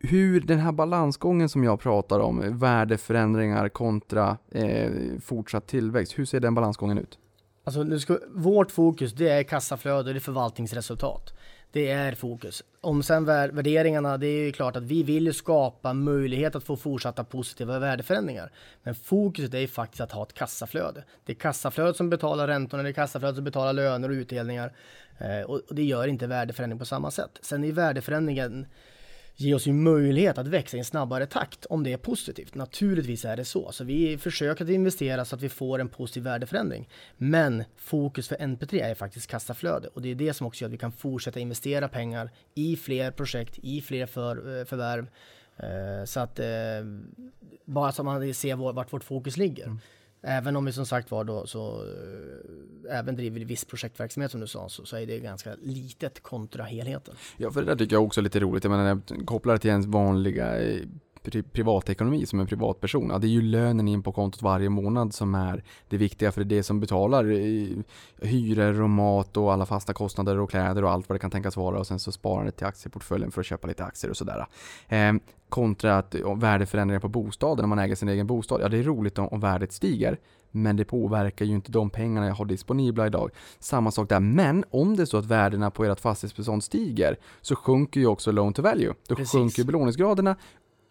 hur 0.00 0.40
den 0.40 0.58
här 0.58 0.72
balansgången 0.72 1.48
som 1.48 1.64
jag 1.64 1.80
pratar 1.80 2.20
om, 2.20 2.58
värdeförändringar 2.58 3.68
kontra 3.68 4.38
eh, 4.50 4.90
fortsatt 5.22 5.66
tillväxt, 5.66 6.18
hur 6.18 6.24
ser 6.24 6.40
den 6.40 6.54
balansgången 6.54 6.98
ut? 6.98 7.18
Alltså, 7.64 7.82
nu 7.82 7.98
ska, 7.98 8.18
vårt 8.34 8.70
fokus 8.70 9.12
det 9.12 9.28
är 9.28 9.42
kassaflöde, 9.42 10.12
det 10.12 10.18
är 10.18 10.20
förvaltningsresultat. 10.20 11.34
Det 11.72 11.90
är 11.90 12.14
fokus. 12.14 12.62
Om 12.80 13.02
sen 13.02 13.24
värderingarna, 13.24 14.16
det 14.16 14.26
är 14.26 14.44
ju 14.44 14.52
klart 14.52 14.76
att 14.76 14.82
vi 14.82 15.02
vill 15.02 15.34
skapa 15.34 15.92
möjlighet 15.92 16.56
att 16.56 16.64
få 16.64 16.76
fortsatta 16.76 17.24
positiva 17.24 17.78
värdeförändringar. 17.78 18.52
Men 18.82 18.94
fokuset 18.94 19.54
är 19.54 19.58
ju 19.58 19.68
faktiskt 19.68 20.00
att 20.00 20.12
ha 20.12 20.22
ett 20.22 20.32
kassaflöde. 20.32 21.04
Det 21.24 21.32
är 21.32 21.36
kassaflödet 21.36 21.96
som 21.96 22.10
betalar 22.10 22.46
räntorna, 22.46 22.82
det 22.82 22.88
är 22.88 22.92
kassaflödet 22.92 23.36
som 23.36 23.44
betalar 23.44 23.72
löner 23.72 24.08
och 24.08 24.12
utdelningar. 24.12 24.72
Eh, 25.18 25.40
och, 25.40 25.60
och, 25.68 25.74
det 25.74 25.82
gör 25.82 26.06
inte 26.06 26.26
värdeförändring 26.26 26.78
på 26.78 26.84
samma 26.84 27.10
sätt. 27.10 27.38
Sen 27.42 27.64
är 27.64 27.72
värdeförändringen 27.72 28.66
ge 29.40 29.54
oss 29.54 29.66
ju 29.66 29.72
möjlighet 29.72 30.38
att 30.38 30.46
växa 30.46 30.76
i 30.76 30.80
en 30.80 30.84
snabbare 30.84 31.26
takt 31.26 31.66
om 31.66 31.82
det 31.84 31.92
är 31.92 31.96
positivt. 31.96 32.54
Naturligtvis 32.54 33.24
är 33.24 33.36
det 33.36 33.44
så. 33.44 33.72
Så 33.72 33.84
vi 33.84 34.18
försöker 34.18 34.64
att 34.64 34.70
investera 34.70 35.24
så 35.24 35.36
att 35.36 35.42
vi 35.42 35.48
får 35.48 35.78
en 35.78 35.88
positiv 35.88 36.22
värdeförändring. 36.22 36.88
Men 37.16 37.64
fokus 37.76 38.28
för 38.28 38.36
NP3 38.36 38.82
är 38.82 38.94
faktiskt 38.94 39.26
kassaflöde 39.26 39.88
och 39.88 40.02
det 40.02 40.08
är 40.10 40.14
det 40.14 40.34
som 40.34 40.46
också 40.46 40.62
gör 40.62 40.68
att 40.68 40.72
vi 40.72 40.78
kan 40.78 40.92
fortsätta 40.92 41.40
investera 41.40 41.88
pengar 41.88 42.30
i 42.54 42.76
fler 42.76 43.10
projekt, 43.10 43.58
i 43.62 43.80
fler 43.80 44.06
för, 44.06 44.58
eh, 44.60 44.64
förvärv. 44.64 45.06
Eh, 45.56 46.04
Så 46.04 46.20
att 46.20 46.38
eh, 46.38 46.46
bara 47.64 47.92
så 47.92 48.02
man 48.02 48.34
ser 48.34 48.56
var- 48.56 48.72
vart 48.72 48.92
vårt 48.92 49.04
fokus 49.04 49.36
ligger. 49.36 49.76
Även 50.22 50.56
om 50.56 50.64
vi 50.64 50.72
som 50.72 50.86
sagt 50.86 51.10
var 51.10 51.24
då 51.24 51.46
så 51.46 51.84
även 52.90 53.16
driver 53.16 53.40
viss 53.40 53.64
projektverksamhet 53.64 54.30
som 54.30 54.40
du 54.40 54.46
sa 54.46 54.68
så, 54.68 54.84
så 54.84 54.96
är 54.96 55.06
det 55.06 55.18
ganska 55.18 55.54
litet 55.62 56.22
kontra 56.22 56.64
helheten. 56.64 57.14
Ja, 57.36 57.50
för 57.50 57.60
det 57.60 57.66
där 57.66 57.76
tycker 57.76 57.96
jag 57.96 58.04
också 58.04 58.20
är 58.20 58.22
lite 58.22 58.40
roligt. 58.40 58.64
Jag 58.64 58.70
menar, 58.70 59.24
kopplar 59.24 59.54
det 59.54 59.58
till 59.58 59.70
ens 59.70 59.86
vanliga 59.86 60.58
eh, 60.58 60.80
pri- 61.22 61.42
privatekonomi 61.52 62.26
som 62.26 62.40
en 62.40 62.46
privatperson. 62.46 63.08
Ja, 63.10 63.18
det 63.18 63.26
är 63.26 63.28
ju 63.28 63.42
lönen 63.42 63.88
in 63.88 64.02
på 64.02 64.12
kontot 64.12 64.42
varje 64.42 64.68
månad 64.68 65.14
som 65.14 65.34
är 65.34 65.64
det 65.88 65.96
viktiga, 65.96 66.32
för 66.32 66.44
det 66.44 66.54
är 66.54 66.56
det 66.56 66.62
som 66.62 66.80
betalar 66.80 67.24
eh, 67.24 67.68
hyror 68.28 68.82
och 68.82 68.90
mat 68.90 69.36
och 69.36 69.52
alla 69.52 69.66
fasta 69.66 69.92
kostnader 69.92 70.38
och 70.38 70.50
kläder 70.50 70.84
och 70.84 70.90
allt 70.90 71.08
vad 71.08 71.14
det 71.14 71.20
kan 71.20 71.30
tänkas 71.30 71.56
vara 71.56 71.78
och 71.78 71.86
sen 71.86 71.98
så 71.98 72.12
sparandet 72.12 72.56
till 72.56 72.66
aktieportföljen 72.66 73.30
för 73.30 73.40
att 73.40 73.46
köpa 73.46 73.68
lite 73.68 73.84
aktier 73.84 74.10
och 74.10 74.16
sådär. 74.16 74.46
Eh, 74.88 75.12
kontra 75.48 75.98
att 75.98 76.14
värdeförändringar 76.36 77.00
på 77.00 77.08
bostaden, 77.08 77.64
om 77.64 77.68
man 77.68 77.78
äger 77.78 77.94
sin 77.94 78.08
egen 78.08 78.26
bostad. 78.26 78.60
Ja, 78.60 78.68
det 78.68 78.78
är 78.78 78.82
roligt 78.82 79.18
om, 79.18 79.28
om 79.28 79.40
värdet 79.40 79.72
stiger, 79.72 80.18
men 80.50 80.76
det 80.76 80.84
påverkar 80.84 81.44
ju 81.44 81.54
inte 81.54 81.72
de 81.72 81.90
pengarna 81.90 82.26
jag 82.26 82.34
har 82.34 82.44
disponibla 82.44 83.06
idag. 83.06 83.30
Samma 83.58 83.90
sak 83.90 84.08
där, 84.08 84.20
men 84.20 84.64
om 84.70 84.96
det 84.96 85.02
är 85.02 85.06
så 85.06 85.16
att 85.16 85.26
värdena 85.26 85.70
på 85.70 85.84
ert 85.84 86.00
fastighetsbestånd 86.00 86.64
stiger 86.64 87.16
så 87.40 87.56
sjunker 87.56 88.00
ju 88.00 88.06
också 88.06 88.32
loan 88.32 88.52
to 88.52 88.62
value. 88.62 88.94
Då 89.08 89.14
Precis. 89.14 89.32
sjunker 89.32 89.64
belåningsgraderna. 89.64 90.36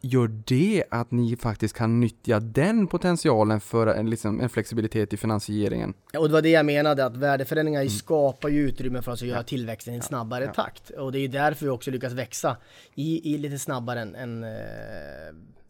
Gör 0.01 0.27
det 0.45 0.83
att 0.91 1.11
ni 1.11 1.35
faktiskt 1.37 1.75
kan 1.75 1.99
nyttja 1.99 2.39
den 2.39 2.87
potentialen 2.87 3.59
för 3.61 3.87
en, 3.87 4.09
liksom, 4.09 4.41
en 4.41 4.49
flexibilitet 4.49 5.13
i 5.13 5.17
finansieringen? 5.17 5.93
Ja, 6.11 6.19
Och 6.19 6.27
det 6.27 6.33
var 6.33 6.41
det 6.41 6.49
jag 6.49 6.65
menade, 6.65 7.05
att 7.05 7.17
värdeförändringar 7.17 7.85
skapar 7.85 8.49
ju 8.49 8.59
utrymme 8.69 9.01
för 9.01 9.11
oss 9.11 9.21
att 9.21 9.27
göra 9.27 9.43
tillväxten 9.43 9.93
i 9.93 9.97
en 9.97 10.03
snabbare 10.03 10.43
Ja. 10.43 10.53
takt. 10.53 10.89
Och 10.89 11.11
det 11.11 11.17
är 11.19 11.21
ju 11.21 11.27
därför 11.27 11.65
vi 11.65 11.71
också 11.71 11.91
lyckas 11.91 12.13
växa 12.13 12.57
i, 12.95 13.33
i 13.33 13.37
lite 13.37 13.59
snabbare 13.59 14.01
än, 14.01 14.15
än, 14.15 14.43
eh, 14.43 14.49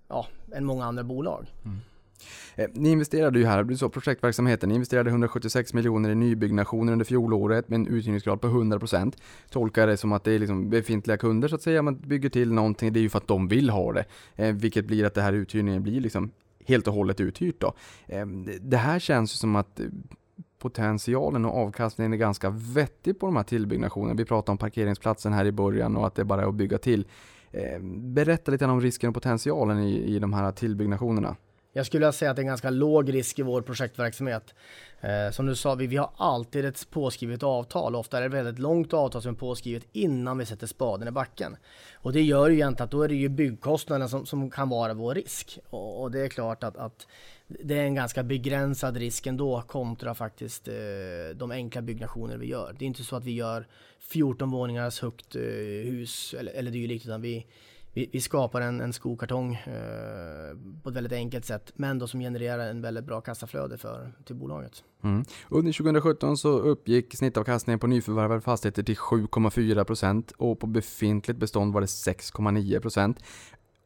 ja, 0.09 0.27
än 0.53 0.65
många 0.65 0.85
andra 0.85 1.03
bolag. 1.03 1.45
Eh, 1.65 1.71
Eh, 2.55 2.67
ni 2.74 2.89
investerade 2.91 3.39
ju 3.39 3.45
här, 3.45 3.57
det 3.57 3.63
blir 3.63 3.78
så, 3.78 3.89
projektverksamheten, 3.89 4.70
ni 4.70 4.76
investerade 4.76 5.09
176 5.09 5.74
miljoner 5.74 6.09
i 6.09 6.15
nybyggnationer 6.15 6.91
under 6.93 7.05
fjolåret 7.05 7.70
med 7.70 7.76
en 7.76 7.88
uthyrningsgrad 7.88 8.41
på 8.41 8.47
100%. 8.47 9.13
Tolkar 9.49 9.88
det 9.88 9.97
som 9.97 10.11
att 10.11 10.24
det 10.24 10.32
är 10.32 10.39
liksom 10.39 10.70
befintliga 10.70 11.17
kunder 11.17 11.47
så 11.47 11.55
att 11.55 11.61
säga, 11.61 11.82
man 11.82 11.95
bygger 11.99 12.30
till 12.30 12.53
någonting, 12.53 12.93
det 12.93 12.99
är 12.99 13.01
ju 13.01 13.09
för 13.09 13.17
att 13.17 13.28
de 13.28 13.47
vill 13.47 13.70
ha 13.70 13.93
det. 13.93 14.05
Eh, 14.36 14.55
vilket 14.55 14.86
blir 14.86 15.05
att 15.05 15.13
det 15.13 15.22
här 15.22 15.34
uthyrningen 15.34 15.84
blir 15.84 16.01
liksom 16.01 16.32
helt 16.65 16.88
och 16.88 16.93
hållet 16.93 17.20
uthyrt 17.22 17.61
då. 17.61 17.74
Eh, 18.07 18.26
det- 18.61 18.78
här 18.78 18.99
känns 18.99 19.34
ju 19.34 19.36
som 19.36 19.55
att 19.55 19.80
eh, 19.80 19.86
potentialen 20.59 21.45
och 21.45 21.57
avkastningen 21.57 22.13
är 22.13 22.17
ganska 22.17 22.49
vettig 22.49 23.20
på 23.20 23.26
de 23.26 23.36
här 23.36 23.43
tillbyggnationerna. 23.43 24.13
Vi 24.13 24.26
pratade 24.26 24.51
om 24.51 24.57
parkeringsplatsen 24.57 25.34
här 25.34 25.45
i 25.45 25.51
början 25.51 25.97
och 25.97 26.07
att 26.07 26.15
det 26.15 26.26
bara 26.26 26.41
är 26.41 26.47
att 26.47 26.55
bygga 26.55 26.78
till. 26.78 27.07
Eh, 27.51 27.80
berätta 27.95 28.51
lite 28.51 28.65
om 28.65 28.82
risken 28.82 29.07
och 29.07 29.13
potentialen 29.13 29.80
i, 29.80 29.95
i 30.15 30.20
de 30.20 30.34
här 30.34 30.51
tillbyggnationerna. 30.51 31.36
Jag 31.74 31.86
skulle 31.86 32.11
säga 32.11 32.32
att 32.32 32.36
det 32.38 32.41
är 32.41 32.45
ganska 32.45 32.70
låg 32.70 33.13
risk 33.13 33.39
i 33.39 33.41
vår 33.41 33.61
projektverksamhet. 33.61 34.53
Eh, 35.01 35.32
som 35.32 35.45
du 35.45 35.55
sa, 35.55 35.76
vi, 35.76 35.88
vi 35.88 35.97
har 35.97 36.09
alltid 36.17 36.65
ett 36.65 36.89
påskrivet 36.89 37.43
avtal. 37.43 37.95
Ofta 37.95 38.17
är 38.17 38.22
det 38.22 38.28
ett 38.28 38.34
väldigt 38.34 38.59
långt 38.59 38.93
avtal 38.93 39.22
som 39.22 39.32
är 39.32 39.36
påskrivet 39.36 39.88
innan 39.91 40.38
vi 40.38 40.45
sätter 40.45 40.67
spaden 40.67 41.07
i 41.07 41.11
backen. 41.11 41.57
Och 41.93 42.13
det 42.13 42.22
gör 42.22 42.49
ju 42.49 42.55
egentligen 42.55 42.86
att 42.86 42.91
då 42.91 43.03
är 43.03 43.07
det 43.07 43.15
ju 43.15 43.30
byggkostnaden 43.30 44.09
som, 44.09 44.26
som 44.26 44.49
kan 44.49 44.70
vara 44.70 44.93
vår 44.93 45.15
risk. 45.15 45.59
Och, 45.70 46.01
och 46.01 46.11
det 46.11 46.20
är 46.20 46.28
klart 46.28 46.63
att, 46.63 46.78
att 46.78 47.07
det 47.47 47.80
är 47.80 47.84
en 47.84 47.95
ganska 47.95 48.24
begränsad 48.24 48.97
risk 48.97 49.28
ändå 49.28 49.61
kontra 49.67 50.15
faktiskt 50.15 50.67
eh, 50.67 50.74
de 51.36 51.51
enkla 51.51 51.82
byggnationer 51.82 52.38
vi 52.38 52.47
gör. 52.47 52.76
Det 52.80 52.86
är 52.86 52.88
inte 52.88 53.03
så 53.03 53.15
att 53.15 53.26
vi 53.26 53.32
gör 53.32 53.67
14 53.99 54.51
våningars 54.51 55.01
högt 55.01 55.36
eh, 55.36 55.41
hus 55.41 56.36
eller, 56.39 56.51
eller 56.51 56.72
dylikt 56.72 57.05
utan 57.05 57.22
vi, 57.22 57.45
vi, 57.99 58.09
vi 58.11 58.21
skapar 58.21 58.61
en, 58.61 58.81
en 58.81 58.93
skokartong 58.93 59.53
eh, 59.55 60.57
på 60.83 60.89
ett 60.89 60.95
väldigt 60.95 61.13
enkelt 61.13 61.45
sätt 61.45 61.71
men 61.75 61.99
då 61.99 62.07
som 62.07 62.19
genererar 62.19 62.69
en 62.69 62.81
väldigt 62.81 63.05
bra 63.05 63.21
kassaflöde 63.21 63.77
för, 63.77 64.11
till 64.25 64.35
bolaget. 64.35 64.83
Mm. 65.03 65.25
Under 65.49 65.73
2017 65.73 66.37
så 66.37 66.49
uppgick 66.49 67.17
snittavkastningen 67.17 67.79
på 67.79 67.87
nyförvärvade 67.87 68.41
fastigheter 68.41 68.83
till 68.83 68.95
7,4 68.95 69.83
procent 69.83 70.31
och 70.37 70.59
på 70.59 70.67
befintligt 70.67 71.39
bestånd 71.39 71.73
var 71.73 71.81
det 71.81 71.87
6,9 71.87 72.79
procent. 72.79 73.17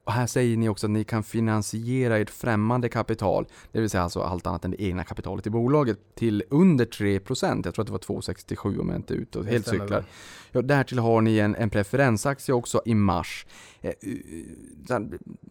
Och 0.03 0.13
här 0.13 0.27
säger 0.27 0.57
ni 0.57 0.69
också 0.69 0.87
att 0.87 0.91
ni 0.91 1.03
kan 1.03 1.23
finansiera 1.23 2.17
ert 2.17 2.29
främmande 2.29 2.89
kapital, 2.89 3.47
det 3.71 3.79
vill 3.79 3.89
säga 3.89 4.03
alltså 4.03 4.21
allt 4.21 4.47
annat 4.47 4.65
än 4.65 4.71
det 4.71 4.81
egna 4.81 5.03
kapitalet 5.03 5.47
i 5.47 5.49
bolaget, 5.49 6.15
till 6.15 6.43
under 6.49 6.85
3%. 6.85 7.61
Jag 7.65 7.73
tror 7.73 7.83
att 7.83 7.87
det 7.87 8.11
var 8.13 8.21
2,67 8.21 8.79
om 8.79 8.89
jag 8.89 8.97
inte 8.97 9.13
är 9.13 9.17
ute 9.17 9.39
och 9.39 9.45
helt 9.45 9.67
cyklar. 9.67 10.05
Ja, 10.51 10.61
därtill 10.61 10.99
har 10.99 11.21
ni 11.21 11.37
en, 11.39 11.55
en 11.55 11.69
preferensaktie 11.69 12.55
också 12.55 12.81
i 12.85 12.95
mars. 12.95 13.45
Eh, 13.81 13.89
eh, 14.89 14.99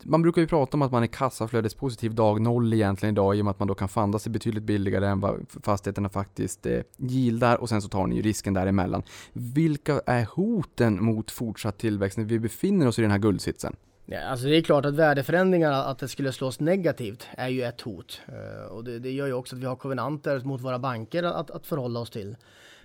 Man 0.03 0.23
brukar 0.23 0.43
ju 0.43 0.49
prata 0.49 0.77
om 0.77 0.83
att 0.83 0.93
man 0.93 1.03
är 1.03 1.07
kassaflödespositiv 1.07 2.15
dag 2.15 2.41
noll 2.41 2.73
egentligen 2.75 3.15
idag 3.15 3.37
i 3.37 3.41
och 3.41 3.45
med 3.45 3.51
att 3.51 3.59
man 3.59 3.69
då 3.69 3.75
kan 3.75 3.89
fanda 3.89 4.19
sig 4.19 4.33
betydligt 4.33 4.63
billigare 4.63 5.07
än 5.07 5.21
vad 5.21 5.47
fastigheterna 5.63 6.09
faktiskt 6.09 6.67
eh, 6.67 6.81
gildar 6.97 7.57
och 7.57 7.69
sen 7.69 7.83
så 7.83 7.89
tar 7.89 8.07
ni 8.07 8.17
ju 8.17 8.23
risken 8.23 8.55
däremellan. 8.55 9.03
Vilka 9.33 10.01
är 10.07 10.25
hoten 10.25 11.05
mot 11.05 11.31
fortsatt 11.31 11.79
tillväxt 11.79 12.19
när 12.19 12.25
vi 12.25 12.39
befinner 12.39 12.87
oss 12.87 12.99
i 12.99 13.03
den 13.03 13.11
här 13.11 13.19
guldsitsen? 13.19 13.77
Ja, 14.07 14.21
alltså 14.21 14.47
det 14.47 14.57
är 14.57 14.63
klart 14.63 14.85
att 14.85 14.95
värdeförändringar, 14.95 15.73
att 15.73 15.99
det 15.99 16.09
skulle 16.09 16.33
slås 16.33 16.61
negativt, 16.61 17.27
är 17.37 17.49
ju 17.49 17.63
ett 17.63 17.81
hot. 17.81 18.21
Eh, 18.29 18.73
och 18.73 18.85
det, 18.85 18.99
det 18.99 19.11
gör 19.11 19.27
ju 19.27 19.33
också 19.33 19.57
att 19.57 19.63
vi 19.63 19.67
har 19.67 19.77
kovenanter 19.77 20.41
mot 20.41 20.61
våra 20.61 20.79
banker 20.79 21.23
att, 21.23 21.51
att 21.51 21.67
förhålla 21.67 22.01
oss 22.01 22.11
till. 22.11 22.37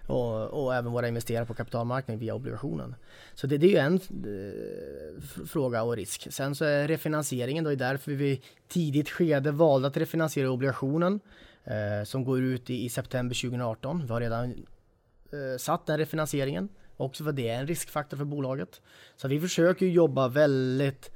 Och, 0.08 0.64
och 0.64 0.76
även 0.76 0.92
våra 0.92 1.08
investerare 1.08 1.46
på 1.46 1.54
kapitalmarknaden 1.54 2.20
via 2.20 2.36
obligationen. 2.36 2.96
Så 3.34 3.48
det, 3.48 3.58
det 3.58 3.68
är 3.68 3.70
ju 3.70 3.78
en 3.78 3.94
eh, 3.96 5.46
fråga 5.48 5.84
och 5.84 5.96
risk. 5.96 6.28
Sen 6.30 6.56
så 6.56 6.66
är 6.66 6.88
refinansieringen 6.88 7.64
då 7.64 7.70
är 7.70 7.76
därför 7.76 8.12
vi 8.12 8.32
i 8.32 8.42
tidigt 8.68 9.10
skede 9.10 9.52
valde 9.52 9.88
att 9.88 9.98
refinansiera 9.98 10.50
obligationen 10.50 11.20
eh, 11.64 12.04
som 12.06 12.24
går 12.24 12.42
ut 12.42 12.70
i, 12.70 12.86
i 12.86 12.90
september 12.90 13.36
2018. 13.36 14.02
Vi 14.06 14.14
har 14.14 14.22
redan 14.22 14.50
eh, 15.32 15.58
satt 15.58 15.86
den 15.86 15.98
refinansieringen. 15.98 16.70
Också 16.98 17.24
för 17.24 17.32
det 17.32 17.50
är 17.50 17.60
en 17.60 17.68
riskfaktor 17.68 18.18
för 18.18 18.26
bolaget. 18.26 18.82
Så 19.16 19.28
vi 19.28 19.40
försöker 19.40 19.86
jobba 19.86 20.28
väldigt 20.28 21.12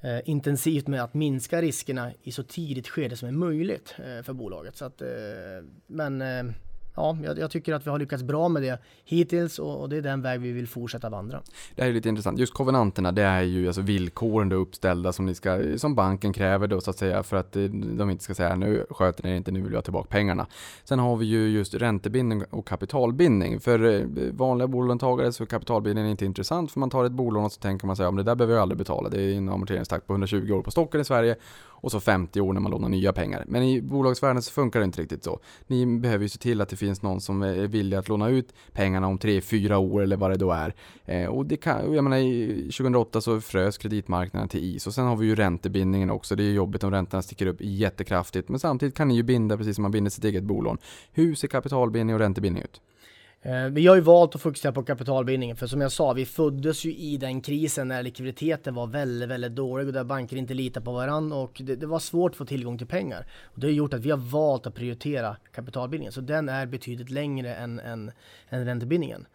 eh, 0.00 0.20
intensivt 0.24 0.86
med 0.86 1.02
att 1.02 1.14
minska 1.14 1.62
riskerna 1.62 2.12
i 2.22 2.32
så 2.32 2.42
tidigt 2.42 2.88
skede 2.88 3.16
som 3.16 3.28
är 3.28 3.32
möjligt 3.32 3.94
eh, 3.98 4.22
för 4.22 4.32
bolaget. 4.32 4.76
Så 4.76 4.84
att, 4.84 5.02
eh, 5.02 5.08
men 5.86 6.22
eh, 6.22 6.44
ja, 6.96 7.16
jag, 7.22 7.38
jag 7.38 7.50
tycker 7.50 7.74
att 7.74 7.86
vi 7.86 7.90
har 7.90 7.98
lyckats 7.98 8.22
bra 8.22 8.48
med 8.48 8.62
det 8.62 8.78
hittills 9.04 9.58
och, 9.58 9.80
och 9.80 9.88
det 9.88 9.96
är 9.96 10.02
den 10.02 10.22
väg 10.22 10.40
vi 10.40 10.52
vill 10.52 10.68
fortsätta 10.68 11.08
vandra. 11.08 11.40
Det 11.74 11.82
här 11.82 11.88
är 11.88 11.94
lite 11.94 12.08
intressant. 12.08 12.38
Just 12.38 12.54
kovenanterna, 12.54 13.12
det 13.12 13.22
är 13.22 13.42
ju 13.42 13.66
alltså 13.66 13.80
villkoren 13.80 14.48
då 14.48 14.56
uppställda 14.56 15.12
som, 15.12 15.26
ni 15.26 15.34
ska, 15.34 15.78
som 15.78 15.94
banken 15.94 16.32
kräver 16.32 16.66
då 16.66 16.80
så 16.80 16.90
att 16.90 16.98
säga 16.98 17.22
för 17.22 17.36
att 17.36 17.56
eh, 17.56 17.62
de 17.72 18.10
inte 18.10 18.24
ska 18.24 18.34
säga 18.34 18.56
nu 18.56 18.86
sköter 18.90 19.24
ni 19.24 19.36
inte, 19.36 19.50
nu 19.52 19.62
vill 19.62 19.72
jag 19.72 19.78
ha 19.78 19.82
tillbaka 19.82 20.08
pengarna. 20.10 20.46
Sen 20.84 20.98
har 20.98 21.16
vi 21.16 21.26
ju 21.26 21.48
just 21.48 21.74
räntebindning 21.74 22.44
och 22.50 22.66
kapitalbindning. 22.66 23.60
För 23.60 23.84
eh, 23.84 24.06
vanliga 24.32 24.68
bolåntagare 24.68 25.32
så 25.32 25.42
är 25.42 25.46
kapitalbindning 25.46 26.10
inte 26.10 26.24
intressant 26.24 26.72
för 26.72 26.80
man 26.80 26.90
tar 26.90 27.04
ett 27.04 27.12
bolån 27.12 27.44
och 27.44 27.52
så 27.52 27.60
tänker 27.60 27.86
man 27.86 27.96
sig 27.96 28.06
om 28.06 28.16
det 28.16 28.22
där 28.22 28.34
behöver 28.34 28.54
jag 28.54 28.62
aldrig 28.62 28.78
betala. 28.78 29.08
Det 29.08 29.22
är 29.22 29.36
en 29.36 29.48
amorteringstakt 29.48 30.06
på 30.06 30.12
120 30.12 30.52
år 30.52 30.62
på 30.62 30.70
stocken 30.70 31.00
i 31.00 31.04
Sverige 31.04 31.36
och 31.84 31.90
så 31.90 32.00
50 32.00 32.40
år 32.40 32.52
när 32.52 32.60
man 32.60 32.70
lånar 32.70 32.88
nya 32.88 33.12
pengar. 33.12 33.44
Men 33.48 33.62
i 33.62 33.82
bolagsvärlden 33.82 34.42
så 34.42 34.52
funkar 34.52 34.80
det 34.80 34.84
inte 34.84 35.02
riktigt 35.02 35.24
så. 35.24 35.40
Ni 35.66 35.86
behöver 35.86 36.22
ju 36.22 36.28
se 36.28 36.38
till 36.38 36.60
att 36.60 36.68
det 36.68 36.76
finns 36.76 37.02
någon 37.02 37.20
som 37.20 37.42
är 37.42 37.66
villig 37.66 37.96
att 37.96 38.08
låna 38.08 38.28
ut 38.28 38.54
pengarna 38.72 39.06
om 39.06 39.18
3-4 39.18 39.74
år 39.74 40.02
eller 40.02 40.16
vad 40.16 40.30
det 40.30 40.36
då 40.36 40.52
är. 40.52 40.74
Eh, 41.04 41.26
och 41.26 41.46
det 41.46 41.56
kan, 41.56 41.94
jag 41.94 42.04
menar 42.04 42.18
2008 42.62 43.20
så 43.20 43.40
frös 43.40 43.78
kreditmarknaden 43.78 44.48
till 44.48 44.64
is 44.64 44.86
och 44.86 44.94
sen 44.94 45.04
har 45.04 45.16
vi 45.16 45.26
ju 45.26 45.34
räntebindningen 45.34 46.10
också. 46.10 46.36
Det 46.36 46.42
är 46.42 46.52
jobbigt 46.52 46.84
om 46.84 46.90
räntorna 46.90 47.22
sticker 47.22 47.46
upp 47.46 47.56
jättekraftigt 47.60 48.48
men 48.48 48.60
samtidigt 48.60 48.96
kan 48.96 49.08
ni 49.08 49.14
ju 49.16 49.22
binda 49.22 49.56
precis 49.56 49.74
som 49.76 49.82
man 49.82 49.90
binder 49.90 50.10
sitt 50.10 50.24
eget 50.24 50.44
bolån. 50.44 50.78
Hur 51.12 51.34
ser 51.34 51.48
kapitalbindning 51.48 52.14
och 52.14 52.20
räntebindning 52.20 52.62
ut? 52.62 52.80
Eh, 53.46 53.64
vi 53.64 53.86
har 53.86 53.94
ju 53.94 54.00
valt 54.00 54.34
att 54.34 54.42
fokusera 54.42 54.72
på 54.72 54.82
kapitalbindningen 54.82 55.56
för 55.56 55.66
som 55.66 55.80
jag 55.80 55.92
sa, 55.92 56.12
vi 56.12 56.26
föddes 56.26 56.84
ju 56.84 56.94
i 56.94 57.16
den 57.16 57.40
krisen 57.40 57.88
när 57.88 58.02
likviditeten 58.02 58.74
var 58.74 58.86
väldigt, 58.86 59.28
väldigt 59.28 59.54
dålig 59.54 59.86
och 59.86 59.92
där 59.92 60.04
banker 60.04 60.36
inte 60.36 60.54
litar 60.54 60.80
på 60.80 60.92
varandra 60.92 61.36
och 61.36 61.60
det, 61.64 61.76
det 61.76 61.86
var 61.86 61.98
svårt 61.98 62.32
att 62.32 62.36
få 62.36 62.44
tillgång 62.44 62.78
till 62.78 62.86
pengar. 62.86 63.26
Och 63.42 63.60
det 63.60 63.66
har 63.66 63.72
gjort 63.72 63.94
att 63.94 64.00
vi 64.00 64.10
har 64.10 64.18
valt 64.18 64.66
att 64.66 64.74
prioritera 64.74 65.36
kapitalbindningen, 65.52 66.12
så 66.12 66.20
den 66.20 66.48
är 66.48 66.66
betydligt 66.66 67.10
längre 67.10 67.54
än, 67.54 67.80
än, 67.80 68.10
än 68.48 68.64
räntebindningen. 68.64 69.26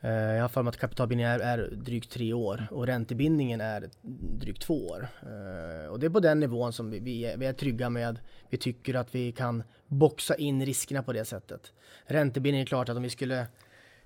Eh, 0.00 0.10
jag 0.10 0.42
har 0.42 0.48
för 0.48 0.62
mig 0.62 0.68
att 0.68 0.76
kapitalbindningen 0.76 1.32
är, 1.32 1.40
är 1.40 1.70
drygt 1.70 2.10
tre 2.10 2.32
år 2.32 2.66
och 2.70 2.86
räntebindningen 2.86 3.60
är 3.60 3.90
drygt 4.38 4.62
två 4.62 4.86
år. 4.86 5.08
Eh, 5.22 5.90
och 5.90 6.00
det 6.00 6.06
är 6.06 6.10
på 6.10 6.20
den 6.20 6.40
nivån 6.40 6.72
som 6.72 6.90
vi, 6.90 6.98
vi, 6.98 7.24
är, 7.24 7.36
vi 7.36 7.46
är 7.46 7.52
trygga 7.52 7.90
med. 7.90 8.18
Vi 8.50 8.58
tycker 8.58 8.94
att 8.94 9.14
vi 9.14 9.32
kan 9.32 9.62
boxa 9.86 10.34
in 10.34 10.66
riskerna 10.66 11.02
på 11.02 11.12
det 11.12 11.24
sättet. 11.24 11.72
Räntebindningen 12.06 12.64
är 12.64 12.66
klart 12.66 12.88
att 12.88 12.96
om 12.96 13.02
vi 13.02 13.10
skulle 13.10 13.46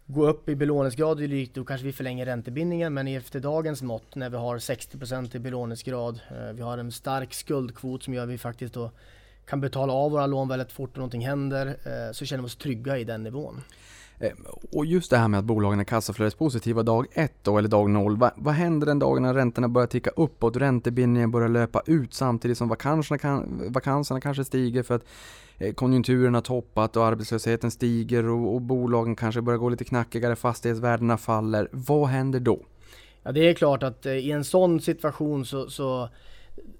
gå 0.07 0.27
upp 0.27 0.49
i 0.49 0.57
belåningsgrad, 0.57 1.21
och 1.21 1.29
då 1.53 1.65
kanske 1.65 1.87
vi 1.87 1.93
förlänger 1.93 2.27
räntebindningen. 2.27 2.95
Men 2.95 3.09
efter 3.09 3.41
dagens 3.41 3.83
mått, 3.83 4.15
när 4.15 4.31
vi 4.31 4.37
har 4.37 4.59
60% 4.59 5.37
i 5.37 5.39
belåningsgrad, 5.39 6.21
eh, 6.31 6.53
vi 6.53 6.63
har 6.63 6.79
en 6.79 6.93
stark 6.93 7.35
skuldkvot 7.35 8.03
som 8.03 8.15
gör 8.15 8.23
att 8.23 8.29
vi 8.29 8.39
faktiskt 8.39 8.75
då 8.75 8.91
kan 9.47 9.61
betala 9.61 9.93
av 9.93 10.11
våra 10.11 10.27
lån 10.27 10.49
väldigt 10.49 10.73
fort 10.73 10.97
om 10.97 11.01
någonting 11.01 11.27
händer, 11.27 11.77
så 12.13 12.25
känner 12.25 12.43
vi 12.43 12.47
oss 12.47 12.57
trygga 12.57 12.99
i 12.99 13.05
den 13.05 13.23
nivån. 13.23 13.63
Eh, 14.23 14.31
och 14.73 14.87
just 14.87 15.11
det 15.11 15.17
här 15.17 15.29
med 15.29 15.39
att 15.39 15.45
bolagen 15.45 15.81
är 15.81 15.85
kassaflödespositiva 15.85 16.83
dag 16.83 17.07
ett 17.13 17.35
då, 17.43 17.59
eller 17.59 17.69
dag 17.69 17.91
noll. 17.91 18.17
Vad, 18.17 18.31
vad 18.37 18.55
händer 18.55 18.87
den 18.87 18.99
dagen 18.99 19.23
när 19.23 19.35
räntorna 19.35 19.69
börjar 19.69 19.87
ticka 19.87 20.11
uppåt, 20.11 20.57
räntebindningen 20.57 21.31
börjar 21.31 21.49
löpa 21.49 21.83
ut 21.87 22.15
samtidigt 22.15 22.59
som 22.59 22.69
vakanserna, 22.69 23.19
kan, 23.19 23.63
vakanserna 23.73 24.21
kanske 24.21 24.45
stiger 24.45 24.83
för 24.83 24.95
att 24.95 25.05
eh, 25.59 25.75
konjunkturen 25.75 26.35
har 26.35 26.41
toppat 26.41 26.97
och 26.97 27.07
arbetslösheten 27.07 27.71
stiger 27.71 28.29
och, 28.29 28.55
och 28.55 28.61
bolagen 28.61 29.17
kanske 29.17 29.41
börjar 29.41 29.59
gå 29.59 29.69
lite 29.69 29.85
knackigare, 29.85 30.37
fastighetsvärdena 30.37 31.19
faller. 31.19 31.69
Vad 31.73 32.09
händer 32.09 32.41
då? 32.41 32.61
Ja, 33.23 33.33
det 33.33 33.49
är 33.49 33.55
klart 33.55 33.83
att 33.83 34.07
eh, 34.07 34.13
i 34.13 34.31
en 34.31 34.45
sån 34.45 34.81
situation 34.81 35.45
så, 35.45 35.71
så 35.71 36.09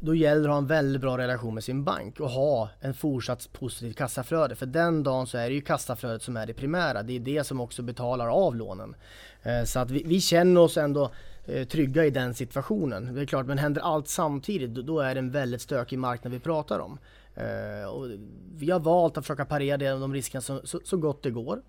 då 0.01 0.15
gäller 0.15 0.43
det 0.43 0.49
att 0.49 0.53
ha 0.53 0.59
en 0.59 0.67
väldigt 0.67 1.01
bra 1.01 1.19
relation 1.19 1.55
med 1.55 1.65
sin 1.65 1.85
bank 1.85 2.21
och 2.21 2.31
ha 2.31 2.71
en 2.81 2.95
fortsatt 2.95 3.53
positivt 3.53 3.97
kassaflöde. 3.97 4.55
För 4.55 4.67
den 4.67 5.03
dagen 5.03 5.27
så 5.27 5.39
är 5.39 5.49
det 5.49 5.55
ju 5.55 5.61
kassaflödet 5.61 6.23
som 6.23 6.37
är 6.37 6.47
det 6.47 6.55
primära. 6.55 7.03
Det 7.03 7.17
är 7.17 7.21
det 7.21 7.45
som 7.45 7.61
också 7.61 7.83
betalar 7.83 8.29
av 8.29 8.57
lånen. 8.57 8.95
Eh, 9.43 9.65
så 9.65 9.79
att 9.79 9.91
vi, 9.91 10.03
vi 10.07 10.21
känner 10.21 10.61
oss 10.61 10.77
ändå 10.77 11.11
eh, 11.45 11.67
trygga 11.67 12.05
i 12.05 12.11
den 12.11 12.35
situationen. 12.35 13.15
Det 13.15 13.21
är 13.21 13.27
klart, 13.27 13.47
men 13.47 13.59
händer 13.59 13.83
allt 13.83 14.09
samtidigt 14.09 14.87
då, 14.87 15.01
är 15.01 15.15
det 15.15 15.19
en 15.19 15.31
väldigt 15.31 15.63
stökig 15.63 15.99
marknad 15.99 16.33
vi 16.33 16.41
pratar 16.41 16.79
om. 16.79 16.99
Eh, 17.35 17.89
och 17.89 18.07
vi 18.55 18.71
har 18.71 18.81
valt 18.81 19.19
att 19.19 19.25
försöka 19.25 19.45
parera 19.45 19.99
de 19.99 20.15
riskerna 20.15 20.43
så, 20.43 20.61
så, 20.65 20.81
så 20.85 20.97
gott 20.97 21.23
det 21.23 21.31
går. 21.31 21.63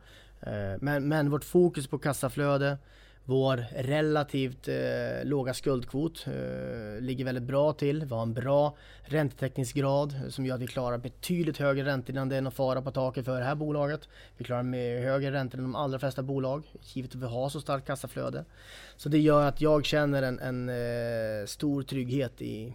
Men, 0.80 1.08
men 1.08 1.30
vårt 1.30 1.44
fokus 1.44 1.88
på 1.88 1.98
kassaflöde 1.98 2.78
vår 3.26 3.66
relativt 3.76 4.68
eh, 4.68 4.76
låga 5.24 5.54
skuldkvot 5.54 6.28
eh, 6.28 7.02
ligger 7.02 7.26
väldigt 7.26 7.44
bra 7.44 7.74
till. 7.74 8.06
Vi 8.06 8.16
har 8.16 8.22
en 8.22 8.34
bra 8.34 8.76
räntetäckningsgrad 9.02 10.16
som 10.30 10.46
gör 10.46 10.56
att 10.56 10.62
vi 10.62 10.68
klarar 10.68 10.98
betydligt 10.98 11.58
högre 11.58 11.86
räntor 11.86 12.16
innan 12.16 12.30
det 12.30 12.36
är 12.36 12.42
någon 12.42 12.52
fara 12.52 12.82
på 12.82 12.92
taket 12.92 13.26
för 13.26 13.40
det 13.40 13.46
här 13.46 13.56
bolaget. 13.56 14.10
Vi 14.38 14.46
klarar 14.46 14.64
med 14.64 15.04
högre 15.04 15.32
räntor 15.32 15.58
än 15.58 15.64
de 15.64 15.76
allra 15.76 16.00
flesta 16.00 16.24
bolag, 16.24 16.64
givet 16.82 17.16
att 17.16 17.22
vi 17.22 17.26
har 17.26 17.50
så 17.50 17.62
starkt 17.62 17.88
kassaflöde. 17.88 18.46
Så 18.98 19.10
det 19.10 19.20
gör 19.20 19.48
att 19.48 19.62
jag 19.62 19.86
känner 19.86 20.24
en, 20.24 20.40
en 20.40 20.70
eh, 20.70 21.46
stor 21.46 21.84
trygghet 21.84 22.42
i, 22.42 22.74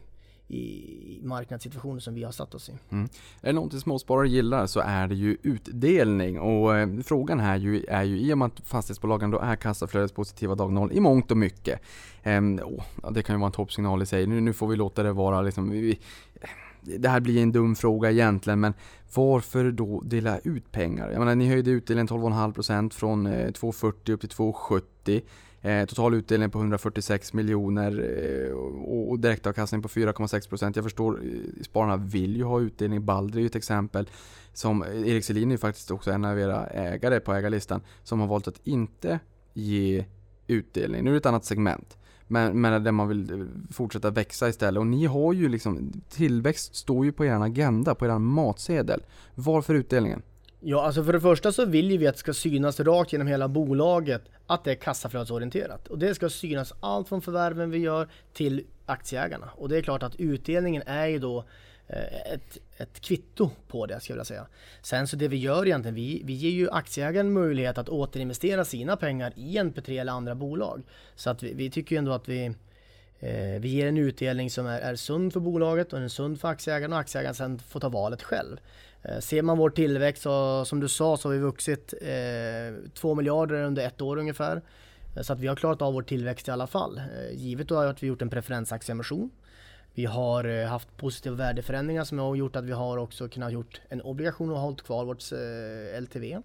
i 0.48 1.20
marknadssituationen 1.22 2.00
som 2.00 2.14
vi 2.14 2.24
har 2.24 2.32
satt 2.32 2.54
oss 2.54 2.68
i. 2.68 2.72
Mm. 2.90 3.08
Är 3.40 3.46
det 3.46 3.52
någonting 3.52 3.80
småsparare 3.80 4.28
gillar 4.28 4.66
så 4.66 4.80
är 4.80 5.08
det 5.08 5.14
ju 5.14 5.36
utdelning 5.42 6.40
och 6.40 6.76
eh, 6.76 6.88
frågan 7.04 7.40
här 7.40 7.56
ju, 7.56 7.84
är 7.84 8.02
ju 8.02 8.18
i 8.18 8.32
och 8.32 8.38
med 8.38 8.46
att 8.46 8.60
fastighetsbolagen 8.60 9.30
då 9.30 9.38
är 9.38 9.56
kassaflödespositiva 9.56 10.54
dag 10.54 10.72
noll 10.72 10.92
i 10.92 11.00
mångt 11.00 11.30
och 11.30 11.36
mycket. 11.36 11.80
Eh, 12.22 12.40
oh, 12.42 12.82
det 13.10 13.22
kan 13.22 13.36
ju 13.36 13.40
vara 13.40 13.46
en 13.46 13.52
toppsignal 13.52 14.02
i 14.02 14.06
sig. 14.06 14.26
Nu, 14.26 14.40
nu 14.40 14.52
får 14.52 14.68
vi 14.68 14.76
låta 14.76 15.02
det 15.02 15.12
vara 15.12 15.42
liksom, 15.42 15.70
vi, 15.70 15.80
vi, 15.80 15.98
eh, 16.40 16.98
det 16.98 17.08
här 17.08 17.20
blir 17.20 17.42
en 17.42 17.52
dum 17.52 17.74
fråga 17.74 18.10
egentligen 18.10 18.60
men 18.60 18.74
varför 19.14 19.70
då 19.70 20.00
dela 20.00 20.38
ut 20.38 20.72
pengar? 20.72 21.10
Jag 21.10 21.18
menar 21.18 21.34
ni 21.34 21.48
höjde 21.48 21.70
utdelningen 21.70 22.08
12,5% 22.08 22.92
från 22.92 23.26
eh, 23.26 23.30
2,40 23.30 24.12
upp 24.12 24.20
till 24.20 24.30
2,70. 24.30 25.22
Eh, 25.62 25.84
total 25.86 26.14
utdelning 26.14 26.50
på 26.50 26.58
146 26.58 27.32
miljoner 27.32 27.90
eh, 28.46 28.52
och, 28.52 29.10
och 29.10 29.18
direktavkastning 29.18 29.82
på 29.82 29.88
4,6%. 29.88 30.72
Jag 30.74 30.84
förstår, 30.84 31.20
eh, 31.24 31.62
spararna 31.62 31.96
vill 31.96 32.36
ju 32.36 32.44
ha 32.44 32.60
utdelning. 32.60 33.04
Balder 33.04 33.36
är 33.36 33.40
ju 33.40 33.46
ett 33.46 33.56
exempel. 33.56 34.08
Som, 34.52 34.82
eh, 34.82 35.08
Erik 35.08 35.24
Selin 35.24 35.48
är 35.48 35.54
ju 35.54 35.58
faktiskt 35.58 35.90
också 35.90 36.10
en 36.10 36.24
av 36.24 36.38
era 36.38 36.66
ägare 36.66 37.20
på 37.20 37.34
ägarlistan 37.34 37.80
som 38.02 38.20
har 38.20 38.26
valt 38.26 38.48
att 38.48 38.60
inte 38.64 39.18
ge 39.52 40.04
utdelning. 40.46 41.04
Nu 41.04 41.10
är 41.10 41.12
det 41.12 41.18
ett 41.18 41.26
annat 41.26 41.44
segment. 41.44 41.96
Men, 42.26 42.60
men 42.60 42.84
där 42.84 42.92
man 42.92 43.08
vill 43.08 43.40
eh, 43.40 43.46
fortsätta 43.70 44.10
växa 44.10 44.48
istället. 44.48 44.80
Och 44.80 44.86
ni 44.86 45.06
har 45.06 45.32
ju 45.32 45.48
liksom, 45.48 45.92
tillväxt 46.08 46.74
står 46.74 47.04
ju 47.04 47.12
på 47.12 47.24
er 47.24 47.42
agenda, 47.42 47.94
på 47.94 48.06
er 48.06 48.18
matsedel. 48.18 49.02
Varför 49.34 49.74
utdelningen? 49.74 50.22
Ja, 50.60 50.82
alltså 50.82 51.04
för 51.04 51.12
det 51.12 51.20
första 51.20 51.52
så 51.52 51.64
vill 51.64 51.90
ju 51.90 51.96
vi 51.96 52.06
att 52.06 52.14
det 52.14 52.18
ska 52.18 52.34
synas 52.34 52.80
rakt 52.80 53.12
genom 53.12 53.26
hela 53.26 53.48
bolaget 53.48 54.22
att 54.46 54.64
det 54.64 54.70
är 54.70 54.74
kassaflödesorienterat. 54.74 55.88
Och 55.88 55.98
det 55.98 56.14
ska 56.14 56.28
synas 56.28 56.72
allt 56.80 57.08
från 57.08 57.22
förvärven 57.22 57.70
vi 57.70 57.78
gör 57.78 58.08
till 58.32 58.64
aktieägarna. 58.86 59.50
Och 59.56 59.68
det 59.68 59.78
är 59.78 59.82
klart 59.82 60.02
att 60.02 60.16
utdelningen 60.16 60.82
är 60.86 61.06
ju 61.06 61.18
då 61.18 61.44
eh, 61.86 62.32
ett, 62.32 62.58
ett 62.76 63.00
kvitto 63.00 63.50
på 63.68 63.86
det, 63.86 64.00
skulle 64.00 64.12
jag 64.12 64.16
vilja 64.16 64.24
säga. 64.24 64.46
Sen 64.82 65.08
så 65.08 65.16
det 65.16 65.28
vi 65.28 65.36
gör 65.36 65.66
egentligen, 65.66 65.94
vi, 65.94 66.22
vi 66.24 66.32
ger 66.32 66.50
ju 66.50 66.70
aktieägaren 66.70 67.32
möjlighet 67.32 67.78
att 67.78 67.88
återinvestera 67.88 68.64
sina 68.64 68.96
pengar 68.96 69.32
i 69.36 69.58
NP3 69.58 70.00
eller 70.00 70.12
andra 70.12 70.34
bolag. 70.34 70.82
Så 71.14 71.30
att 71.30 71.42
vi, 71.42 71.54
vi 71.54 71.70
tycker 71.70 71.94
ju 71.94 71.98
ändå 71.98 72.12
att 72.12 72.28
vi 72.28 72.54
Eh, 73.20 73.60
vi 73.60 73.68
ger 73.68 73.86
en 73.86 73.98
utdelning 73.98 74.50
som 74.50 74.66
är, 74.66 74.80
är 74.80 74.96
sund 74.96 75.32
för 75.32 75.40
bolaget 75.40 75.92
och 75.92 75.98
är 75.98 76.08
sund 76.08 76.40
för 76.40 76.48
aktieägaren 76.48 76.92
och 76.92 76.98
aktieägaren 76.98 77.34
sen 77.34 77.58
får 77.58 77.80
ta 77.80 77.88
valet 77.88 78.22
själv. 78.22 78.56
Eh, 79.08 79.20
ser 79.20 79.42
man 79.42 79.58
vår 79.58 79.70
tillväxt 79.70 80.22
så 80.22 80.64
som 80.64 80.80
du 80.80 80.88
sa 80.88 81.16
så 81.16 81.28
har 81.28 81.34
vi 81.34 81.38
vuxit 81.38 81.94
eh, 82.00 82.90
2 82.94 83.14
miljarder 83.14 83.62
under 83.62 83.86
ett 83.86 84.00
år 84.00 84.16
ungefär. 84.16 84.62
Eh, 85.16 85.22
så 85.22 85.32
att 85.32 85.40
vi 85.40 85.46
har 85.46 85.56
klarat 85.56 85.82
av 85.82 85.92
vår 85.92 86.02
tillväxt 86.02 86.48
i 86.48 86.50
alla 86.50 86.66
fall. 86.66 86.98
Eh, 86.98 87.36
givet 87.36 87.68
då 87.68 87.76
att 87.76 88.02
vi 88.02 88.06
gjort 88.06 88.22
en 88.22 88.30
preferensaktieemission. 88.30 89.30
Vi 89.94 90.04
har 90.04 90.66
haft 90.66 90.96
positiva 90.96 91.36
värdeförändringar 91.36 92.04
som 92.04 92.18
har 92.18 92.36
gjort 92.36 92.56
att 92.56 92.64
vi 92.64 92.72
har 92.72 92.96
också 92.96 93.28
kunnat 93.28 93.52
gjort 93.52 93.80
en 93.88 94.02
obligation 94.02 94.50
och 94.50 94.58
hållit 94.58 94.82
kvar 94.82 95.04
vårt 95.04 95.22
LTV. 96.02 96.42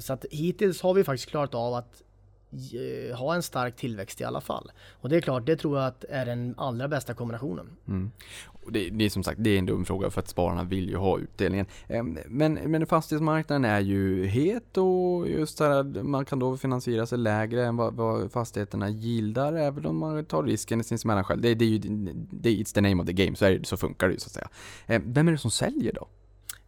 Så 0.00 0.12
att 0.12 0.24
hittills 0.30 0.82
har 0.82 0.94
vi 0.94 1.04
faktiskt 1.04 1.30
klarat 1.30 1.54
av 1.54 1.74
att 1.74 2.02
Eh, 2.54 3.16
ha 3.16 3.34
en 3.34 3.42
stark 3.42 3.76
tillväxt 3.76 4.20
i 4.20 4.24
alla 4.24 4.40
fall. 4.40 4.72
Och 5.00 5.08
det 5.08 5.16
är 5.16 5.20
klart, 5.20 5.46
det 5.46 5.56
tror 5.56 5.78
jag 5.78 5.86
att 5.86 6.04
är 6.08 6.26
den 6.26 6.54
allra 6.58 6.88
bästa 6.88 7.14
kombinationen. 7.14 7.66
Mm. 7.88 8.10
Och 8.64 8.72
det, 8.72 8.90
det 8.90 9.04
är 9.04 9.10
som 9.10 9.22
sagt, 9.22 9.38
det 9.42 9.50
är 9.50 9.58
en 9.58 9.66
dum 9.66 9.84
fråga 9.84 10.10
för 10.10 10.20
att 10.20 10.28
spararna 10.28 10.64
vill 10.64 10.88
ju 10.88 10.96
ha 10.96 11.18
utdelningen. 11.18 11.66
Ehm, 11.88 12.18
men, 12.26 12.54
men 12.54 12.86
fastighetsmarknaden 12.86 13.64
är 13.64 13.80
ju 13.80 14.26
het 14.26 14.76
och 14.76 15.28
just 15.28 15.58
så 15.58 15.64
här, 15.64 16.02
man 16.02 16.24
kan 16.24 16.38
då 16.38 16.56
finansiera 16.56 17.06
sig 17.06 17.18
lägre 17.18 17.64
än 17.64 17.76
vad, 17.76 17.94
vad 17.94 18.32
fastigheterna 18.32 18.88
gildar 18.88 19.52
även 19.52 19.86
om 19.86 19.98
man 19.98 20.24
tar 20.24 20.42
risken 20.42 20.84
sinsemellan 20.84 21.24
själv. 21.24 21.40
Det, 21.40 21.54
det 21.54 21.64
är 21.64 21.68
ju, 21.68 21.78
det, 22.30 22.50
it's 22.50 22.74
the 22.74 22.80
name 22.80 23.02
of 23.02 23.06
the 23.06 23.12
game, 23.12 23.36
så, 23.36 23.44
är, 23.44 23.60
så 23.62 23.76
funkar 23.76 24.08
det 24.08 24.14
ju 24.14 24.20
så 24.20 24.26
att 24.26 24.32
säga. 24.32 24.48
Ehm, 24.86 25.12
vem 25.12 25.28
är 25.28 25.32
det 25.32 25.38
som 25.38 25.50
säljer 25.50 25.92
då? 25.92 26.08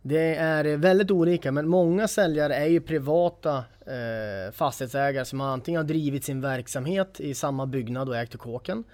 Det 0.09 0.35
är 0.35 0.77
väldigt 0.77 1.11
olika, 1.11 1.53
men 1.53 1.69
många 1.69 2.09
säljare 2.09 2.55
är 2.55 2.67
ju 2.67 2.81
privata 2.81 3.65
eh, 3.87 4.53
fastighetsägare 4.53 5.25
som 5.25 5.41
antingen 5.41 5.79
har 5.79 5.85
drivit 5.85 6.25
sin 6.25 6.41
verksamhet 6.41 7.21
i 7.21 7.35
samma 7.35 7.67
byggnad 7.67 8.09
och 8.09 8.17
ägt 8.17 8.31
till 8.31 8.41
kåken. 8.41 8.85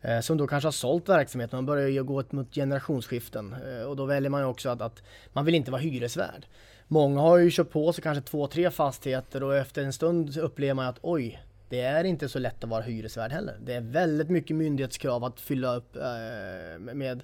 Eh, 0.00 0.20
som 0.20 0.36
då 0.36 0.46
kanske 0.46 0.66
har 0.66 0.72
sålt 0.72 1.08
verksamheten, 1.08 1.56
man 1.56 1.66
börjar 1.66 1.88
ju 1.88 2.04
gå 2.04 2.24
mot 2.30 2.54
generationsskiften. 2.54 3.54
Eh, 3.66 3.82
och 3.82 3.96
då 3.96 4.04
väljer 4.04 4.30
man 4.30 4.40
ju 4.40 4.46
också 4.46 4.68
att, 4.68 4.82
att 4.82 5.02
man 5.32 5.44
vill 5.44 5.54
inte 5.54 5.70
vara 5.70 5.82
hyresvärd. 5.82 6.46
Många 6.88 7.20
har 7.20 7.38
ju 7.38 7.50
köpt 7.50 7.72
på 7.72 7.92
sig 7.92 8.02
kanske 8.02 8.22
två, 8.22 8.46
tre 8.46 8.70
fastigheter 8.70 9.42
och 9.42 9.56
efter 9.56 9.82
en 9.82 9.92
stund 9.92 10.36
upplever 10.36 10.74
man 10.74 10.86
att 10.86 10.98
oj, 11.02 11.42
det 11.68 11.80
är 11.80 12.04
inte 12.04 12.28
så 12.28 12.38
lätt 12.38 12.64
att 12.64 12.70
vara 12.70 12.82
hyresvärd 12.82 13.32
heller. 13.32 13.56
Det 13.64 13.74
är 13.74 13.80
väldigt 13.80 14.28
mycket 14.28 14.56
myndighetskrav 14.56 15.24
att 15.24 15.40
fylla 15.40 15.76
upp 15.76 15.96
eh, 15.96 16.78
med 16.78 17.22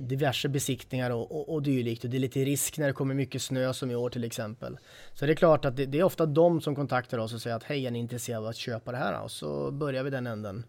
diverse 0.00 0.48
besiktningar 0.48 1.10
och, 1.10 1.32
och, 1.40 1.54
och 1.54 1.62
dylikt. 1.62 2.04
Och 2.04 2.10
det 2.10 2.16
är 2.16 2.20
lite 2.20 2.44
risk 2.44 2.78
när 2.78 2.86
det 2.86 2.92
kommer 2.92 3.14
mycket 3.14 3.42
snö 3.42 3.72
som 3.72 3.90
i 3.90 3.94
år 3.94 4.10
till 4.10 4.24
exempel. 4.24 4.78
Så 5.14 5.26
det 5.26 5.32
är 5.32 5.36
klart 5.36 5.64
att 5.64 5.76
det, 5.76 5.86
det 5.86 5.98
är 5.98 6.02
ofta 6.02 6.26
de 6.26 6.60
som 6.60 6.74
kontaktar 6.74 7.18
oss 7.18 7.34
och 7.34 7.40
säger 7.40 7.56
att 7.56 7.62
hej, 7.64 7.86
är 7.86 7.90
ni 7.90 7.98
intresserade 7.98 8.42
av 8.42 8.46
att 8.46 8.56
köpa 8.56 8.92
det 8.92 8.98
här? 8.98 9.22
Och 9.22 9.30
så 9.30 9.70
börjar 9.70 10.02
vi 10.04 10.10
den 10.10 10.26
änden. 10.26 10.64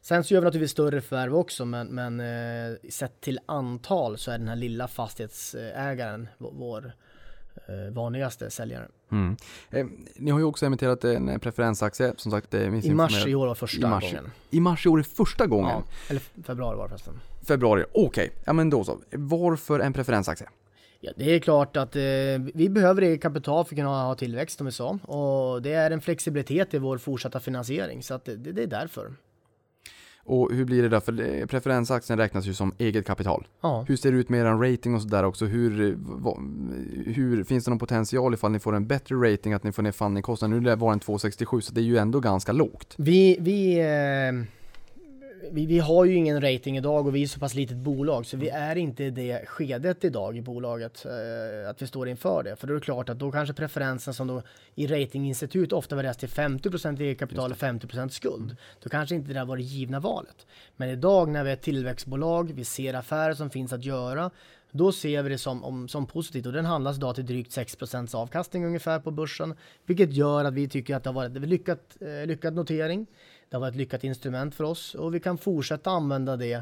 Sen 0.00 0.24
så 0.24 0.34
gör 0.34 0.40
vi 0.40 0.44
naturligtvis 0.44 0.70
större 0.70 1.00
förvärv 1.00 1.34
också, 1.36 1.64
men, 1.64 1.86
men 1.86 2.20
eh, 2.20 2.76
sett 2.90 3.20
till 3.20 3.38
antal 3.46 4.18
så 4.18 4.30
är 4.30 4.38
den 4.38 4.48
här 4.48 4.56
lilla 4.56 4.88
fastighetsägaren 4.88 6.28
vår, 6.38 6.92
eh, 7.68 7.92
vanligaste 7.94 8.50
säljare. 8.50 8.88
Mm. 9.12 9.36
Ehm, 9.70 10.06
Ni 10.16 10.30
har 10.30 10.38
ju 10.38 10.44
också 10.44 10.66
emitterat 10.66 11.04
en 11.04 11.40
preferensaktie, 11.40 12.12
som 12.16 12.32
sagt. 12.32 12.54
eh, 12.54 12.86
I 12.86 12.94
mars 12.94 13.26
i 13.26 13.34
år 13.34 13.46
var 13.46 13.54
första 13.54 13.86
I 13.86 13.90
mars, 13.90 14.04
gången. 14.04 14.30
I 14.50 14.60
mars 14.60 14.86
i 14.86 14.88
år 14.88 14.98
är 14.98 15.02
första 15.02 15.46
gången? 15.46 15.70
Ja, 15.70 15.84
eller 16.10 16.22
februari 16.44 16.76
var 16.76 16.84
det 16.84 16.88
förresten. 16.88 17.20
Februari, 17.46 17.84
okej. 17.92 18.30
Ja 18.44 18.52
men 18.52 18.70
då 18.70 18.84
så. 18.84 18.98
Varför 19.12 19.80
en 19.80 19.92
preferensaktie? 19.92 20.48
Ja, 21.00 21.12
det 21.16 21.34
är 21.34 21.38
klart 21.38 21.76
att 21.76 21.96
eh, 21.96 22.02
vi 22.54 22.68
behöver 22.68 23.02
eget 23.02 23.22
kapital 23.22 23.64
för 23.64 23.74
att 23.74 23.76
kunna 23.78 24.02
ha 24.04 24.14
tillväxt 24.14 24.56
som 24.58 24.66
vi 24.66 24.72
sa. 24.72 24.88
Och 25.02 25.62
det 25.62 25.72
är 25.72 25.90
en 25.90 26.00
flexibilitet 26.00 26.74
i 26.74 26.78
vår 26.78 26.98
fortsatta 26.98 27.40
finansiering. 27.40 28.02
Så 28.02 28.14
att 28.14 28.24
det, 28.24 28.36
det 28.36 28.62
är 28.62 28.66
därför. 28.66 29.12
Och 30.28 30.52
hur 30.52 30.64
blir 30.64 30.82
det 30.82 30.88
då? 30.88 31.00
För 31.00 31.12
det- 31.12 31.46
preferensaktien 31.46 32.18
räknas 32.18 32.46
ju 32.46 32.54
som 32.54 32.74
eget 32.78 33.06
kapital. 33.06 33.46
Ja. 33.60 33.84
Hur 33.88 33.96
ser 33.96 34.12
det 34.12 34.18
ut 34.18 34.28
med 34.28 34.40
er 34.40 34.70
rating 34.72 34.94
och 34.94 35.02
sådär 35.02 35.24
också? 35.24 35.44
Hur, 35.44 35.90
eh, 35.90 35.94
vad, 35.98 36.36
hur, 37.06 37.44
finns 37.44 37.64
det 37.64 37.70
någon 37.70 37.78
potential 37.78 38.34
ifall 38.34 38.50
ni 38.52 38.58
får 38.58 38.74
en 38.76 38.86
bättre 38.86 39.14
rating, 39.14 39.52
att 39.52 39.64
ni 39.64 39.72
får 39.72 39.82
ner 39.82 39.92
fundingkostnaden? 39.92 40.56
Nu 40.58 40.64
lär 40.64 40.76
vara 40.76 40.92
en 40.92 41.00
267, 41.00 41.60
så 41.60 41.72
det 41.72 41.80
är 41.80 41.84
ju 41.84 41.96
ändå 41.96 42.20
ganska 42.20 42.52
lågt. 42.52 42.94
Vi, 42.98 43.36
vi, 43.40 43.78
eh, 43.78 44.46
vi, 45.50 45.66
vi 45.66 45.78
har 45.78 46.04
ju 46.04 46.14
ingen 46.14 46.40
rating 46.40 46.76
idag 46.76 47.06
och 47.06 47.14
vi 47.14 47.22
är 47.22 47.26
så 47.26 47.40
pass 47.40 47.54
litet 47.54 47.76
bolag 47.76 48.26
så 48.26 48.36
vi 48.36 48.48
är 48.48 48.76
inte 48.76 49.04
i 49.04 49.10
det 49.10 49.46
skedet 49.46 50.04
idag 50.04 50.36
i 50.36 50.42
bolaget 50.42 51.04
eh, 51.04 51.70
att 51.70 51.82
vi 51.82 51.86
står 51.86 52.08
inför 52.08 52.42
det. 52.42 52.56
För 52.56 52.66
då 52.66 52.72
är 52.72 52.78
det 52.78 52.84
klart 52.84 53.08
att 53.08 53.18
då 53.18 53.32
kanske 53.32 53.54
preferensen 53.54 54.14
som 54.14 54.26
då 54.26 54.42
i 54.74 54.86
ratinginstitut 54.86 55.72
ofta 55.72 55.96
värderas 55.96 56.16
till 56.16 56.28
50% 56.28 57.00
eget 57.00 57.18
kapital 57.18 57.50
och 57.50 57.56
50% 57.56 58.08
skuld. 58.08 58.56
Då 58.82 58.88
kanske 58.88 59.14
inte 59.14 59.28
det 59.28 59.34
där 59.34 59.44
var 59.44 59.56
det 59.56 59.62
givna 59.62 60.00
valet. 60.00 60.46
Men 60.76 60.88
idag 60.88 61.28
när 61.28 61.44
vi 61.44 61.50
är 61.50 61.54
ett 61.54 61.62
tillväxtbolag, 61.62 62.52
vi 62.54 62.64
ser 62.64 62.94
affärer 62.94 63.34
som 63.34 63.50
finns 63.50 63.72
att 63.72 63.84
göra 63.84 64.30
då 64.76 64.92
ser 64.92 65.22
vi 65.22 65.28
det 65.28 65.38
som, 65.38 65.64
om, 65.64 65.88
som 65.88 66.06
positivt 66.06 66.46
och 66.46 66.52
den 66.52 66.64
handlas 66.64 66.96
idag 66.96 67.14
till 67.14 67.26
drygt 67.26 67.56
6% 67.56 68.16
avkastning 68.16 68.66
ungefär 68.66 69.00
på 69.00 69.10
börsen, 69.10 69.54
vilket 69.86 70.12
gör 70.12 70.44
att 70.44 70.54
vi 70.54 70.68
tycker 70.68 70.96
att 70.96 71.04
det 71.04 71.10
har 71.10 71.14
varit 71.14 71.36
en 71.36 71.42
lyckat, 71.42 71.96
eh, 72.00 72.26
lyckad 72.26 72.54
notering. 72.54 73.06
Det 73.48 73.56
har 73.56 73.60
varit 73.60 73.72
ett 73.72 73.78
lyckat 73.78 74.04
instrument 74.04 74.54
för 74.54 74.64
oss 74.64 74.94
och 74.94 75.14
vi 75.14 75.20
kan 75.20 75.38
fortsätta 75.38 75.90
använda 75.90 76.36
det 76.36 76.52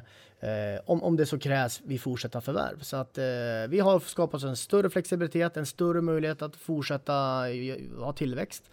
eh, 0.40 0.80
om, 0.84 1.02
om 1.02 1.16
det 1.16 1.26
så 1.26 1.38
krävs 1.38 1.80
vid 1.84 2.00
fortsatta 2.00 2.40
förvärv. 2.40 2.80
Så 2.80 2.96
att 2.96 3.18
eh, 3.18 3.24
vi 3.68 3.80
har 3.80 4.00
skapat 4.00 4.42
en 4.42 4.56
större 4.56 4.90
flexibilitet, 4.90 5.56
en 5.56 5.66
större 5.66 6.00
möjlighet 6.00 6.42
att 6.42 6.56
fortsätta 6.56 7.48
eh, 7.50 7.76
ha 7.98 8.12
tillväxt. 8.12 8.64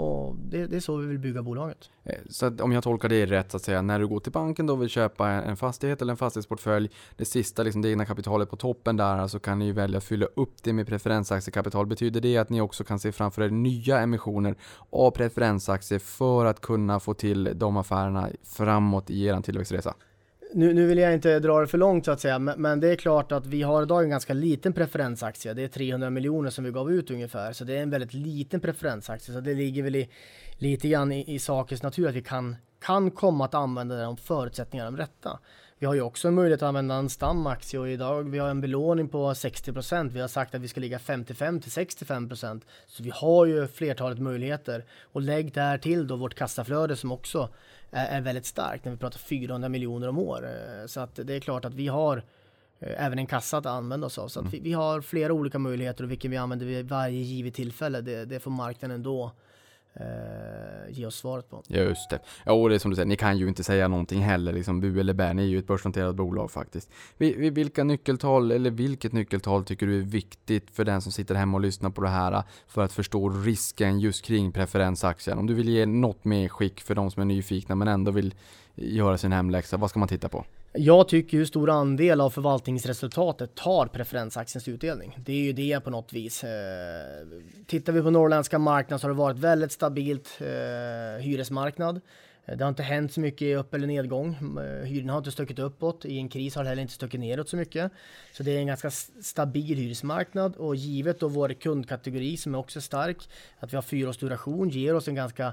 Och 0.00 0.36
det, 0.36 0.66
det, 0.66 0.76
är 0.76 0.80
så 0.80 0.96
vi 0.96 1.06
vill 1.06 1.18
bygga 1.18 1.42
bolaget. 1.42 1.90
Eh, 2.04 2.18
så 2.28 2.46
att 2.46 2.60
om 2.60 2.72
jag 2.72 2.82
tolkar 2.82 3.08
dig 3.08 3.26
rätt, 3.26 3.50
så 3.50 3.56
att 3.56 3.62
säga, 3.62 3.82
när 3.82 3.98
du 3.98 4.06
går 4.06 4.20
till 4.20 4.32
banken 4.32 4.70
och 4.70 4.82
vill 4.82 4.88
köpa 4.88 5.28
en 5.28 5.56
fastighet 5.56 6.02
eller 6.02 6.10
en 6.10 6.16
fastighetsportfölj, 6.16 6.90
det 7.16 7.24
sista, 7.24 7.62
liksom 7.62 7.82
det 7.82 7.88
egna 7.88 8.06
kapitalet 8.06 8.50
på 8.50 8.56
toppen 8.56 8.96
där, 8.96 9.16
så 9.16 9.22
alltså 9.22 9.38
kan 9.38 9.58
ni 9.58 9.72
välja 9.72 9.98
att 9.98 10.04
fylla 10.04 10.26
upp 10.26 10.62
det 10.62 10.72
med 10.72 10.86
preferensaktiekapital. 10.86 11.86
Betyder 11.86 12.20
det 12.20 12.36
att 12.36 12.50
ni 12.50 12.60
också 12.60 12.84
kan 12.84 12.98
se 12.98 13.12
framför 13.12 13.42
er 13.42 13.50
nya 13.50 14.00
emissioner 14.00 14.54
av 14.90 15.10
preferensaktier 15.10 15.98
för 15.98 16.44
att 16.44 16.60
kunna 16.60 17.00
få 17.00 17.14
till 17.14 17.52
de 17.54 17.76
affärerna 17.76 18.28
framåt 18.44 19.10
i 19.10 19.24
er 19.24 19.40
tillväxtresa? 19.40 19.94
Nu, 20.52 20.74
nu 20.74 20.86
vill 20.86 20.98
jag 20.98 21.14
inte 21.14 21.38
dra 21.38 21.60
det 21.60 21.66
för 21.66 21.78
långt 21.78 22.04
så 22.04 22.10
att 22.10 22.20
säga, 22.20 22.38
men, 22.38 22.62
men, 22.62 22.80
det 22.80 22.88
är 22.88 22.96
klart 22.96 23.32
att 23.32 23.46
vi 23.46 23.62
har 23.62 23.82
idag 23.82 24.02
en 24.04 24.10
ganska 24.10 24.34
liten 24.34 24.72
preferensaktie. 24.72 25.54
Det 25.54 25.62
är 25.62 25.68
300 25.68 26.10
miljoner 26.10 26.50
som 26.50 26.64
vi 26.64 26.70
gav 26.70 26.92
ut 26.92 27.10
ungefär, 27.10 27.52
så 27.52 27.64
det 27.64 27.76
är 27.76 27.82
en 27.82 27.90
väldigt 27.90 28.14
liten 28.14 28.60
preferensaktie. 28.60 29.34
Så 29.34 29.40
det 29.40 29.54
ligger 29.54 29.82
väl 29.82 29.96
i, 29.96 30.08
lite 30.58 30.88
grann 30.88 31.12
i, 31.12 31.34
i 31.34 31.38
sakens 31.38 31.82
natur 31.82 32.08
att 32.08 32.14
vi 32.14 32.22
kan, 32.22 32.56
kan 32.80 33.10
komma 33.10 33.44
att 33.44 33.54
använda 33.54 33.96
den 33.96 34.08
om 34.08 34.16
förutsättningarna 34.16 34.88
är 34.88 34.92
de 34.92 34.98
rätta. 34.98 35.38
Vi 35.78 35.86
har 35.86 35.94
ju 35.94 36.00
också 36.00 36.28
en 36.28 36.34
möjlighet 36.34 36.62
att 36.62 36.68
använda 36.68 36.94
en 36.94 37.08
stamaktie 37.08 37.80
och 37.80 37.88
idag 37.88 38.30
vi 38.30 38.38
har 38.38 38.48
en 38.48 38.60
belåning 38.60 39.08
på 39.08 39.32
60% 39.32 40.10
Vi 40.10 40.20
har 40.20 40.28
sagt 40.28 40.54
att 40.54 40.60
vi 40.60 40.68
ska 40.68 40.80
ligga 40.80 40.98
55 40.98 41.60
till 41.60 41.70
65% 41.70 42.60
Så 42.86 43.02
vi 43.02 43.10
har 43.14 43.46
ju 43.46 43.66
flertalet 43.66 44.18
möjligheter. 44.18 44.84
Och 45.02 45.20
lägg 45.20 45.54
där 45.54 45.78
till 45.78 46.06
då 46.06 46.16
vårt 46.16 46.34
kassaflöde 46.34 46.96
som 46.96 47.12
också 47.12 47.48
är, 47.90 48.20
väldigt 48.20 48.46
starkt 48.46 48.84
när 48.84 48.92
vi 48.92 48.98
pratar 48.98 49.18
400 49.18 49.68
miljoner 49.68 50.08
om 50.08 50.18
år. 50.18 50.46
Eh, 50.46 50.86
så 50.86 51.00
att 51.00 51.14
det 51.14 51.34
är 51.34 51.40
klart 51.40 51.64
att 51.64 51.74
vi 51.74 51.88
har 51.88 52.16
eh, 52.78 53.04
även 53.04 53.18
en 53.18 53.26
kassa 53.26 53.58
att 53.58 53.66
använda 53.66 54.06
oss 54.06 54.18
av. 54.18 54.28
Så 54.28 54.40
att 54.40 54.46
mm. 54.46 54.52
vi, 54.52 54.60
vi, 54.60 54.72
har 54.72 55.00
flera 55.00 55.32
olika 55.32 55.58
möjligheter 55.58 56.04
och 56.04 56.10
vilken 56.10 56.30
vi 56.30 56.36
använder 56.36 56.66
vid 56.66 56.88
varje 56.88 57.20
givet 57.20 57.54
tillfälle. 57.54 58.00
Det, 58.00 58.24
det 58.24 58.40
får 58.40 58.50
marknaden 58.50 59.02
då 59.02 59.32
eh, 59.94 60.90
ge 60.90 61.06
oss 61.06 61.16
svaret 61.16 61.50
på. 61.50 61.62
Just 61.66 62.10
det. 62.10 62.18
Ja, 62.44 62.52
och 62.52 62.68
det 62.68 62.74
är 62.74 62.78
som 62.78 62.90
du 62.90 62.94
säger, 62.94 63.06
ni 63.06 63.16
kan 63.16 63.38
ju 63.38 63.48
inte 63.48 63.64
säga 63.64 63.88
någonting 63.88 64.20
heller, 64.20 64.52
liksom 64.52 64.80
bu 64.80 65.00
eller 65.00 65.12
bä. 65.12 65.32
Ni 65.32 65.42
är 65.42 65.46
ju 65.46 65.58
ett 65.58 65.66
börsnoterat 65.66 66.16
bolag 66.16 66.50
faktiskt. 66.50 66.90
Vilka 67.18 67.84
nyckeltal, 67.84 68.50
eller 68.50 68.70
vilket 68.70 69.12
nyckeltal 69.12 69.64
tycker 69.64 69.86
du 69.86 69.98
är 69.98 70.02
viktigt 70.02 70.70
för 70.70 70.84
den 70.84 71.00
som 71.00 71.12
sitter 71.12 71.34
hemma 71.34 71.56
och 71.56 71.60
lyssnar 71.60 71.90
på 71.90 72.02
det 72.02 72.08
här 72.08 72.32
eh, 72.32 72.42
för 72.66 72.84
att 72.84 72.92
förstå 72.92 73.28
risken 73.28 74.00
just 74.00 74.24
kring 74.24 74.52
preferensaktien? 74.52 75.38
Om 75.38 75.46
du 75.46 75.54
vill 75.54 75.68
ge 75.68 75.86
något 75.86 76.24
mer 76.24 76.48
skick 76.48 76.80
för 76.80 76.94
de 76.94 77.10
som 77.10 77.20
är 77.20 77.26
nyfikna 77.26 77.74
men 77.74 77.88
ändå 77.88 78.10
vill 78.10 78.34
göra 78.74 79.18
sin 79.18 79.32
hemläxa, 79.32 79.76
vad 79.76 79.90
ska 79.90 79.98
man 79.98 80.08
titta 80.08 80.28
på? 80.28 80.44
Jag 80.72 81.08
tycker 81.08 81.38
hur 81.38 81.44
stor 81.44 81.70
andel 81.70 82.20
av 82.20 82.30
förvaltningsresultatet 82.30 83.54
tar 83.54 83.86
preferensaktiens 83.86 84.68
utdelning. 84.68 85.18
Det 85.18 85.32
är 85.32 85.42
ju 85.42 85.52
det 85.52 85.80
på 85.80 85.90
något 85.90 86.12
vis. 86.12 86.44
Eh, 86.44 87.26
tittar 87.66 87.92
vi 87.92 88.02
på 88.02 88.10
norrländska 88.10 88.58
marknaden 88.58 88.98
så 88.98 89.06
har 89.06 89.14
det 89.14 89.18
varit 89.18 89.38
väldigt 89.38 89.72
stabilt 89.72 90.38
eh, 90.40 91.22
hyresmarknad. 91.22 92.00
Eh, 92.44 92.56
det 92.56 92.64
har 92.64 92.68
inte 92.68 92.82
hänt 92.82 93.12
så 93.12 93.20
mycket 93.20 93.42
i 93.42 93.54
upp 93.54 93.74
eller 93.74 93.86
nedgång. 93.86 94.34
Eh, 94.34 94.86
hyrorna 94.86 95.12
har 95.12 95.18
inte 95.18 95.30
stuckit 95.30 95.58
uppåt. 95.58 96.04
I 96.04 96.18
en 96.18 96.28
kris 96.28 96.54
har 96.54 96.62
det 96.62 96.68
heller 96.68 96.82
inte 96.82 96.94
stuckit 96.94 97.20
neråt 97.20 97.48
så 97.48 97.56
mycket. 97.56 97.92
Så 98.32 98.42
det 98.42 98.50
är 98.50 98.58
en 98.58 98.66
ganska 98.66 98.90
stabil 99.22 99.78
hyresmarknad 99.78 100.56
och 100.56 100.76
givet 100.76 101.20
då 101.20 101.28
vår 101.28 101.48
kundkategori 101.48 102.36
som 102.36 102.54
är 102.54 102.58
också 102.58 102.80
stark, 102.80 103.28
att 103.58 103.72
vi 103.72 103.76
har 103.76 103.82
fyra 103.82 104.08
års 104.08 104.18
duration, 104.18 104.68
ger 104.68 104.94
oss 104.94 105.08
en 105.08 105.14
ganska 105.14 105.52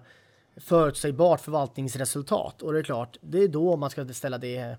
förutsägbart 0.58 1.42
förvaltningsresultat. 1.42 2.62
Och 2.62 2.74
det 2.74 2.80
är 2.80 2.84
klart, 2.84 3.18
det 3.22 3.44
är 3.44 3.48
då 3.48 3.76
man 3.76 3.90
ska 3.90 4.06
ställa 4.14 4.38
det 4.38 4.78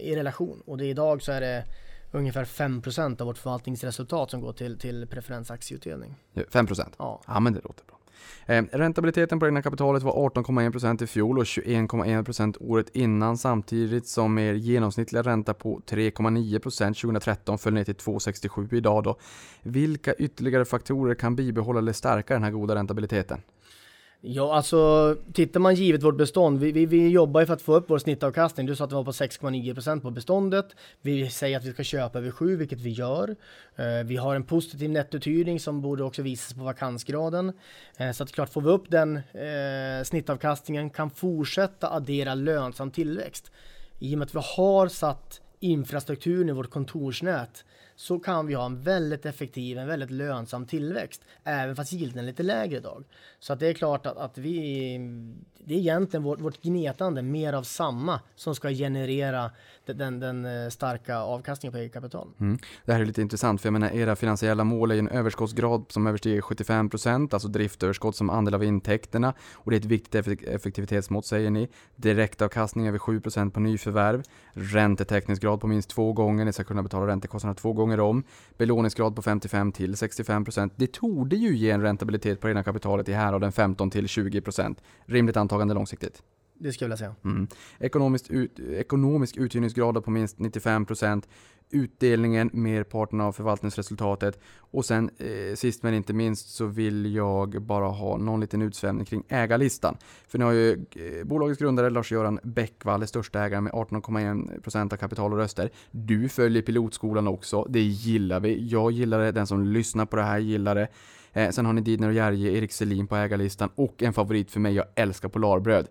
i 0.00 0.16
relation. 0.16 0.62
Och 0.66 0.78
det 0.78 0.84
idag 0.84 1.22
så 1.22 1.32
är 1.32 1.40
det 1.40 1.64
ungefär 2.10 2.44
5% 2.44 3.20
av 3.20 3.26
vårt 3.26 3.38
förvaltningsresultat 3.38 4.30
som 4.30 4.40
går 4.40 4.52
till, 4.52 4.78
till 4.78 5.06
preferensaktieutdelning. 5.06 6.14
5%? 6.34 6.92
Ja. 6.98 7.22
Ja 7.26 7.40
men 7.40 7.52
det 7.52 7.60
låter 7.64 7.84
bra. 7.84 7.98
Eh, 8.46 8.64
räntabiliteten 8.72 9.40
på 9.40 9.46
egna 9.46 9.62
kapitalet 9.62 10.02
var 10.02 10.12
18,1% 10.12 11.02
i 11.02 11.06
fjol 11.06 11.38
och 11.38 11.44
21,1% 11.44 12.56
året 12.60 12.88
innan 12.92 13.38
samtidigt 13.38 14.08
som 14.08 14.38
er 14.38 14.54
genomsnittliga 14.54 15.22
ränta 15.22 15.54
på 15.54 15.80
3,9% 15.86 16.94
2013 16.94 17.58
föll 17.58 17.74
ner 17.74 17.84
till 17.84 17.94
2,67 17.94 18.74
idag 18.74 19.04
då. 19.04 19.18
Vilka 19.62 20.14
ytterligare 20.14 20.64
faktorer 20.64 21.14
kan 21.14 21.36
bibehålla 21.36 21.78
eller 21.78 21.92
stärka 21.92 22.34
den 22.34 22.42
här 22.42 22.50
goda 22.50 22.74
räntabiliteten? 22.74 23.40
Ja, 24.20 24.54
alltså 24.54 25.16
tittar 25.32 25.60
man 25.60 25.74
givet 25.74 26.02
vårt 26.02 26.16
bestånd, 26.16 26.60
vi, 26.60 26.72
vi, 26.72 26.86
vi 26.86 27.08
jobbar 27.08 27.40
ju 27.40 27.46
för 27.46 27.54
att 27.54 27.62
få 27.62 27.74
upp 27.74 27.90
vår 27.90 27.98
snittavkastning. 27.98 28.66
Du 28.66 28.76
sa 28.76 28.84
att 28.84 28.90
den 28.90 28.96
var 28.96 29.04
på 29.04 29.10
6,9% 29.10 30.00
på 30.00 30.10
beståndet. 30.10 30.66
Vi 31.00 31.30
säger 31.30 31.56
att 31.56 31.64
vi 31.64 31.72
ska 31.72 31.82
köpa 31.82 32.18
över 32.18 32.30
7, 32.30 32.56
vilket 32.56 32.80
vi 32.80 32.90
gör. 32.90 33.36
Eh, 33.76 33.86
vi 34.04 34.16
har 34.16 34.34
en 34.34 34.42
positiv 34.42 34.90
nettouthyrning 34.90 35.60
som 35.60 35.82
borde 35.82 36.04
också 36.04 36.22
visas 36.22 36.54
på 36.54 36.64
vakansgraden. 36.64 37.52
Eh, 37.96 38.10
så 38.12 38.22
att 38.22 38.32
klart, 38.32 38.52
får 38.52 38.60
vi 38.60 38.68
upp 38.68 38.90
den 38.90 39.16
eh, 39.16 40.04
snittavkastningen, 40.04 40.90
kan 40.90 41.10
fortsätta 41.10 41.90
addera 41.90 42.34
lönsam 42.34 42.90
tillväxt. 42.90 43.50
I 43.98 44.14
och 44.14 44.18
med 44.18 44.26
att 44.26 44.34
vi 44.34 44.40
har 44.56 44.88
satt 44.88 45.40
infrastrukturen 45.60 46.48
i 46.48 46.52
vårt 46.52 46.70
kontorsnät 46.70 47.64
så 47.98 48.18
kan 48.18 48.46
vi 48.46 48.54
ha 48.54 48.66
en 48.66 48.82
väldigt 48.82 49.26
effektiv, 49.26 49.78
en 49.78 49.86
väldigt 49.86 50.10
lönsam 50.10 50.66
tillväxt, 50.66 51.22
även 51.44 51.76
fast 51.76 51.92
yielden 51.92 52.18
är 52.18 52.26
lite 52.26 52.42
lägre 52.42 52.76
idag. 52.76 53.04
Så 53.38 53.52
att 53.52 53.60
det 53.60 53.66
är 53.66 53.74
klart 53.74 54.06
att, 54.06 54.16
att 54.16 54.38
vi, 54.38 54.98
det 55.64 55.74
är 55.74 55.78
egentligen 55.78 56.22
vårt, 56.22 56.40
vårt 56.40 56.62
gnetande, 56.62 57.22
mer 57.22 57.52
av 57.52 57.62
samma, 57.62 58.20
som 58.36 58.54
ska 58.54 58.70
generera 58.70 59.50
den, 59.86 59.98
den, 59.98 60.20
den 60.20 60.44
eh, 60.44 60.68
starka 60.68 61.18
avkastningen 61.18 61.72
på 61.72 61.78
eget 61.78 61.92
kapital. 61.92 62.28
Mm. 62.40 62.58
Det 62.84 62.92
här 62.92 63.00
är 63.00 63.06
lite 63.06 63.22
intressant, 63.22 63.60
för 63.60 63.66
jag 63.66 63.72
menar 63.72 63.90
era 63.90 64.16
finansiella 64.16 64.64
mål 64.64 64.90
är 64.90 64.98
en 64.98 65.08
överskottsgrad 65.08 65.84
som 65.88 66.06
överstiger 66.06 66.40
75 66.40 66.90
procent. 66.90 67.34
alltså 67.34 67.48
driftöverskott 67.48 68.16
som 68.16 68.30
andel 68.30 68.54
av 68.54 68.64
intäkterna, 68.64 69.34
och 69.52 69.70
det 69.70 69.76
är 69.76 69.80
ett 69.80 69.84
viktigt 69.84 70.14
effektivitetsmått 70.44 71.26
säger 71.26 71.50
ni. 71.50 71.68
Direktavkastning 71.96 72.88
över 72.88 72.98
7 72.98 73.20
procent 73.20 73.54
på 73.54 73.60
nyförvärv, 73.60 74.22
räntetäckningsgrad 74.52 75.60
på 75.60 75.66
minst 75.66 75.90
två 75.90 76.12
gånger, 76.12 76.44
ni 76.44 76.52
ska 76.52 76.64
kunna 76.64 76.82
betala 76.82 77.06
räntekostnaderna 77.06 77.54
två 77.54 77.72
gånger 77.72 77.87
om, 77.96 78.22
belåningsgrad 78.56 79.16
på 79.16 79.22
55 79.22 79.72
till 79.72 79.94
65%. 79.94 80.70
Det 80.76 80.92
torde 80.92 81.36
ju 81.36 81.56
ge 81.56 81.70
en 81.70 81.82
räntabilitet 81.82 82.40
på 82.40 82.46
det 82.46 82.50
egna 82.50 82.62
kapitalet 82.62 83.08
i 83.08 83.12
häraden 83.12 83.52
15 83.52 83.90
till 83.90 84.06
20%. 84.06 84.76
Rimligt 85.06 85.36
antagande 85.36 85.74
långsiktigt. 85.74 86.22
Det 86.58 86.72
skulle 86.72 86.84
jag 86.84 86.88
vilja 86.88 86.96
säga. 86.96 87.14
Mm. 87.24 87.48
Ekonomisk, 87.78 88.30
ut, 88.30 88.60
ekonomisk 88.60 89.36
uthyrningsgrad 89.36 90.04
på 90.04 90.10
minst 90.10 90.38
95%. 90.38 91.22
Utdelningen 91.70 92.50
merparten 92.52 93.20
av 93.20 93.32
förvaltningsresultatet. 93.32 94.38
Och 94.58 94.84
sen 94.84 95.10
eh, 95.18 95.54
sist 95.54 95.82
men 95.82 95.94
inte 95.94 96.12
minst 96.12 96.48
så 96.48 96.66
vill 96.66 97.14
jag 97.14 97.62
bara 97.62 97.88
ha 97.88 98.16
någon 98.16 98.40
liten 98.40 98.62
utsvämning 98.62 99.04
kring 99.04 99.22
ägarlistan. 99.28 99.96
För 100.28 100.38
nu 100.38 100.44
har 100.44 100.52
ju 100.52 100.72
eh, 100.72 101.24
bolagets 101.24 101.60
grundare 101.60 101.90
Lars-Göran 101.90 102.40
Bäckvall 102.42 103.02
är 103.02 103.06
största 103.06 103.44
ägaren 103.44 103.64
med 103.64 103.72
18,1% 103.72 104.92
av 104.92 104.96
kapital 104.96 105.32
och 105.32 105.38
röster. 105.38 105.70
Du 105.90 106.28
följer 106.28 106.62
pilotskolan 106.62 107.28
också. 107.28 107.66
Det 107.68 107.80
gillar 107.80 108.40
vi. 108.40 108.68
Jag 108.68 108.92
gillar 108.92 109.18
det. 109.18 109.32
Den 109.32 109.46
som 109.46 109.64
lyssnar 109.64 110.06
på 110.06 110.16
det 110.16 110.22
här 110.22 110.38
gillar 110.38 110.74
det. 110.74 110.88
Eh, 111.32 111.50
sen 111.50 111.66
har 111.66 111.72
ni 111.72 111.80
Didner 111.80 112.08
och 112.08 112.14
Järje, 112.14 112.52
Erik 112.52 112.72
Selin 112.72 113.06
på 113.06 113.16
ägarlistan 113.16 113.68
och 113.74 114.02
en 114.02 114.12
favorit 114.12 114.50
för 114.50 114.60
mig, 114.60 114.74
jag 114.74 114.86
älskar 114.94 115.28
Polarbröd. 115.28 115.86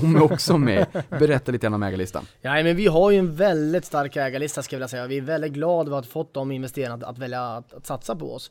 De 0.00 0.16
är 0.16 0.22
också 0.22 0.58
med. 0.58 0.86
Berätta 1.08 1.52
lite 1.52 1.66
grann 1.66 1.74
om 1.74 1.82
ägarlistan. 1.82 2.26
Ja, 2.40 2.62
men 2.62 2.76
vi 2.76 2.86
har 2.86 3.10
ju 3.10 3.18
en 3.18 3.34
väldigt 3.34 3.84
stark 3.84 4.16
ägarlista 4.16 4.62
ska 4.62 4.76
jag 4.76 4.78
vilja 4.78 4.88
säga. 4.88 5.06
Vi 5.06 5.16
är 5.16 5.22
väldigt 5.22 5.52
glada 5.52 5.88
över 5.88 5.98
att 5.98 6.06
fått 6.06 6.34
de 6.34 6.52
investerarna 6.52 6.94
att, 6.94 7.02
att 7.02 7.18
välja 7.18 7.42
att, 7.42 7.74
att, 7.74 7.86
satsa 7.86 8.16
på 8.16 8.34
oss. 8.34 8.50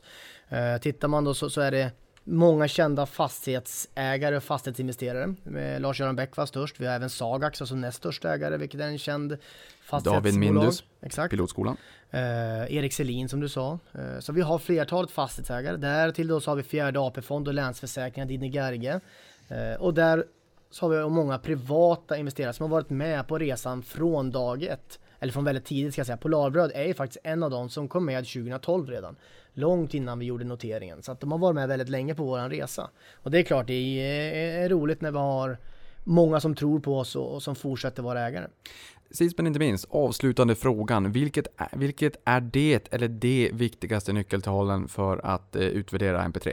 Uh, 0.52 0.80
tittar 0.80 1.08
man 1.08 1.24
då 1.24 1.34
så, 1.34 1.50
så, 1.50 1.60
är 1.60 1.70
det 1.70 1.90
många 2.24 2.68
kända 2.68 3.06
fastighetsägare 3.06 4.36
och 4.36 4.42
fastighetsinvesterare. 4.42 5.34
Med 5.42 5.82
Lars-Göran 5.82 6.16
Bäck 6.16 6.36
var 6.36 6.46
störst. 6.46 6.80
Vi 6.80 6.86
har 6.86 6.94
även 6.94 7.10
Sagax 7.10 7.58
som 7.58 7.80
näst 7.80 7.98
största 7.98 8.34
ägare, 8.34 8.56
vilket 8.56 8.80
är 8.80 8.84
en 8.84 8.98
känd 8.98 9.36
fastighetsbolag. 9.84 10.22
David 10.22 10.38
Mindus, 10.38 10.84
Exakt. 11.00 11.30
Pilotskolan. 11.30 11.76
Uh, 12.14 12.20
Erik 12.74 12.92
Selin 12.92 13.28
som 13.28 13.40
du 13.40 13.48
sa. 13.48 13.78
Uh, 13.98 14.20
så 14.20 14.32
vi 14.32 14.40
har 14.40 14.58
flertalet 14.58 15.10
fastighetsägare. 15.10 15.76
Där 15.76 16.10
till 16.10 16.28
då 16.28 16.40
så 16.40 16.50
har 16.50 16.56
vi 16.56 16.62
fjärde 16.62 17.00
AP-fond 17.00 17.48
och 17.48 17.54
Länsförsäkringar, 17.54 18.26
Didner 18.26 18.48
Gerge. 18.48 19.00
Uh, 19.50 19.82
och 19.82 19.94
där 19.94 20.24
så 20.72 20.86
har 20.86 21.02
vi 21.02 21.08
många 21.08 21.38
privata 21.38 22.16
investerare 22.16 22.52
som 22.52 22.64
har 22.64 22.70
varit 22.70 22.90
med 22.90 23.28
på 23.28 23.38
resan 23.38 23.82
från 23.82 24.30
dag 24.30 24.62
ett. 24.62 24.98
Eller 25.20 25.32
från 25.32 25.44
väldigt 25.44 25.64
tidigt 25.64 25.92
ska 25.92 26.00
jag 26.00 26.06
säga. 26.06 26.16
Polarbröd 26.16 26.72
är 26.74 26.84
ju 26.84 26.94
faktiskt 26.94 27.20
en 27.24 27.42
av 27.42 27.50
dem 27.50 27.68
som 27.68 27.88
kom 27.88 28.04
med 28.04 28.24
2012 28.24 28.88
redan. 28.88 29.16
Långt 29.54 29.94
innan 29.94 30.18
vi 30.18 30.26
gjorde 30.26 30.44
noteringen. 30.44 31.02
Så 31.02 31.12
att 31.12 31.20
de 31.20 31.32
har 31.32 31.38
varit 31.38 31.54
med 31.54 31.68
väldigt 31.68 31.88
länge 31.88 32.14
på 32.14 32.24
våran 32.24 32.50
resa. 32.50 32.90
Och 33.14 33.30
det 33.30 33.38
är 33.38 33.42
klart, 33.42 33.66
det 33.66 33.72
är, 33.74 34.68
roligt 34.68 35.00
när 35.00 35.10
vi 35.10 35.18
har 35.18 35.58
många 36.04 36.40
som 36.40 36.54
tror 36.54 36.80
på 36.80 36.98
oss 36.98 37.16
och, 37.16 37.42
som 37.42 37.54
fortsätter 37.54 38.02
vara 38.02 38.20
ägare. 38.20 38.46
Sist 39.10 39.36
men 39.36 39.46
inte 39.46 39.58
minst, 39.58 39.86
avslutande 39.90 40.54
frågan. 40.54 41.12
Vilket 41.12 41.46
är, 41.56 41.78
vilket 41.78 42.16
är 42.24 42.40
det 42.40 42.94
eller 42.94 43.08
de 43.08 43.50
viktigaste 43.52 44.12
nyckeltalen 44.12 44.88
för 44.88 45.26
att 45.26 45.56
eh, 45.56 45.62
utvärdera 45.62 46.24
MP3? 46.24 46.52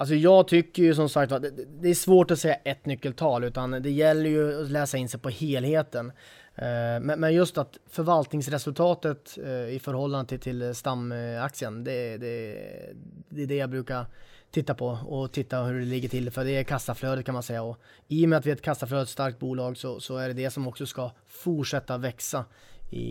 Alltså 0.00 0.14
jag 0.14 0.48
tycker 0.48 0.82
ju 0.82 0.94
som 0.94 1.08
sagt 1.08 1.32
att 1.32 1.44
det, 1.80 1.88
är 1.88 1.94
svårt 1.94 2.30
att 2.30 2.38
säga 2.38 2.54
ett 2.54 2.86
nyckeltal 2.86 3.44
utan 3.44 3.70
det 3.70 3.90
gäller 3.90 4.30
ju 4.30 4.62
att 4.62 4.70
läsa 4.70 4.96
in 4.96 5.08
sig 5.08 5.20
på 5.20 5.28
helheten. 5.28 6.12
Eh, 6.54 7.00
men, 7.00 7.34
just 7.34 7.58
att 7.58 7.78
förvaltningsresultatet 7.86 9.38
eh, 9.44 9.74
i 9.74 9.80
förhållande 9.84 10.38
till, 10.38 10.74
stamaktien, 10.74 11.84
det, 11.84 12.18
det 12.18 13.42
är 13.42 13.46
det 13.46 13.56
jag 13.56 13.70
brukar 13.70 14.06
titta 14.50 14.74
på 14.74 14.86
och 14.86 15.32
titta 15.32 15.62
hur 15.62 15.80
det 15.80 15.86
ligger 15.86 16.08
till 16.08 16.30
för 16.30 16.44
det 16.44 16.50
är 16.56 16.64
kassaflödet 16.64 17.26
kan 17.26 17.34
man 17.34 17.42
säga 17.42 17.62
och 17.62 17.78
i 18.08 18.24
och 18.24 18.28
med 18.28 18.38
att 18.38 18.46
vi 18.46 18.50
är 18.50 18.56
ett 18.56 18.62
kassaflödesstarkt 18.62 19.38
bolag 19.38 19.76
så, 19.76 20.00
så 20.00 20.16
är 20.16 20.28
det 20.28 20.34
det 20.34 20.50
som 20.50 20.68
också 20.68 20.86
ska 20.86 21.10
fortsätta 21.26 21.98
växa 21.98 22.44
i, 22.90 23.04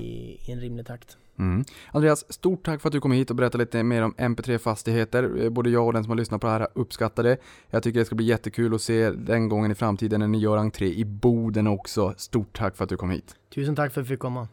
i 0.46 0.52
en 0.52 0.60
rimlig 0.60 0.86
takt. 0.86 1.18
Mm. 1.40 1.64
Andreas, 1.92 2.34
stort 2.34 2.66
tack 2.66 2.82
för 2.82 2.90
att 2.90 2.94
du 2.94 3.02
kom 3.02 3.12
hit 3.12 3.30
och 3.30 3.36
berättade 3.36 3.64
lite 3.64 3.84
mer 3.84 4.02
om 4.02 4.14
MP3 4.14 4.58
Fastigheter. 4.58 5.44
Eh, 5.44 5.50
Både 5.50 5.70
jag 5.70 5.88
och 5.88 5.94
den 5.94 6.04
som 6.04 6.12
har 6.12 6.18
lyssnat 6.18 6.42
på 6.42 6.48
det 6.48 6.54
här 6.54 6.68
uppskattar 6.74 7.24
det. 7.24 7.38
Jag 7.70 7.84
tycker 7.84 8.00
det 8.00 8.06
ska 8.06 8.16
bli 8.16 8.26
jättekul 8.26 8.76
att 8.76 8.82
se 8.82 9.10
den 9.12 9.50
gången 9.50 9.72
i 9.72 9.76
framtiden 9.76 10.20
när 10.20 10.28
ni 10.28 10.38
gör 10.38 10.58
entré 10.58 10.94
i 10.94 11.06
Boden 11.06 11.68
också. 11.68 12.14
Stort 12.18 12.58
tack 12.58 12.76
för 12.78 12.84
att 12.84 12.90
du 12.90 12.98
kom 12.98 13.10
hit. 13.10 13.36
Tusen 13.56 13.76
tack 13.76 13.94
för 13.94 14.02
att 14.02 14.08
vi 14.08 14.10
fick 14.10 14.20
komma. 14.20 14.48